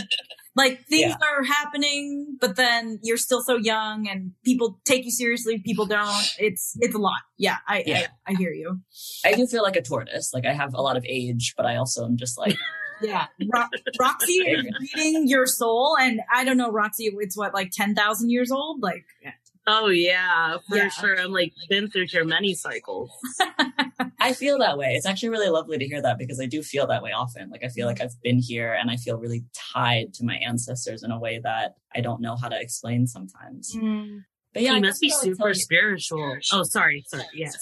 [0.58, 1.16] like things Yeah.
[1.22, 5.60] are happening, but then you're still so young and people take you seriously.
[5.64, 6.28] People don't.
[6.38, 7.22] It's, it's a lot.
[7.38, 7.58] Yeah.
[7.66, 8.08] I, Yeah.
[8.28, 8.82] I, I hear you.
[9.24, 10.32] I do feel like a tortoise.
[10.34, 12.58] Like I have a lot of age, but I also am just like,
[13.02, 13.28] Yeah.
[13.54, 13.66] Ro-
[14.00, 14.66] Roxy is
[14.96, 15.98] reading your soul.
[16.00, 18.82] And I don't know, Roxy, it's what, like 10,000 years old?
[18.82, 19.06] Like,
[19.70, 20.88] Oh yeah, for Yeah.
[20.88, 21.20] sure.
[21.20, 23.12] I'm like been through your many cycles.
[24.20, 24.94] I feel that way.
[24.96, 27.50] It's actually really lovely to hear that because I do feel that way often.
[27.50, 28.00] Like I feel mm-hmm.
[28.00, 31.42] like I've been here and I feel really tied to my ancestors in a way
[31.44, 33.76] that I don't know how to explain sometimes.
[33.76, 34.24] Mm.
[34.54, 36.38] But yeah, I must be what I would super spiritual.
[36.54, 37.24] Oh, sorry, sorry.
[37.36, 37.54] Yes.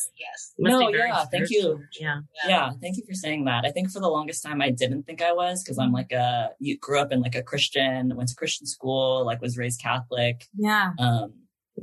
[0.57, 1.59] You must No, be very yeah, thank you.
[1.61, 1.83] spiritual.
[1.99, 2.19] Yeah.
[2.47, 3.65] Yeah, thank you for saying that.
[3.65, 6.51] I think for the longest time I didn't think I was because I'm like a
[6.59, 10.45] you grew up in like a Christian, went to Christian school, like was raised Catholic.
[10.57, 10.91] yeah.
[10.99, 11.33] Um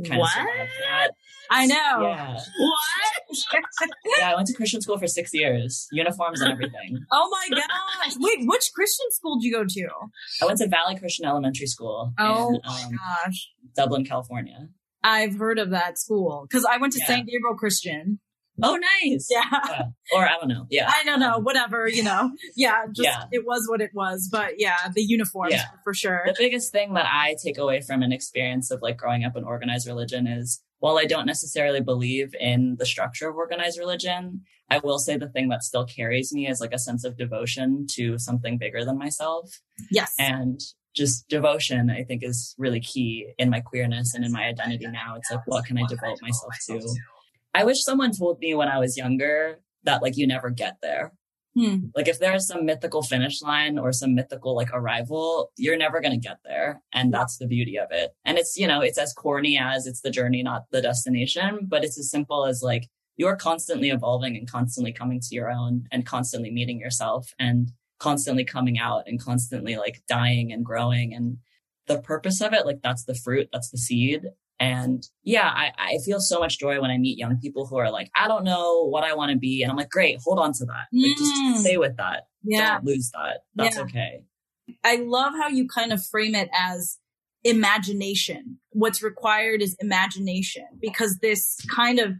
[0.06, 0.30] kind What?
[0.38, 1.08] of that.
[1.50, 1.74] I know.
[2.02, 2.32] Yeah.
[2.58, 3.36] What?
[4.18, 6.98] Yeah, I went to Christian school for six years, uniforms and everything.
[7.12, 8.14] Oh my gosh.
[8.18, 9.88] Wait, which Christian school did you go to?
[10.40, 12.90] I went to Valley Christian Elementary School Oh in my um,
[13.26, 13.48] gosh.
[13.76, 14.68] Dublin, California.
[15.04, 17.06] I've heard of that school because I went to Yeah.
[17.06, 17.26] St.
[17.26, 18.20] Gabriel Christian.
[18.62, 19.28] Oh, nice.
[19.30, 19.42] Yeah.
[19.50, 19.82] yeah.
[20.14, 20.66] Or I don't know.
[20.70, 20.86] Yeah.
[20.88, 21.38] I don't know.
[21.38, 22.30] Whatever, you know.
[22.54, 22.84] Yeah.
[22.94, 23.24] Just, Yeah.
[23.32, 24.28] it was what it was.
[24.30, 25.64] But yeah, the uniforms Yeah.
[25.82, 26.22] for sure.
[26.26, 29.44] the biggest thing that I take away from an experience of like growing up in
[29.44, 34.78] organized religion is while I don't necessarily believe in the structure of organized religion, I
[34.78, 38.18] will say the thing that still carries me is like a sense of devotion to
[38.18, 39.60] something bigger than myself.
[39.90, 40.12] Yes.
[40.18, 40.60] And
[40.94, 45.16] just devotion, I think, is really key in my queerness and in my identity now.
[45.16, 46.88] It's like, what can I devote myself to?
[47.54, 51.12] I wish someone told me when I was younger that like you never get there.
[51.54, 51.86] Hmm.
[51.94, 56.18] Like if there's some mythical finish line or some mythical like arrival, you're never going
[56.18, 56.82] to get there.
[56.94, 58.12] And that's the beauty of it.
[58.24, 61.84] And it's, you know, it's as corny as it's the journey, not the destination, but
[61.84, 66.06] it's as simple as like you're constantly evolving and constantly coming to your own and
[66.06, 67.70] constantly meeting yourself and
[68.02, 71.14] constantly coming out and constantly like dying and growing.
[71.14, 71.38] And
[71.86, 74.22] the purpose of it, like that's the fruit, that's the seed.
[74.58, 77.90] And yeah, I, I feel so much joy when I meet young people who are
[77.90, 79.62] like, I don't know what I want to be.
[79.62, 80.86] And I'm like, great, hold on to that.
[80.92, 81.18] Like, Mm.
[81.18, 82.24] just stay with that.
[82.44, 82.74] yeah.
[82.74, 83.40] Don't lose that.
[83.54, 83.82] That's Yeah.
[83.82, 84.24] okay.
[84.84, 86.98] I love how you kind of frame it as
[87.44, 88.58] imagination.
[88.70, 92.12] What's required is imagination because this kind of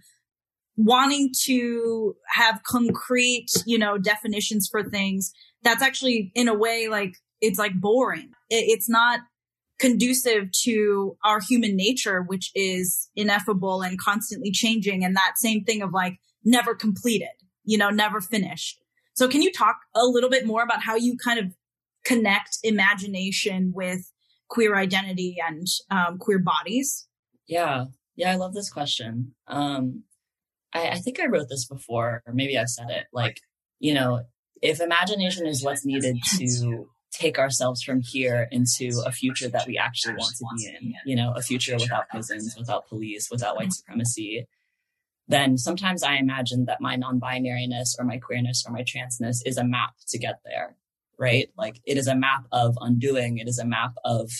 [0.76, 5.32] wanting to have concrete, you know, definitions for things
[5.62, 8.30] that's actually in a way like it's like boring.
[8.50, 9.20] It, it's not
[9.78, 15.04] conducive to our human nature, which is ineffable and constantly changing.
[15.04, 17.28] And that same thing of like never completed,
[17.64, 18.78] you know, never finished.
[19.14, 21.46] So can you talk a little bit more about how you kind of
[22.04, 24.10] connect imagination with
[24.48, 27.06] queer identity and um, queer bodies?
[27.46, 27.86] Yeah.
[28.14, 28.32] Yeah.
[28.32, 29.34] I love this question.
[29.48, 30.04] Um,
[30.74, 33.06] I, I think I wrote this before, or maybe I've said it.
[33.12, 33.40] Like,
[33.78, 34.22] you know,
[34.60, 39.76] if imagination is what's needed to take ourselves from here into a future that we
[39.76, 43.72] actually want to be in, you know, a future without prisons, without police, without white
[43.72, 44.46] supremacy,
[45.28, 49.56] then sometimes I imagine that my non binariness or my queerness or my transness is
[49.56, 50.76] a map to get there,
[51.18, 51.48] right?
[51.56, 54.30] Like it is a map of undoing, it is a map of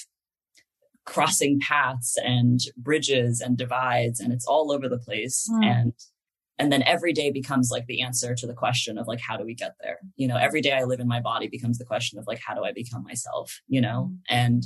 [1.05, 5.49] crossing paths and bridges and divides, and it's all over the place.
[5.53, 5.65] Mm.
[5.65, 5.93] And
[6.59, 9.45] and then every day becomes like the answer to the question of like how do
[9.45, 12.19] we get there you know every day i live in my body becomes the question
[12.19, 14.65] of like how do i become myself you know and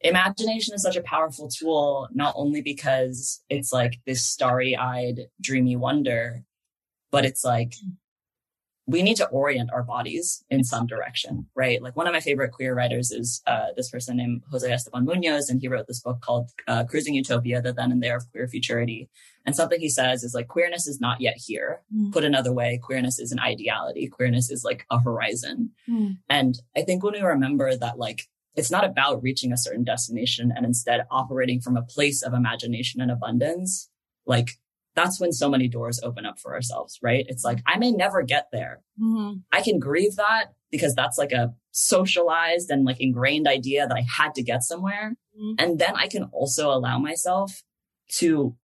[0.00, 6.42] imagination is such a powerful tool not only because it's like this starry-eyed dreamy wonder
[7.10, 7.74] but it's like
[8.90, 11.80] we need to orient our bodies in some direction, right?
[11.80, 15.48] Like one of my favorite queer writers is uh, this person named Jose Esteban Munoz,
[15.48, 18.48] and he wrote this book called uh, Cruising Utopia, The Then and There of Queer
[18.48, 19.08] Futurity.
[19.46, 21.80] And something he says is like, queerness is not yet here.
[21.94, 22.12] Mm.
[22.12, 24.06] Put another way, queerness is an ideality.
[24.06, 25.70] Queerness is like a horizon.
[25.88, 26.18] Mm.
[26.28, 30.52] And I think when we remember that, like, it's not about reaching a certain destination
[30.54, 33.88] and instead operating from a place of imagination and abundance,
[34.26, 34.58] like,
[34.94, 37.24] that's when so many doors open up for ourselves, right?
[37.28, 38.82] It's like, I may never get there.
[39.00, 39.38] Mm-hmm.
[39.52, 44.04] I can grieve that because that's like a socialized and like ingrained idea that I
[44.16, 45.14] had to get somewhere.
[45.38, 45.54] Mhm.
[45.58, 47.62] And then I can also allow myself
[48.16, 48.56] to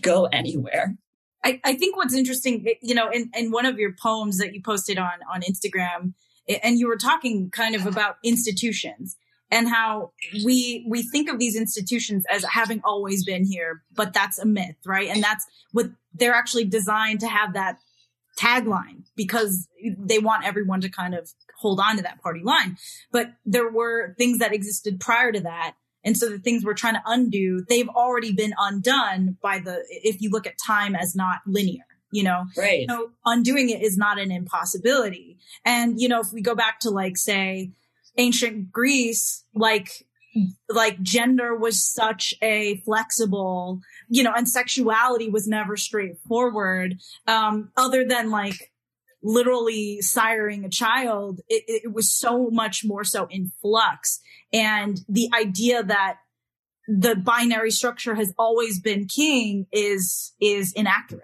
[0.00, 0.96] go anywhere.
[1.44, 4.54] I, I think what's interesting, eh, you know, in, in one of your poems that
[4.54, 6.14] you posted on, on Instagram,
[6.48, 9.16] eh, and you were talking kind of about institutions
[9.50, 10.12] and how
[10.44, 14.76] we, we think of these institutions as having always been here, but that's a myth,
[14.86, 15.08] right?
[15.08, 17.78] And that's what they're actually designed to have that
[18.38, 19.68] tagline because
[19.98, 22.76] they want everyone to kind of hold on to that party line.
[23.12, 25.74] But there were things that existed prior to that.
[26.04, 30.20] And so the things we're trying to undo, they've already been undone by the, if
[30.20, 32.46] you look at time as not linear, you know?
[32.56, 32.86] Right.
[32.88, 35.38] So undoing it is not an impossibility.
[35.64, 37.72] And, you know, if we go back to like, say,
[38.16, 40.06] ancient Greece, like,
[40.68, 46.98] like gender was such a flexible, you know, and sexuality was never straightforward.
[47.26, 48.70] Um, other than like
[49.22, 54.20] literally siring a child, it, it was so much more so in flux.
[54.52, 56.16] And the idea that
[56.88, 61.22] the binary structure has always been king is, is inaccurate.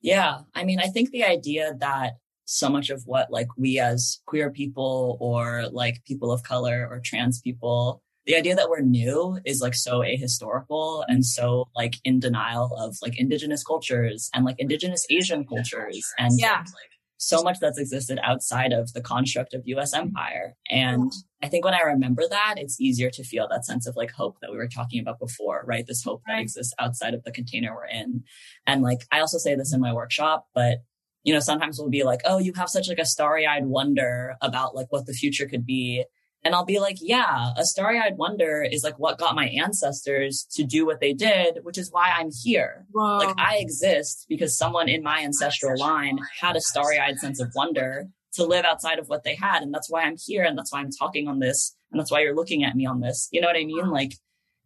[0.00, 0.40] Yeah.
[0.54, 2.12] I mean, I think the idea that
[2.44, 7.00] so much of what like we as queer people or like people of color or
[7.04, 12.20] trans people, the idea that we're new is like so ahistorical and so like in
[12.20, 16.58] denial of like indigenous cultures and like indigenous Asian cultures and Yeah.
[16.58, 20.06] like so much that's existed outside of the construct of US mm-hmm.
[20.06, 20.54] empire.
[20.70, 21.12] And
[21.42, 24.38] I think when I remember that, it's easier to feel that sense of like hope
[24.40, 25.86] that we were talking about before, right?
[25.86, 28.22] This hope that exists outside of the container we're in.
[28.66, 30.78] And like, I also say this in my workshop, but
[31.24, 34.36] you know, sometimes we'll be like, oh, you have such like a starry eyed wonder
[34.40, 36.04] about like what the future could be.
[36.48, 40.46] And I'll be like, yeah, a starry eyed wonder is like what got my ancestors
[40.52, 42.86] to do what they did, which is why I'm here.
[42.90, 43.18] Whoa.
[43.18, 47.52] Like I exist because someone in my ancestral line had a starry eyed sense of
[47.54, 48.06] wonder
[48.36, 49.60] to live outside of what they had.
[49.60, 50.42] And that's why I'm here.
[50.42, 51.76] And that's why I'm talking on this.
[51.92, 53.28] And that's why you're looking at me on this.
[53.30, 53.90] You know what I mean?
[53.90, 54.14] Like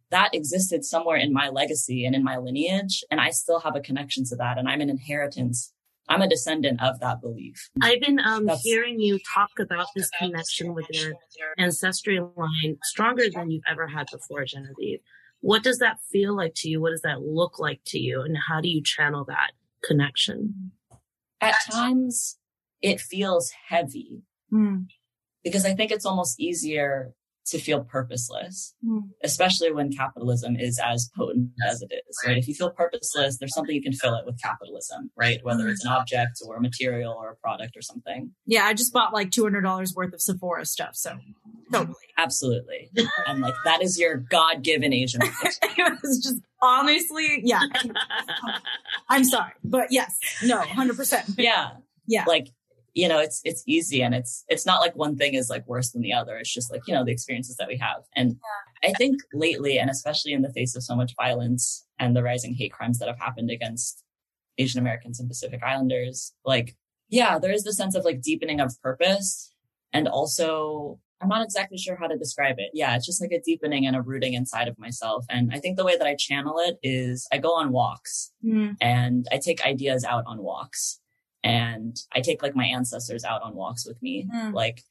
[0.09, 3.03] that existed somewhere in my legacy and in my lineage.
[3.11, 4.57] And I still have a connection to that.
[4.57, 5.73] And I'm an inheritance.
[6.09, 7.69] I'm a descendant of that belief.
[7.81, 11.13] I've been um, hearing you talk about this connection with your
[11.57, 14.99] ancestry line stronger than you've ever had before, Genevieve.
[15.39, 16.81] What does that feel like to you?
[16.81, 18.21] What does that look like to you?
[18.21, 19.51] And how do you channel that
[19.83, 20.71] connection?
[21.41, 22.37] At times,
[22.81, 24.21] it feels heavy
[24.51, 24.85] Mm.
[25.43, 27.13] because I think it's almost easier
[27.47, 29.09] to feel purposeless, Mm.
[29.23, 32.37] especially when capitalism is as potent as it is, right?
[32.37, 35.39] If you feel purposeless, there's something you can fill it with capitalism, right?
[35.43, 38.31] Whether it's an object or a material or a product or something.
[38.45, 41.17] Yeah, I just bought like two hundred dollars worth of Sephora stuff, so
[41.71, 41.95] totally.
[42.17, 42.89] Absolutely.
[43.27, 45.21] and like that is your God given Asian.
[45.23, 47.59] it was just honestly, yeah.
[49.09, 51.25] I'm sorry, but yes, no, hundred percent.
[51.37, 51.71] yeah.
[52.05, 52.25] Yeah.
[52.27, 52.49] Like,
[52.93, 55.91] you know, it's it's easy and it's it's not like one thing is like worse
[55.91, 56.37] than the other.
[56.37, 58.03] It's just like, you know, the experiences that we have.
[58.15, 58.37] And
[58.83, 62.53] I think lately, and especially in the face of so much violence and the rising
[62.53, 64.03] hate crimes that have happened against
[64.57, 66.75] Asian Americans and Pacific Islanders, like,
[67.09, 69.51] yeah, there is the sense of like deepening of purpose.
[69.91, 72.71] And also, I'm not exactly sure how to describe it.
[72.73, 75.25] Yeah, it's just like a deepening and a rooting inside of myself.
[75.29, 78.75] And I think the way that I channel it is I go on walks Mm.
[78.81, 80.99] and I take ideas out on walks
[81.43, 84.27] and I take like my ancestors out on walks with me.
[84.33, 84.53] Mm.
[84.53, 84.83] Like,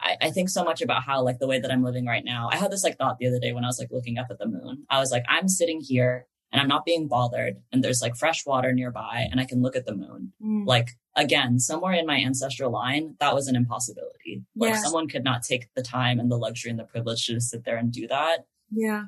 [0.00, 2.48] I, I think so much about how like the way that I'm living right now.
[2.52, 4.38] I had this like thought the other day when I was like looking up at
[4.38, 4.86] the moon.
[4.88, 8.46] I was like, I'm sitting here and I'm not being bothered and there's like fresh
[8.46, 10.32] water nearby and I can look at the moon.
[10.42, 10.66] Mm.
[10.66, 14.44] Like again, somewhere in my ancestral line, that was an impossibility.
[14.54, 17.50] Like someone could not take the time and the luxury and the privilege to just
[17.50, 18.46] sit there and do that.
[18.70, 19.04] Yeah.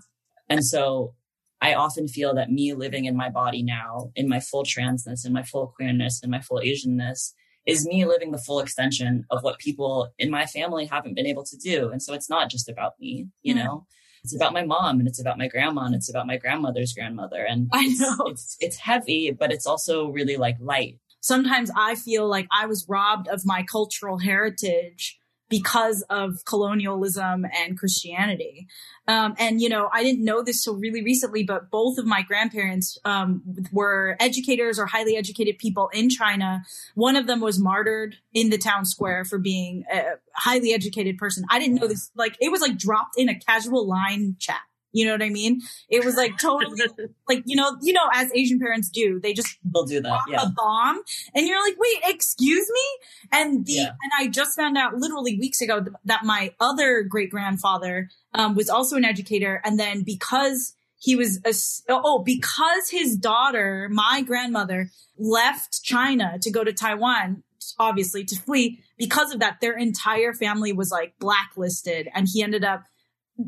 [0.48, 1.14] And so
[1.60, 5.32] I often feel that me living in my body now, in my full transness, in
[5.32, 7.32] my full queerness, in my full Asianness,
[7.66, 11.44] is me living the full extension of what people in my family haven't been able
[11.44, 11.90] to do.
[11.90, 13.64] And so it's not just about me, you Mhm.
[13.64, 13.86] know?
[14.24, 17.44] It's about my mom and it's about my grandma and it's about my grandmother's grandmother.
[17.44, 18.16] And I know.
[18.26, 20.98] it's it's heavy, but it's also really like light.
[21.20, 25.19] Sometimes I feel like I was robbed of my cultural heritage
[25.50, 28.68] because of colonialism and Christianity.
[29.06, 32.22] Um, and you know, I didn't know this till really recently, but both of my
[32.22, 36.62] grandparents um, were educators or highly educated people in China.
[36.94, 40.02] One of them was martyred in the town square for being a
[40.34, 41.44] highly educated person.
[41.50, 44.60] I didn't know this; like, it was like dropped in a casual line chat.
[44.92, 45.60] You know what I mean?
[45.88, 46.80] It was like totally
[47.28, 50.42] like you know, you know, as Asian parents do, they just They'll do that yeah.
[50.42, 51.00] a bomb,
[51.34, 53.28] and you're like, wait, excuse me?
[53.32, 53.88] And the Yeah.
[53.88, 58.54] and I just found out literally weeks ago th- that my other great grandfather um,
[58.54, 61.54] was also an educator, and then because he was a,
[61.88, 67.42] oh because his daughter, my grandmother, left China to go to Taiwan.
[67.78, 72.64] Obviously, to flee because of that, their entire family was like blacklisted, and he ended
[72.64, 72.84] up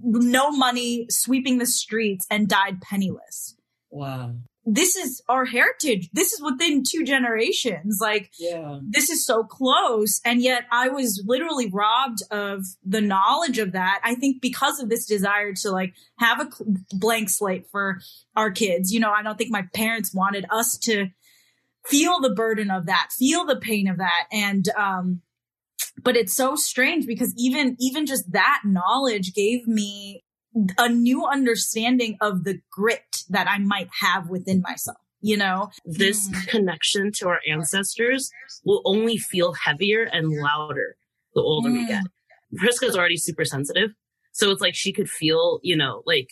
[0.03, 3.57] no money, sweeping the streets, and died penniless
[3.91, 4.37] Wow.
[4.65, 6.09] this is our heritage.
[6.13, 7.99] This is within two generations.
[8.01, 8.79] Like, Yeah.
[8.89, 10.21] this is so close.
[10.25, 14.01] And yet I was literally robbed of the knowledge of that.
[14.05, 16.49] I think because of this desire to like have a
[16.93, 18.01] blank slate for
[18.37, 18.93] our kids.
[18.93, 21.09] You know, I don't think my parents wanted us to
[21.87, 24.27] feel the burden of that, feel the pain of that.
[24.33, 25.21] And, um,
[26.03, 30.25] but it's so strange because even, even just that knowledge gave me
[30.79, 35.71] a new understanding of the grit that I might have within myself, you know?
[35.85, 38.31] this connection to our ancestors
[38.65, 40.97] will only feel heavier and louder
[41.35, 41.89] the older we Mm.
[41.89, 42.05] get.
[42.57, 43.91] Prisca's already super sensitive.
[44.33, 46.29] So it's like she could feel, you know, like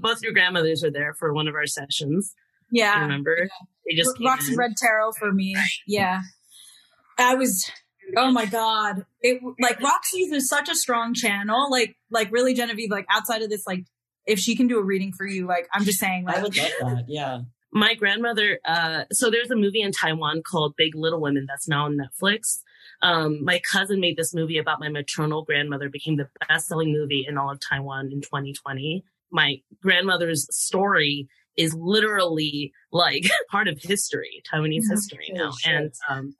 [0.00, 2.34] both your grandmothers are there for one of our sessions.
[2.70, 3.00] Yeah.
[3.00, 3.48] Remember?
[3.88, 4.58] They just Roxy in.
[4.58, 5.56] Read Tarot for me.
[5.86, 6.20] Yeah.
[7.18, 7.68] I was,
[8.16, 9.04] oh my God.
[9.20, 11.70] It like Roxy's is such a strong channel.
[11.70, 13.84] Like, like really Genevieve, like outside of this, like
[14.26, 16.56] if she can do a reading for you, like I'm just saying, like, I would
[16.56, 17.04] love that.
[17.08, 17.40] Yeah.
[17.72, 21.84] my grandmother uh so there's a movie in taiwan called big little women that's now
[21.86, 22.60] on netflix
[23.02, 27.36] um my cousin made this movie about my maternal grandmother became the best-selling movie in
[27.36, 34.82] all of taiwan in 2020 my grandmother's story is literally like part of history taiwanese
[34.84, 34.90] Mhm.
[34.92, 35.74] history now shit.
[35.74, 36.34] and um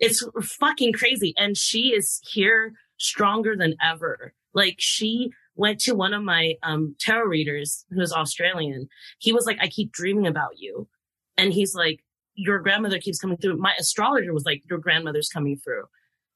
[0.00, 6.12] it's fucking crazy and she is here stronger than ever like she went to one
[6.14, 10.88] of my um tarot readers who's australian he was like, I keep dreaming about you.
[11.36, 12.00] And he's like,
[12.34, 13.56] your grandmother keeps coming through.
[13.58, 15.84] My astrologer was like, your grandmother's coming through.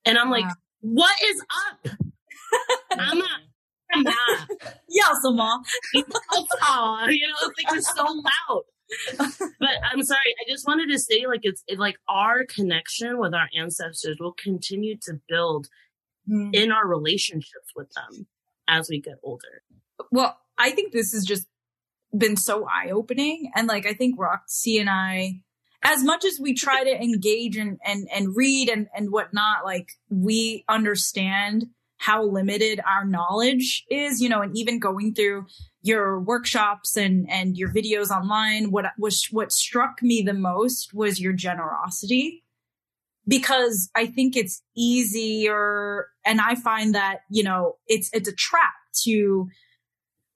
[0.05, 0.53] And I'm like, Wow.
[0.81, 1.97] what is up?
[2.99, 3.41] I'm not,
[4.89, 5.63] yeah, Sama.
[5.97, 8.63] oh, you know, it's like you're so loud.
[9.19, 10.35] But I'm sorry.
[10.41, 14.35] I just wanted to say, like, it's it, like our connection with our ancestors will
[14.35, 15.69] continue to build
[16.29, 16.55] mm.
[16.55, 18.27] in our relationships with them
[18.69, 19.63] as we get older.
[20.11, 21.47] Well, I think this has just
[22.17, 25.41] been so eye opening, and like I think Roxy and I,
[25.83, 29.89] as much as we try to engage and and and read and and whatnot, like
[30.11, 31.67] we understand
[31.99, 35.47] how limited our knowledge is, you know, and even going through
[35.85, 41.21] your workshops and and your videos online what was what struck me the most was
[41.21, 42.43] your generosity.
[43.29, 48.75] Because i think it's easier and i find that you know it's it's a trap
[49.05, 49.49] to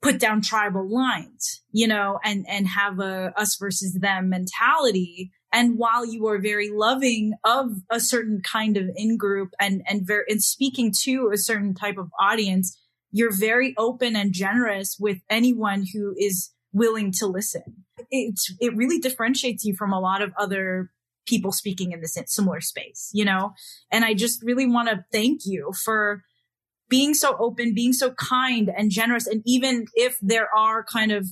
[0.00, 5.32] put down tribal lines you know and and have a us versus them mentality.
[5.50, 10.06] And while you are very loving of a certain kind of in group and and
[10.06, 12.78] very and speaking to a certain type of audience
[13.10, 17.84] you're very open and generous with anyone who is willing to listen.
[18.10, 20.90] It's, it really differentiates you from a lot of other
[21.26, 23.52] people speaking in this similar space, you know?
[23.90, 26.22] And I just really want to thank you for
[26.88, 29.26] being so open, being so kind and generous.
[29.26, 31.28] And even if there are kind of,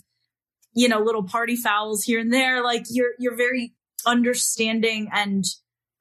[0.74, 3.74] you know, little party fouls here and there, like you're, you're very
[4.04, 5.44] understanding and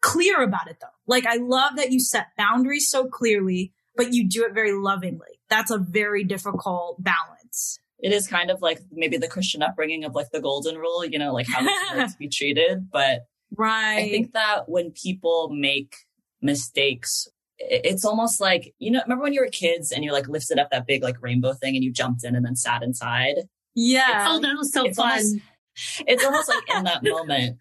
[0.02, 0.88] clear about it though.
[1.08, 5.36] Like I love that you set boundaries so clearly, but you do it very lovingly
[5.50, 7.80] that's a very difficult balance.
[8.00, 11.18] It is kind of like maybe the Christian upbringing of like the golden rule, you
[11.18, 12.90] know, like how to be treated.
[12.92, 14.00] But right.
[14.00, 15.96] I think that when people make
[16.42, 17.28] mistakes,
[17.58, 20.70] it's almost like, you know, remember when you were kids and you like lifted up
[20.72, 23.36] that big like rainbow thing and you jumped in and then sat inside?
[23.76, 24.26] Yeah.
[24.30, 25.12] oh, that was so it's fun.
[25.12, 25.38] Almost,
[26.08, 27.60] it's almost like in that moment,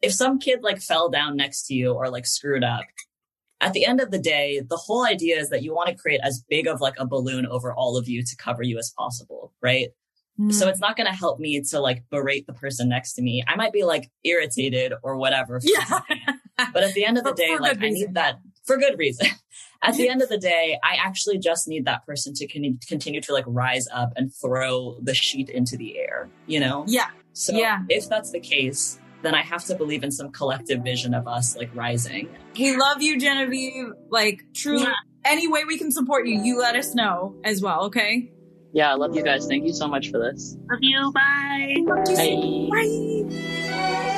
[0.00, 2.84] if some kid like fell down next to you or like screwed up,
[3.62, 6.20] at the end of the day, the whole idea is that you want to create
[6.22, 9.52] as big of like a balloon over all of you to cover you as possible,
[9.62, 9.90] right?
[10.38, 10.52] Mm.
[10.52, 13.44] So it's not going to help me to like berate the person next to me.
[13.46, 15.60] I might be like irritated or whatever.
[15.62, 16.00] Yeah.
[16.72, 19.28] but at the end of the day, like I need that for good reason.
[19.82, 23.20] at the end of the day, I actually just need that person to con- continue
[23.20, 26.84] to like rise up and throw the sheet into the air, you know?
[26.88, 27.10] Yeah.
[27.32, 27.82] So yeah.
[27.88, 31.56] if that's the case, then I have to believe in some collective vision of us
[31.56, 32.28] like rising.
[32.58, 33.92] We love you, Genevieve.
[34.10, 34.92] Like, truly, yeah.
[35.24, 38.30] any way we can support you, you let us know as well, okay?
[38.72, 39.46] Yeah, I love you guys.
[39.46, 40.56] Thank you so much for this.
[40.70, 41.12] Love you.
[41.12, 41.76] Bye.
[41.86, 42.68] Bye.
[42.70, 44.08] Bye.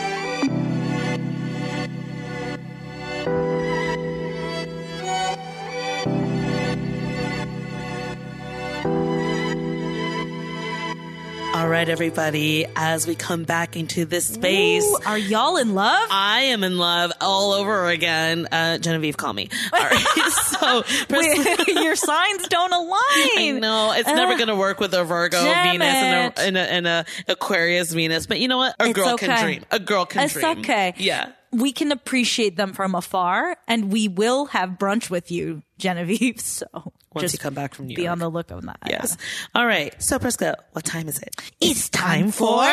[11.65, 14.85] All right, everybody, as we come back into this space.
[14.85, 16.09] Ooh, are y'all in love?
[16.11, 18.47] I am in love all over again.
[18.53, 19.49] Uh, Genevieve, call me.
[19.73, 19.99] All right.
[20.61, 23.61] so, Wait, your signs don't align.
[23.61, 23.95] No.
[23.97, 26.87] It's uh, never going to work with a Virgo Venus and a, and, a, and
[26.87, 28.27] a, Aquarius Venus.
[28.27, 28.77] But you know what?
[28.79, 29.27] A it's girl okay.
[29.27, 29.65] can dream.
[29.71, 30.59] A girl can it's dream.
[30.59, 30.95] It's okay.
[30.99, 36.41] Yeah we can appreciate them from afar and we will have brunch with you, Genevieve.
[36.41, 38.13] So once you come back from New be York.
[38.13, 38.79] on the look on that.
[38.89, 39.17] Yes.
[39.19, 39.61] Yeah.
[39.61, 39.95] All right.
[40.03, 41.35] So Prisca, what time is it?
[41.61, 42.65] It's time for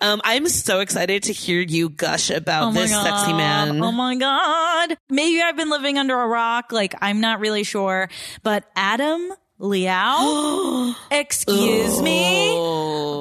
[0.00, 3.04] Um, I'm so excited to hear you gush about oh this God.
[3.04, 3.82] sexy man.
[3.82, 4.98] Oh my God.
[5.08, 6.72] Maybe I've been living under a rock.
[6.72, 8.10] Like, I'm not really sure,
[8.42, 10.94] but Adam Liaw.
[11.10, 12.50] Excuse me.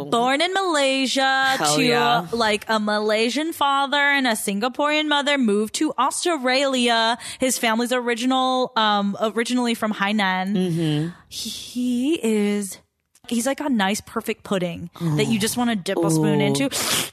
[0.09, 2.27] Born in Malaysia Hell to yeah.
[2.31, 7.17] like a Malaysian father and a Singaporean mother moved to Australia.
[7.39, 10.55] His family's original, um, originally from Hainan.
[10.55, 11.09] Mm-hmm.
[11.29, 12.79] He is
[13.27, 16.69] he's like a nice perfect pudding that you just want to dip a spoon into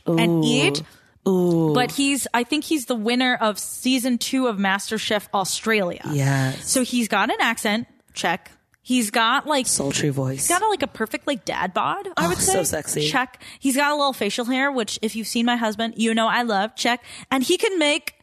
[0.06, 0.82] and eat.
[1.28, 1.72] Ooh.
[1.74, 6.01] But he's, I think he's the winner of season two of MasterChef Australia.
[6.10, 6.70] Yes.
[6.70, 8.51] So he's got an accent, check.
[8.82, 10.47] He's got like sultry voice.
[10.47, 12.09] He's got a, like a perfect like dad bod.
[12.16, 13.09] I Oh, would say so sexy.
[13.09, 13.43] Check.
[13.59, 16.43] He's got a little facial hair, which if you've seen my husband, you know I
[16.43, 16.74] love.
[16.77, 17.05] Check.
[17.31, 18.15] And he can make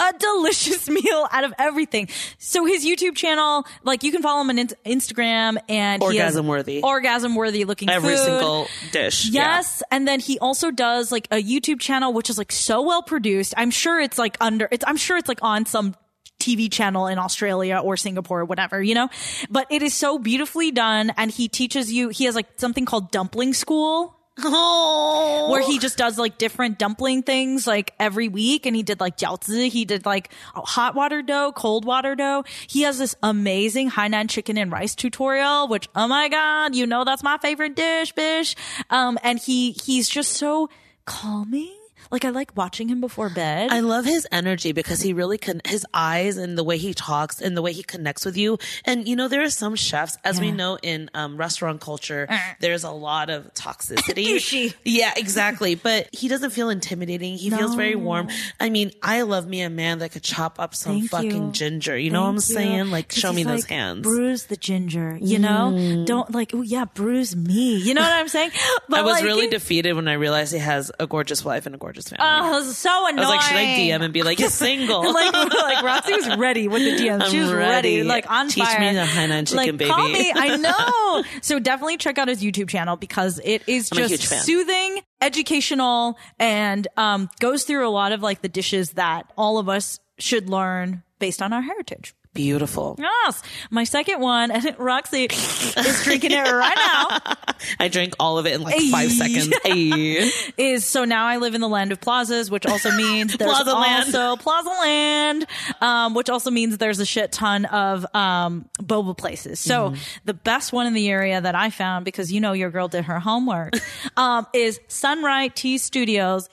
[0.00, 2.08] a delicious meal out of everything.
[2.38, 6.82] So his YouTube channel, like you can follow him on in- Instagram and Orgasm worthy.
[6.82, 8.24] orgasm worthy looking Every food.
[8.24, 9.28] single dish.
[9.30, 13.02] Yes, and then he also does like a YouTube channel which is like so well
[13.04, 13.54] produced.
[13.56, 15.94] I'm sure it's like under it's I'm sure it's like on some
[16.42, 19.08] TV channel in Australia or Singapore or whatever, you know?
[19.48, 23.10] But it is so beautifully done and he teaches you he has like something called
[23.10, 25.48] dumpling school Oh.
[25.50, 29.18] where he just does like different dumpling things like every week and he did like
[29.18, 34.30] jiaozi he did like hot water dough cold water dough he has this amazing hainan
[34.30, 38.56] chicken and rice tutorial which oh my god you know that's my favorite dish bish
[38.88, 40.70] um and he he's just so
[41.04, 41.76] calming
[42.12, 43.72] Like I like watching him before bed.
[43.72, 47.40] I love his energy because he really can, his eyes and the way he talks
[47.40, 48.58] and the way he connects with you.
[48.84, 52.28] And you know, there are some chefs, as we know in um, restaurant culture,
[52.60, 54.74] there's a lot of toxicity.
[54.84, 55.74] Yeah, exactly.
[55.74, 57.36] But he doesn't feel intimidating.
[57.38, 58.28] He feels very warm.
[58.60, 61.52] I mean, I love me a man that could chop up some Thank fucking you.
[61.52, 61.96] ginger.
[61.96, 62.40] You know what I'm you.
[62.40, 62.90] saying?
[62.90, 64.02] Like, show me he's those hands.
[64.02, 66.04] Bruise the ginger, you know?
[66.04, 67.76] Don't like, oh yeah, bruise me.
[67.76, 68.50] You know what I'm saying?
[68.88, 71.74] But I was like, really defeated when I realized he has a gorgeous wife and
[71.74, 72.26] a gorgeous family.
[72.28, 73.18] Oh, it was so annoying.
[73.18, 75.02] I was like, should I DM and be like, he's single?
[75.12, 77.26] like, like Roxy was ready with the DMs.
[77.30, 77.96] she was ready.
[77.98, 78.02] ready.
[78.04, 78.80] like on Teach fire.
[78.80, 80.32] me the Hainan chicken, like, Call me.
[80.34, 80.56] I
[81.24, 81.24] know.
[81.42, 86.86] so definitely check out his YouTube channel because it is I'm just soothing, educational, and
[86.96, 91.02] um, goes through a lot of like the dishes that all of us should learn
[91.18, 92.14] based on our heritage.
[92.34, 92.96] Beautiful.
[92.98, 93.42] Yes.
[93.70, 97.34] My second one, and Roxy is drinking it right now.
[97.78, 99.12] I drank all of it in like five Ay.
[99.12, 99.54] seconds.
[99.66, 100.30] Ay.
[100.56, 103.74] is so now I live in the land of plazas, which also means there's Plaza
[103.74, 104.14] land.
[104.14, 105.46] also Plaza Land,
[105.82, 109.60] um, which also means there's a shit ton of um, boba places.
[109.60, 110.02] So Mm-hmm.
[110.24, 113.04] the best one in the area that I found, because you know your girl did
[113.04, 113.74] her homework,
[114.16, 116.48] um, is Sunrise Tea Studios.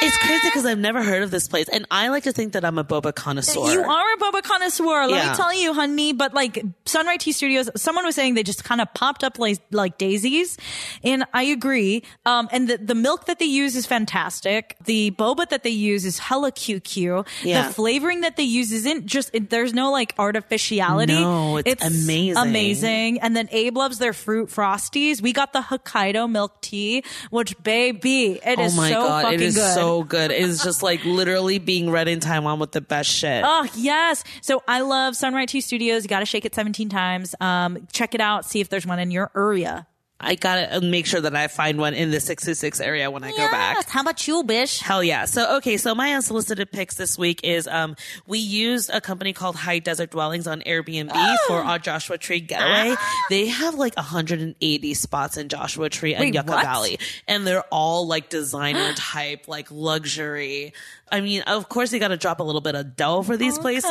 [0.00, 2.64] It's crazy because I've never heard of this place, and I like to think that
[2.64, 3.72] I'm a boba connoisseur.
[3.72, 5.06] You are a boba connoisseur.
[5.08, 5.30] Let Yeah.
[5.32, 6.12] me tell you, honey.
[6.12, 9.58] But like Sunrise Tea Studios, someone was saying they just kind of popped up like,
[9.72, 10.56] like daisies.
[11.02, 12.04] And I agree.
[12.24, 14.76] Um, and the, the milk that they use is fantastic.
[14.84, 17.26] The boba that they use is hella QQ.
[17.42, 17.66] Yeah.
[17.66, 21.14] The flavoring that they use isn't just, it, there's no like artificiality.
[21.14, 22.36] No, it's amazing.
[22.36, 23.20] Amazing.
[23.20, 25.20] And then Abe loves their fruit frosties.
[25.20, 29.40] We got the Hokkaido milk tea, which baby, it is oh my so god, fucking
[29.40, 29.74] it is good.
[29.74, 30.30] so good.
[30.30, 33.42] It is just like literally being read in Taiwan with the best shit.
[33.44, 34.22] Oh yes.
[34.42, 36.04] So I love Sunright Tea Studios.
[36.04, 37.34] You got to shake it 17 times.
[37.40, 38.44] Um, check it out.
[38.44, 39.87] See if there's one in your area.
[40.20, 43.36] I gotta make sure that I find one in the 626 area when I go
[43.36, 43.88] back.
[43.88, 44.80] How about you, bish?
[44.80, 45.26] Hell yeah.
[45.26, 45.76] So, okay.
[45.76, 47.94] So my unsolicited picks this week is, um,
[48.26, 52.96] we used a company called High Desert Dwellings on Airbnb for our Joshua Tree getaway.
[53.30, 56.64] They have like 180 spots in Joshua Tree and Wait, Yucca what?
[56.64, 56.98] Valley.
[57.28, 60.72] And they're all like designer type, like luxury.
[61.10, 63.58] I mean, of course you got to drop a little bit of dough for these
[63.58, 63.90] places,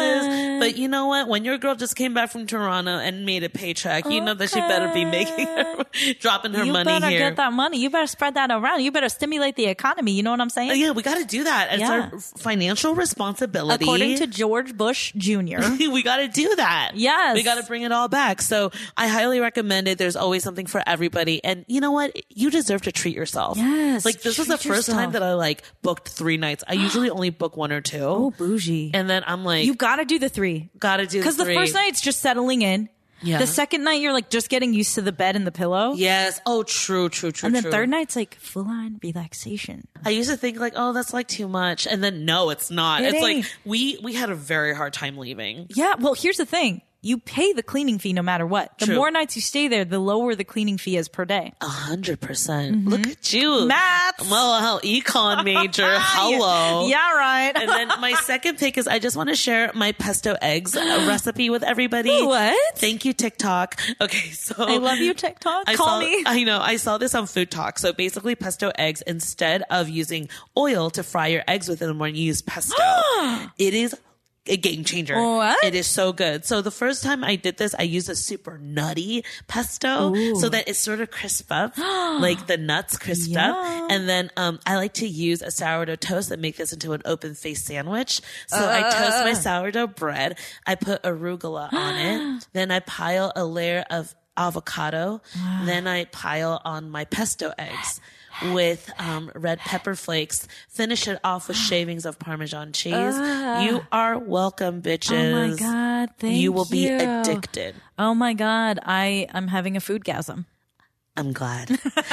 [0.59, 1.27] but you know what?
[1.27, 4.49] When your girl just came back from Toronto and made a paycheck, you know that
[4.49, 5.85] she better be making her,
[6.19, 7.19] dropping her you money better here.
[7.19, 7.79] get that money.
[7.79, 8.81] You better spread that around.
[8.83, 10.11] You better stimulate the economy.
[10.13, 10.71] You know what I'm saying?
[10.71, 11.69] Uh, Yeah, we got to do that.
[11.71, 12.09] It's Yeah.
[12.13, 13.83] our financial responsibility.
[13.83, 15.59] According to George Bush Jr.
[15.79, 16.91] we got to do that.
[16.95, 17.35] Yes.
[17.35, 18.41] We got to bring it all back.
[18.41, 19.97] So I highly recommend it.
[19.97, 21.43] There's always something for everybody.
[21.43, 22.15] And you know what?
[22.29, 23.57] You deserve to treat yourself.
[23.57, 26.63] Yes, Like this is the first time that I like booked three nights.
[26.67, 27.99] I usually only book one or two.
[28.03, 28.91] oh, bougie.
[28.93, 30.69] And then I'm like, you've got to do the three.
[30.79, 31.55] got to do Because the three.
[31.55, 32.89] first night's just settling in.
[33.23, 33.39] Yeah.
[33.39, 35.93] The second night, you're like just getting used to the bed and the pillow.
[35.95, 36.39] Yes.
[36.45, 37.71] Oh, true, true, true, And then true.
[37.71, 39.87] third night's like full on relaxation.
[40.05, 41.87] I used to think like, oh, that's like too much.
[41.87, 43.01] And then no, it's not.
[43.01, 45.65] It it's like we, we had a very hard time leaving.
[45.69, 46.81] Yeah, well, here's the thing.
[47.07, 48.77] You pay the cleaning fee no matter what.
[48.79, 48.95] The True.
[48.95, 51.53] more nights you stay there, the lower the cleaning fee is per day.
[51.61, 52.75] A hundred percent.
[52.75, 52.89] Mm-hmm.
[52.89, 53.65] Look at you.
[53.65, 54.29] Maths.
[54.29, 55.87] Well, how econ major.
[55.89, 56.85] Hello.
[56.89, 57.53] Yeah, right.
[57.55, 61.49] And then my second pick is I just want to share my pesto eggs recipe
[61.49, 62.25] with everybody.
[62.25, 62.77] What?
[62.77, 63.79] Thank you, TikTok.
[64.01, 65.63] Okay, so I love you, TikTok.
[65.65, 66.23] I Call saw, me.
[66.25, 66.59] I know.
[66.59, 67.79] I saw this on FoodTok.
[67.79, 70.27] So basically, pesto eggs, instead of using
[70.57, 72.75] oil to fry your eggs with in the morning, you use pesto.
[73.57, 73.95] it is
[74.49, 75.15] a game changer.
[75.15, 75.63] What?
[75.63, 76.45] It is so good.
[76.45, 80.67] So the first time I did this, I used a super nutty pesto so that
[80.67, 83.55] it's sort of crisp up, like the nuts crisp up.
[83.89, 87.01] And then um, I like to use a sourdough toast and make this into an
[87.05, 88.21] open face sandwich.
[88.47, 89.35] So I uh, uh, toast my uh.
[89.35, 90.37] sourdough bread.
[90.65, 92.47] I put arugula on it.
[92.53, 95.21] Then I pile a layer of avocado.
[95.65, 97.99] Then I pile on my pesto eggs
[98.51, 100.47] with um, red pepper flakes.
[100.69, 102.93] Finish it off with shavings of Parmesan cheese.
[102.93, 105.33] you are welcome, bitches.
[105.33, 107.75] Oh my God, thank you You will be addicted.
[107.97, 108.79] Oh my God.
[108.83, 110.45] I, I'm having a food gasm.
[111.15, 111.71] I'm glad.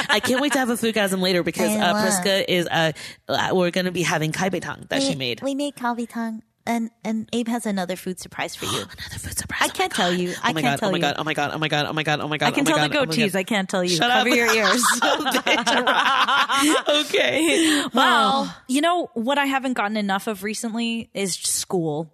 [0.09, 2.91] I can't wait to have a foodgasm later because uh, Prisca is uh,
[3.29, 5.41] uh, we're going to be having kalbitang that she made.
[5.43, 8.71] We made kalbitang, and and Abe has another food surprise for you.
[8.77, 9.61] Another food surprise.
[9.61, 10.31] I Oh can't tell you.
[10.35, 10.79] Oh I my can't god.
[10.79, 11.01] tell oh my you.
[11.01, 11.15] god.
[11.19, 11.51] Oh my god.
[11.53, 11.85] Oh my god.
[11.87, 12.19] Oh my god.
[12.21, 12.47] Oh my god.
[12.47, 13.31] I can oh tell god, the oh my goatees.
[13.33, 13.39] God.
[13.39, 13.95] I can't tell you.
[13.95, 14.35] Shut Cover up.
[14.35, 14.83] your ears.
[17.05, 17.83] okay.
[17.93, 22.11] Well, you know what I haven't gotten enough of recently is school.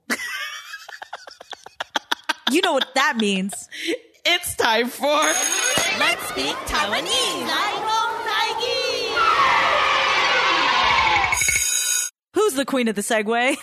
[2.52, 3.68] you know what that means.
[4.26, 7.50] It's time for Let's speak Taiwanese.
[12.34, 13.58] Who's the queen of the Segway?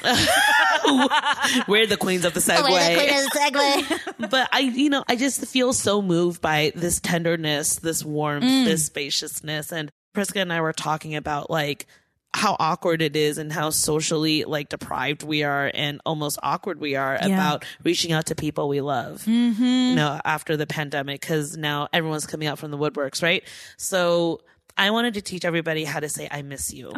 [1.68, 3.26] We're the queens of the We're the queen segue.
[3.26, 4.30] of the segue.
[4.30, 8.64] but I, you know, I just feel so moved by this tenderness, this warmth, Mm.
[8.64, 9.72] this spaciousness.
[9.72, 11.86] And Prisca and I were talking about like
[12.34, 16.94] how awkward it is and how socially like deprived we are and almost awkward we
[16.94, 19.64] are about reaching out to people we love mm-hmm.
[19.64, 23.44] you know after the pandemic because now everyone's coming out from the woodworks right
[23.78, 24.40] so
[24.76, 26.90] i wanted to teach everybody how to say i miss you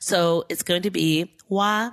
[0.00, 1.92] so it's going to be wa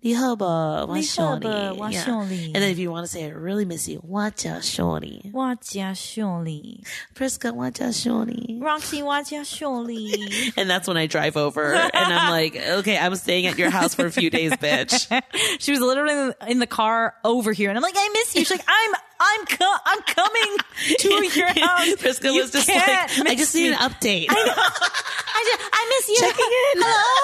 [0.03, 1.47] Lihaba, wa shorty.
[1.47, 2.45] wa shorty.
[2.45, 5.29] And then if you want to say it really messy, wacha shorty.
[5.31, 6.83] Wacha shorty.
[7.13, 8.57] Prisca, wacha shorty.
[8.59, 10.53] Roxy, wacha shorty.
[10.57, 13.93] and that's when I drive over and I'm like, okay, I'm staying at your house
[13.93, 15.07] for a few days, bitch.
[15.59, 18.35] she was literally in the, in the car over here and I'm like, I miss
[18.35, 18.41] you.
[18.41, 20.57] She's like, I'm I'm co- I'm coming
[20.97, 21.95] to your house.
[21.97, 23.75] Prisca you was just like, I just need me.
[23.75, 24.25] an update.
[24.29, 24.53] I, know.
[24.57, 26.15] I, just, I miss you.
[26.17, 26.81] Checking in.
[26.81, 27.20] Hello.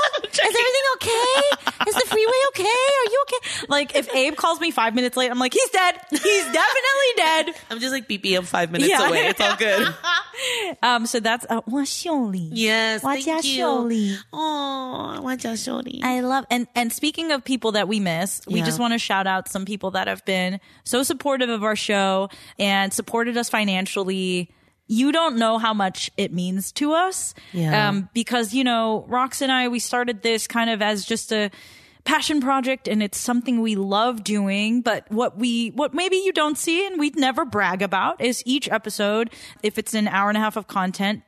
[3.67, 5.95] like if Abe calls me five minutes late, I'm like, he's dead.
[6.09, 7.49] He's definitely dead.
[7.69, 9.07] I'm just like, BPM I'm five minutes yeah.
[9.07, 9.27] away.
[9.27, 9.95] It's all good.
[10.84, 12.49] um, so that's uh, Washoli.
[12.51, 14.17] Yes, Watch thank you.
[14.34, 16.03] Oh, Washoli.
[16.03, 18.53] I love and and speaking of people that we miss, yeah.
[18.53, 21.75] we just want to shout out some people that have been so supportive of our
[21.75, 22.29] show
[22.59, 24.51] and supported us financially
[24.88, 27.34] you don't know how much it means to us.
[27.51, 27.89] Yeah.
[27.89, 31.51] Um, because, you know, Rox and I, we started this kind of as just a,
[32.07, 34.81] passion project and it's something we love doing.
[34.81, 38.69] But what we, what maybe you don't see and we'd never brag about is each
[38.69, 39.29] episode,
[39.61, 41.23] if it's an hour and a half of content,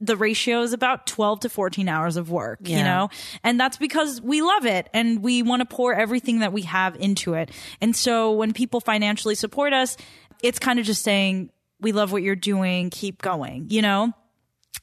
[0.00, 3.08] the ratio is about 12 to 14 hours of work, you know?
[3.42, 6.94] And that's because we love it and we want to pour everything that we have
[6.96, 7.50] into it.
[7.80, 9.96] And so when people financially support us,
[10.42, 11.50] it's kind of just saying,
[11.80, 14.12] we love what you're doing, keep going, you know?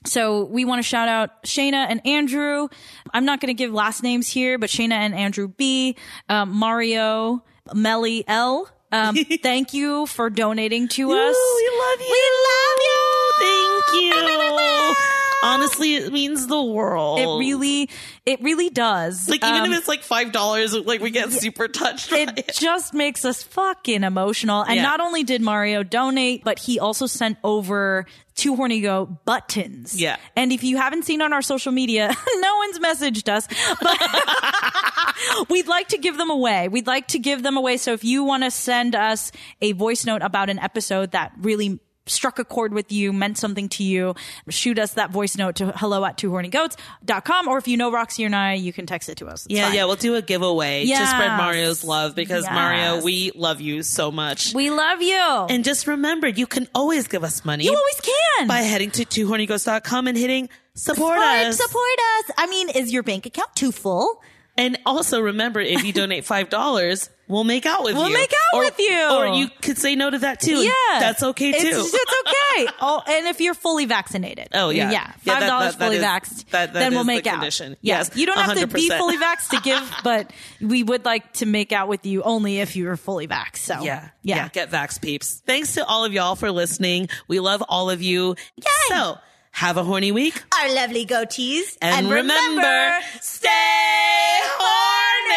[0.06, 2.68] So we want to shout out Shayna and Andrew.
[3.14, 5.96] I'm not going to give last names here, but Shayna and Andrew B,
[6.30, 7.44] um, Mario,
[7.74, 8.70] Melly L.
[8.92, 11.36] Um, thank you for donating to us.
[11.58, 12.12] we love you.
[12.12, 13.32] We love you.
[13.40, 15.16] Thank you.
[15.46, 17.20] Honestly, it means the world.
[17.20, 17.90] It really,
[18.26, 19.30] it really does.
[19.30, 22.12] like even Um, if it's like five dollars, like we get super touched.
[22.12, 22.52] It it.
[22.56, 24.62] just makes us fucking emotional.
[24.64, 24.82] And Yeah.
[24.84, 28.06] not only did Mario donate, but he also sent over
[28.36, 30.00] two horny go buttons.
[30.00, 30.18] Yeah.
[30.36, 32.08] And if you haven't seen on our social media,
[32.40, 33.48] no one's messaged us,
[33.82, 36.68] but we'd like to give them away.
[36.68, 37.78] We'd like to give them away.
[37.78, 39.32] So if you want to send us
[39.62, 43.68] a voice note about an episode that really struck a chord with you, meant something
[43.70, 44.14] to you,
[44.50, 47.48] shoot us that voice note to hello at twohornygoats.com.
[47.48, 49.46] Or if you know Roxy and I, you can text it to us.
[49.46, 49.76] It's Yeah, fine.
[49.76, 54.12] yeah, we'll do a giveaway to spread Mario's love because Mario, we love you so
[54.12, 54.54] much.
[54.54, 55.16] We love you.
[55.50, 57.66] and just remember, you can always give us money.
[57.66, 58.48] you always can.
[58.48, 61.58] by heading to twohornygoats.com and hitting support Support, us.
[61.58, 62.32] support us.
[62.38, 64.22] I mean, is your bank account too full?
[64.58, 68.02] And also remember, if you donate five dollars, we'll make out with you.
[68.02, 69.10] We'll make out Or- with you.
[69.12, 70.58] Or you could say no to that too.
[70.64, 71.58] yeah, that's okay too.
[71.68, 72.74] It's, it's okay.
[72.82, 74.92] oh, and if you're fully vaccinated, Oh, yeah.
[74.92, 77.06] yeah, Yeah, five that- dollars that- that fully is- vaxxed, that- that then we'll is
[77.08, 77.34] the make out.
[77.34, 77.76] condition.
[77.82, 81.34] Yes, Yes, you don't have to be fully vaxxed to give, but we would like
[81.34, 83.58] to make out with you only if you're fully vaxxed.
[83.58, 84.48] So Yeah, yeah, yeah.
[84.50, 85.42] Get Vax peeps.
[85.46, 87.10] Thanks to all of y'all for listening.
[87.28, 88.36] We love all of you.
[88.56, 88.66] Yay!
[88.88, 89.18] So
[89.56, 90.44] have a horny week.
[90.62, 91.78] Our lovely goatees.
[91.82, 95.34] And, remember, stay horny.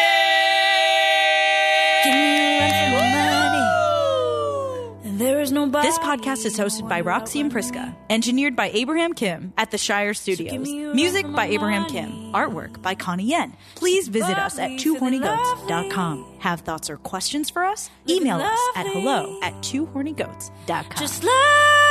[5.17, 5.87] There is nobody.
[5.87, 10.13] This podcast is hosted by Roxy and Prisca, engineered by Abraham Kim at the Shire
[10.13, 10.67] Studios.
[10.93, 13.55] Music by Abraham Kim, artwork by Connie Yen.
[13.75, 16.25] Please visit us at twohornygoats.com.
[16.39, 17.89] Have thoughts or questions for us?
[18.07, 20.97] Email us at hello at twohornygoats.com.
[20.97, 21.88] Just love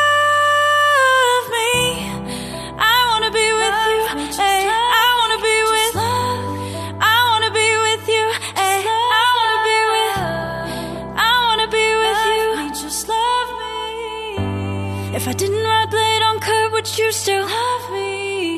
[15.19, 18.55] If I didn't ride blade on curb, would you still love me?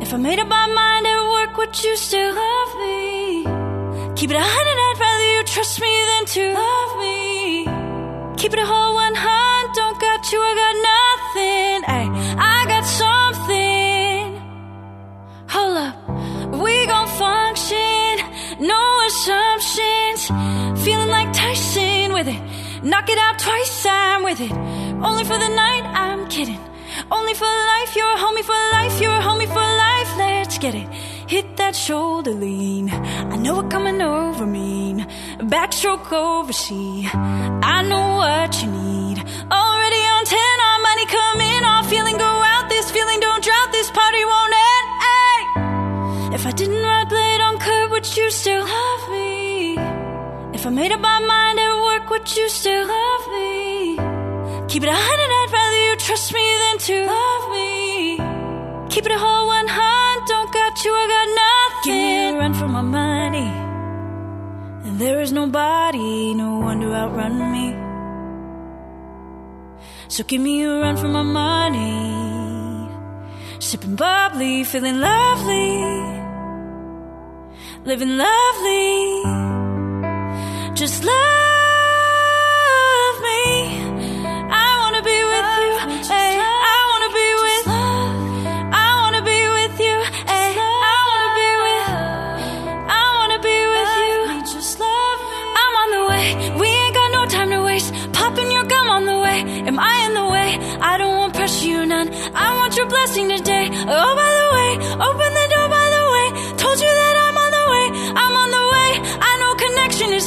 [0.00, 3.44] If I made up my mind at work, would you still love me?
[4.16, 7.64] Keep it a hundred, I'd rather you trust me than to love me.
[8.38, 9.74] Keep it a whole one hunt.
[9.74, 10.93] Don't got you, I got nothing.
[22.84, 24.52] Knock it out twice, I'm with it.
[24.52, 26.60] Only for the night, I'm kidding.
[27.10, 30.10] Only for life, you're a homie for life, you're a homie for life.
[30.18, 30.88] Let's get it.
[31.26, 32.90] Hit that shoulder lean.
[32.90, 35.06] I know it coming over mean.
[35.38, 37.08] Backstroke over sea.
[37.10, 39.18] I know what you need.
[39.50, 40.38] Already on 10,
[40.68, 41.64] our money coming.
[41.64, 42.68] All feeling go out.
[42.68, 43.72] This feeling don't drought.
[43.72, 46.34] This party won't end.
[46.34, 49.33] If I didn't ride blade on curb, would you still love me?
[50.64, 53.98] If I made up my mind at work, would you still love me?
[54.66, 58.16] Keep it a hundred, I'd rather you trust me than to love me.
[58.88, 61.92] Keep it a whole one hundred, don't got you, I got nothing.
[61.92, 63.50] Give me a run for my money.
[64.88, 67.76] And there is nobody, no one to outrun me.
[70.08, 72.88] So give me a run for my money.
[73.58, 75.84] Sipping bubbly, feeling lovely.
[77.84, 79.53] Living lovely.
[80.74, 81.14] Just love
[83.22, 83.78] me.
[84.50, 85.72] I wanna be with you.
[86.10, 87.66] I wanna be with.
[88.74, 89.96] I wanna be with you.
[90.26, 91.90] I wanna be with.
[92.90, 94.18] I wanna be with you.
[94.52, 95.38] Just love me.
[95.62, 96.26] I'm on the way.
[96.58, 97.90] We ain't got no time to waste.
[98.12, 99.38] Popping your gum on the way.
[99.70, 100.58] Am I in the way?
[100.80, 102.08] I don't want to pressure, you none.
[102.34, 103.70] I want your blessing today.
[103.70, 105.14] Oh, by the way, door.
[105.14, 105.23] By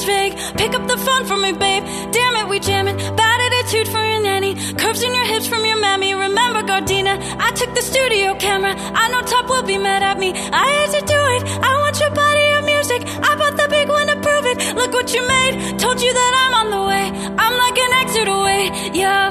[0.07, 0.33] fake.
[0.61, 1.83] Pick up the phone for me, babe.
[2.15, 2.97] Damn it, we jamming.
[3.21, 4.53] Bad attitude for your nanny.
[4.81, 6.11] Curves in your hips from your mammy.
[6.27, 7.13] Remember Gardena?
[7.47, 8.73] I took the studio camera.
[9.01, 10.29] I know Top will be mad at me.
[10.63, 11.41] I had to do it.
[11.69, 13.01] I want your body of music.
[13.29, 14.57] I bought the big one to prove it.
[14.79, 15.53] Look what you made.
[15.83, 17.05] Told you that I'm on the way.
[17.43, 18.61] I'm like an exit away.
[19.01, 19.25] Yeah.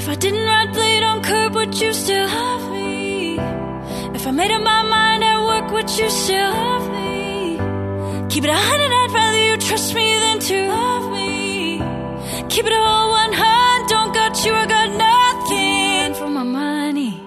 [0.00, 3.38] If I didn't ride blade on curb, would you still love me?
[4.18, 7.13] If I made up my mind at work, would you still love me?
[8.34, 11.78] Keep it a hundred, I'd rather you trust me than to love me.
[12.48, 17.22] Keep it all one hundred, don't got you, I got nothing for my money.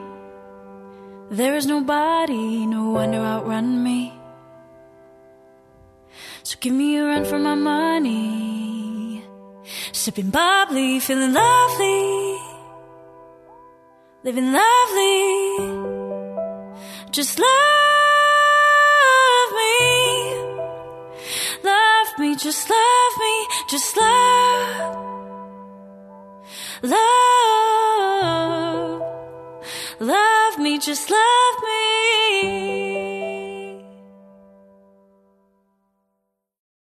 [1.31, 4.11] There is nobody, no one to outrun me.
[6.43, 9.23] So give me a run for my money.
[9.93, 12.37] Sipping bubbly, feeling lovely.
[14.25, 15.37] Living lovely.
[17.11, 17.86] Just love
[22.37, 24.95] just love me, just love.
[26.83, 27.01] Love.
[29.99, 33.16] Love me, just love me.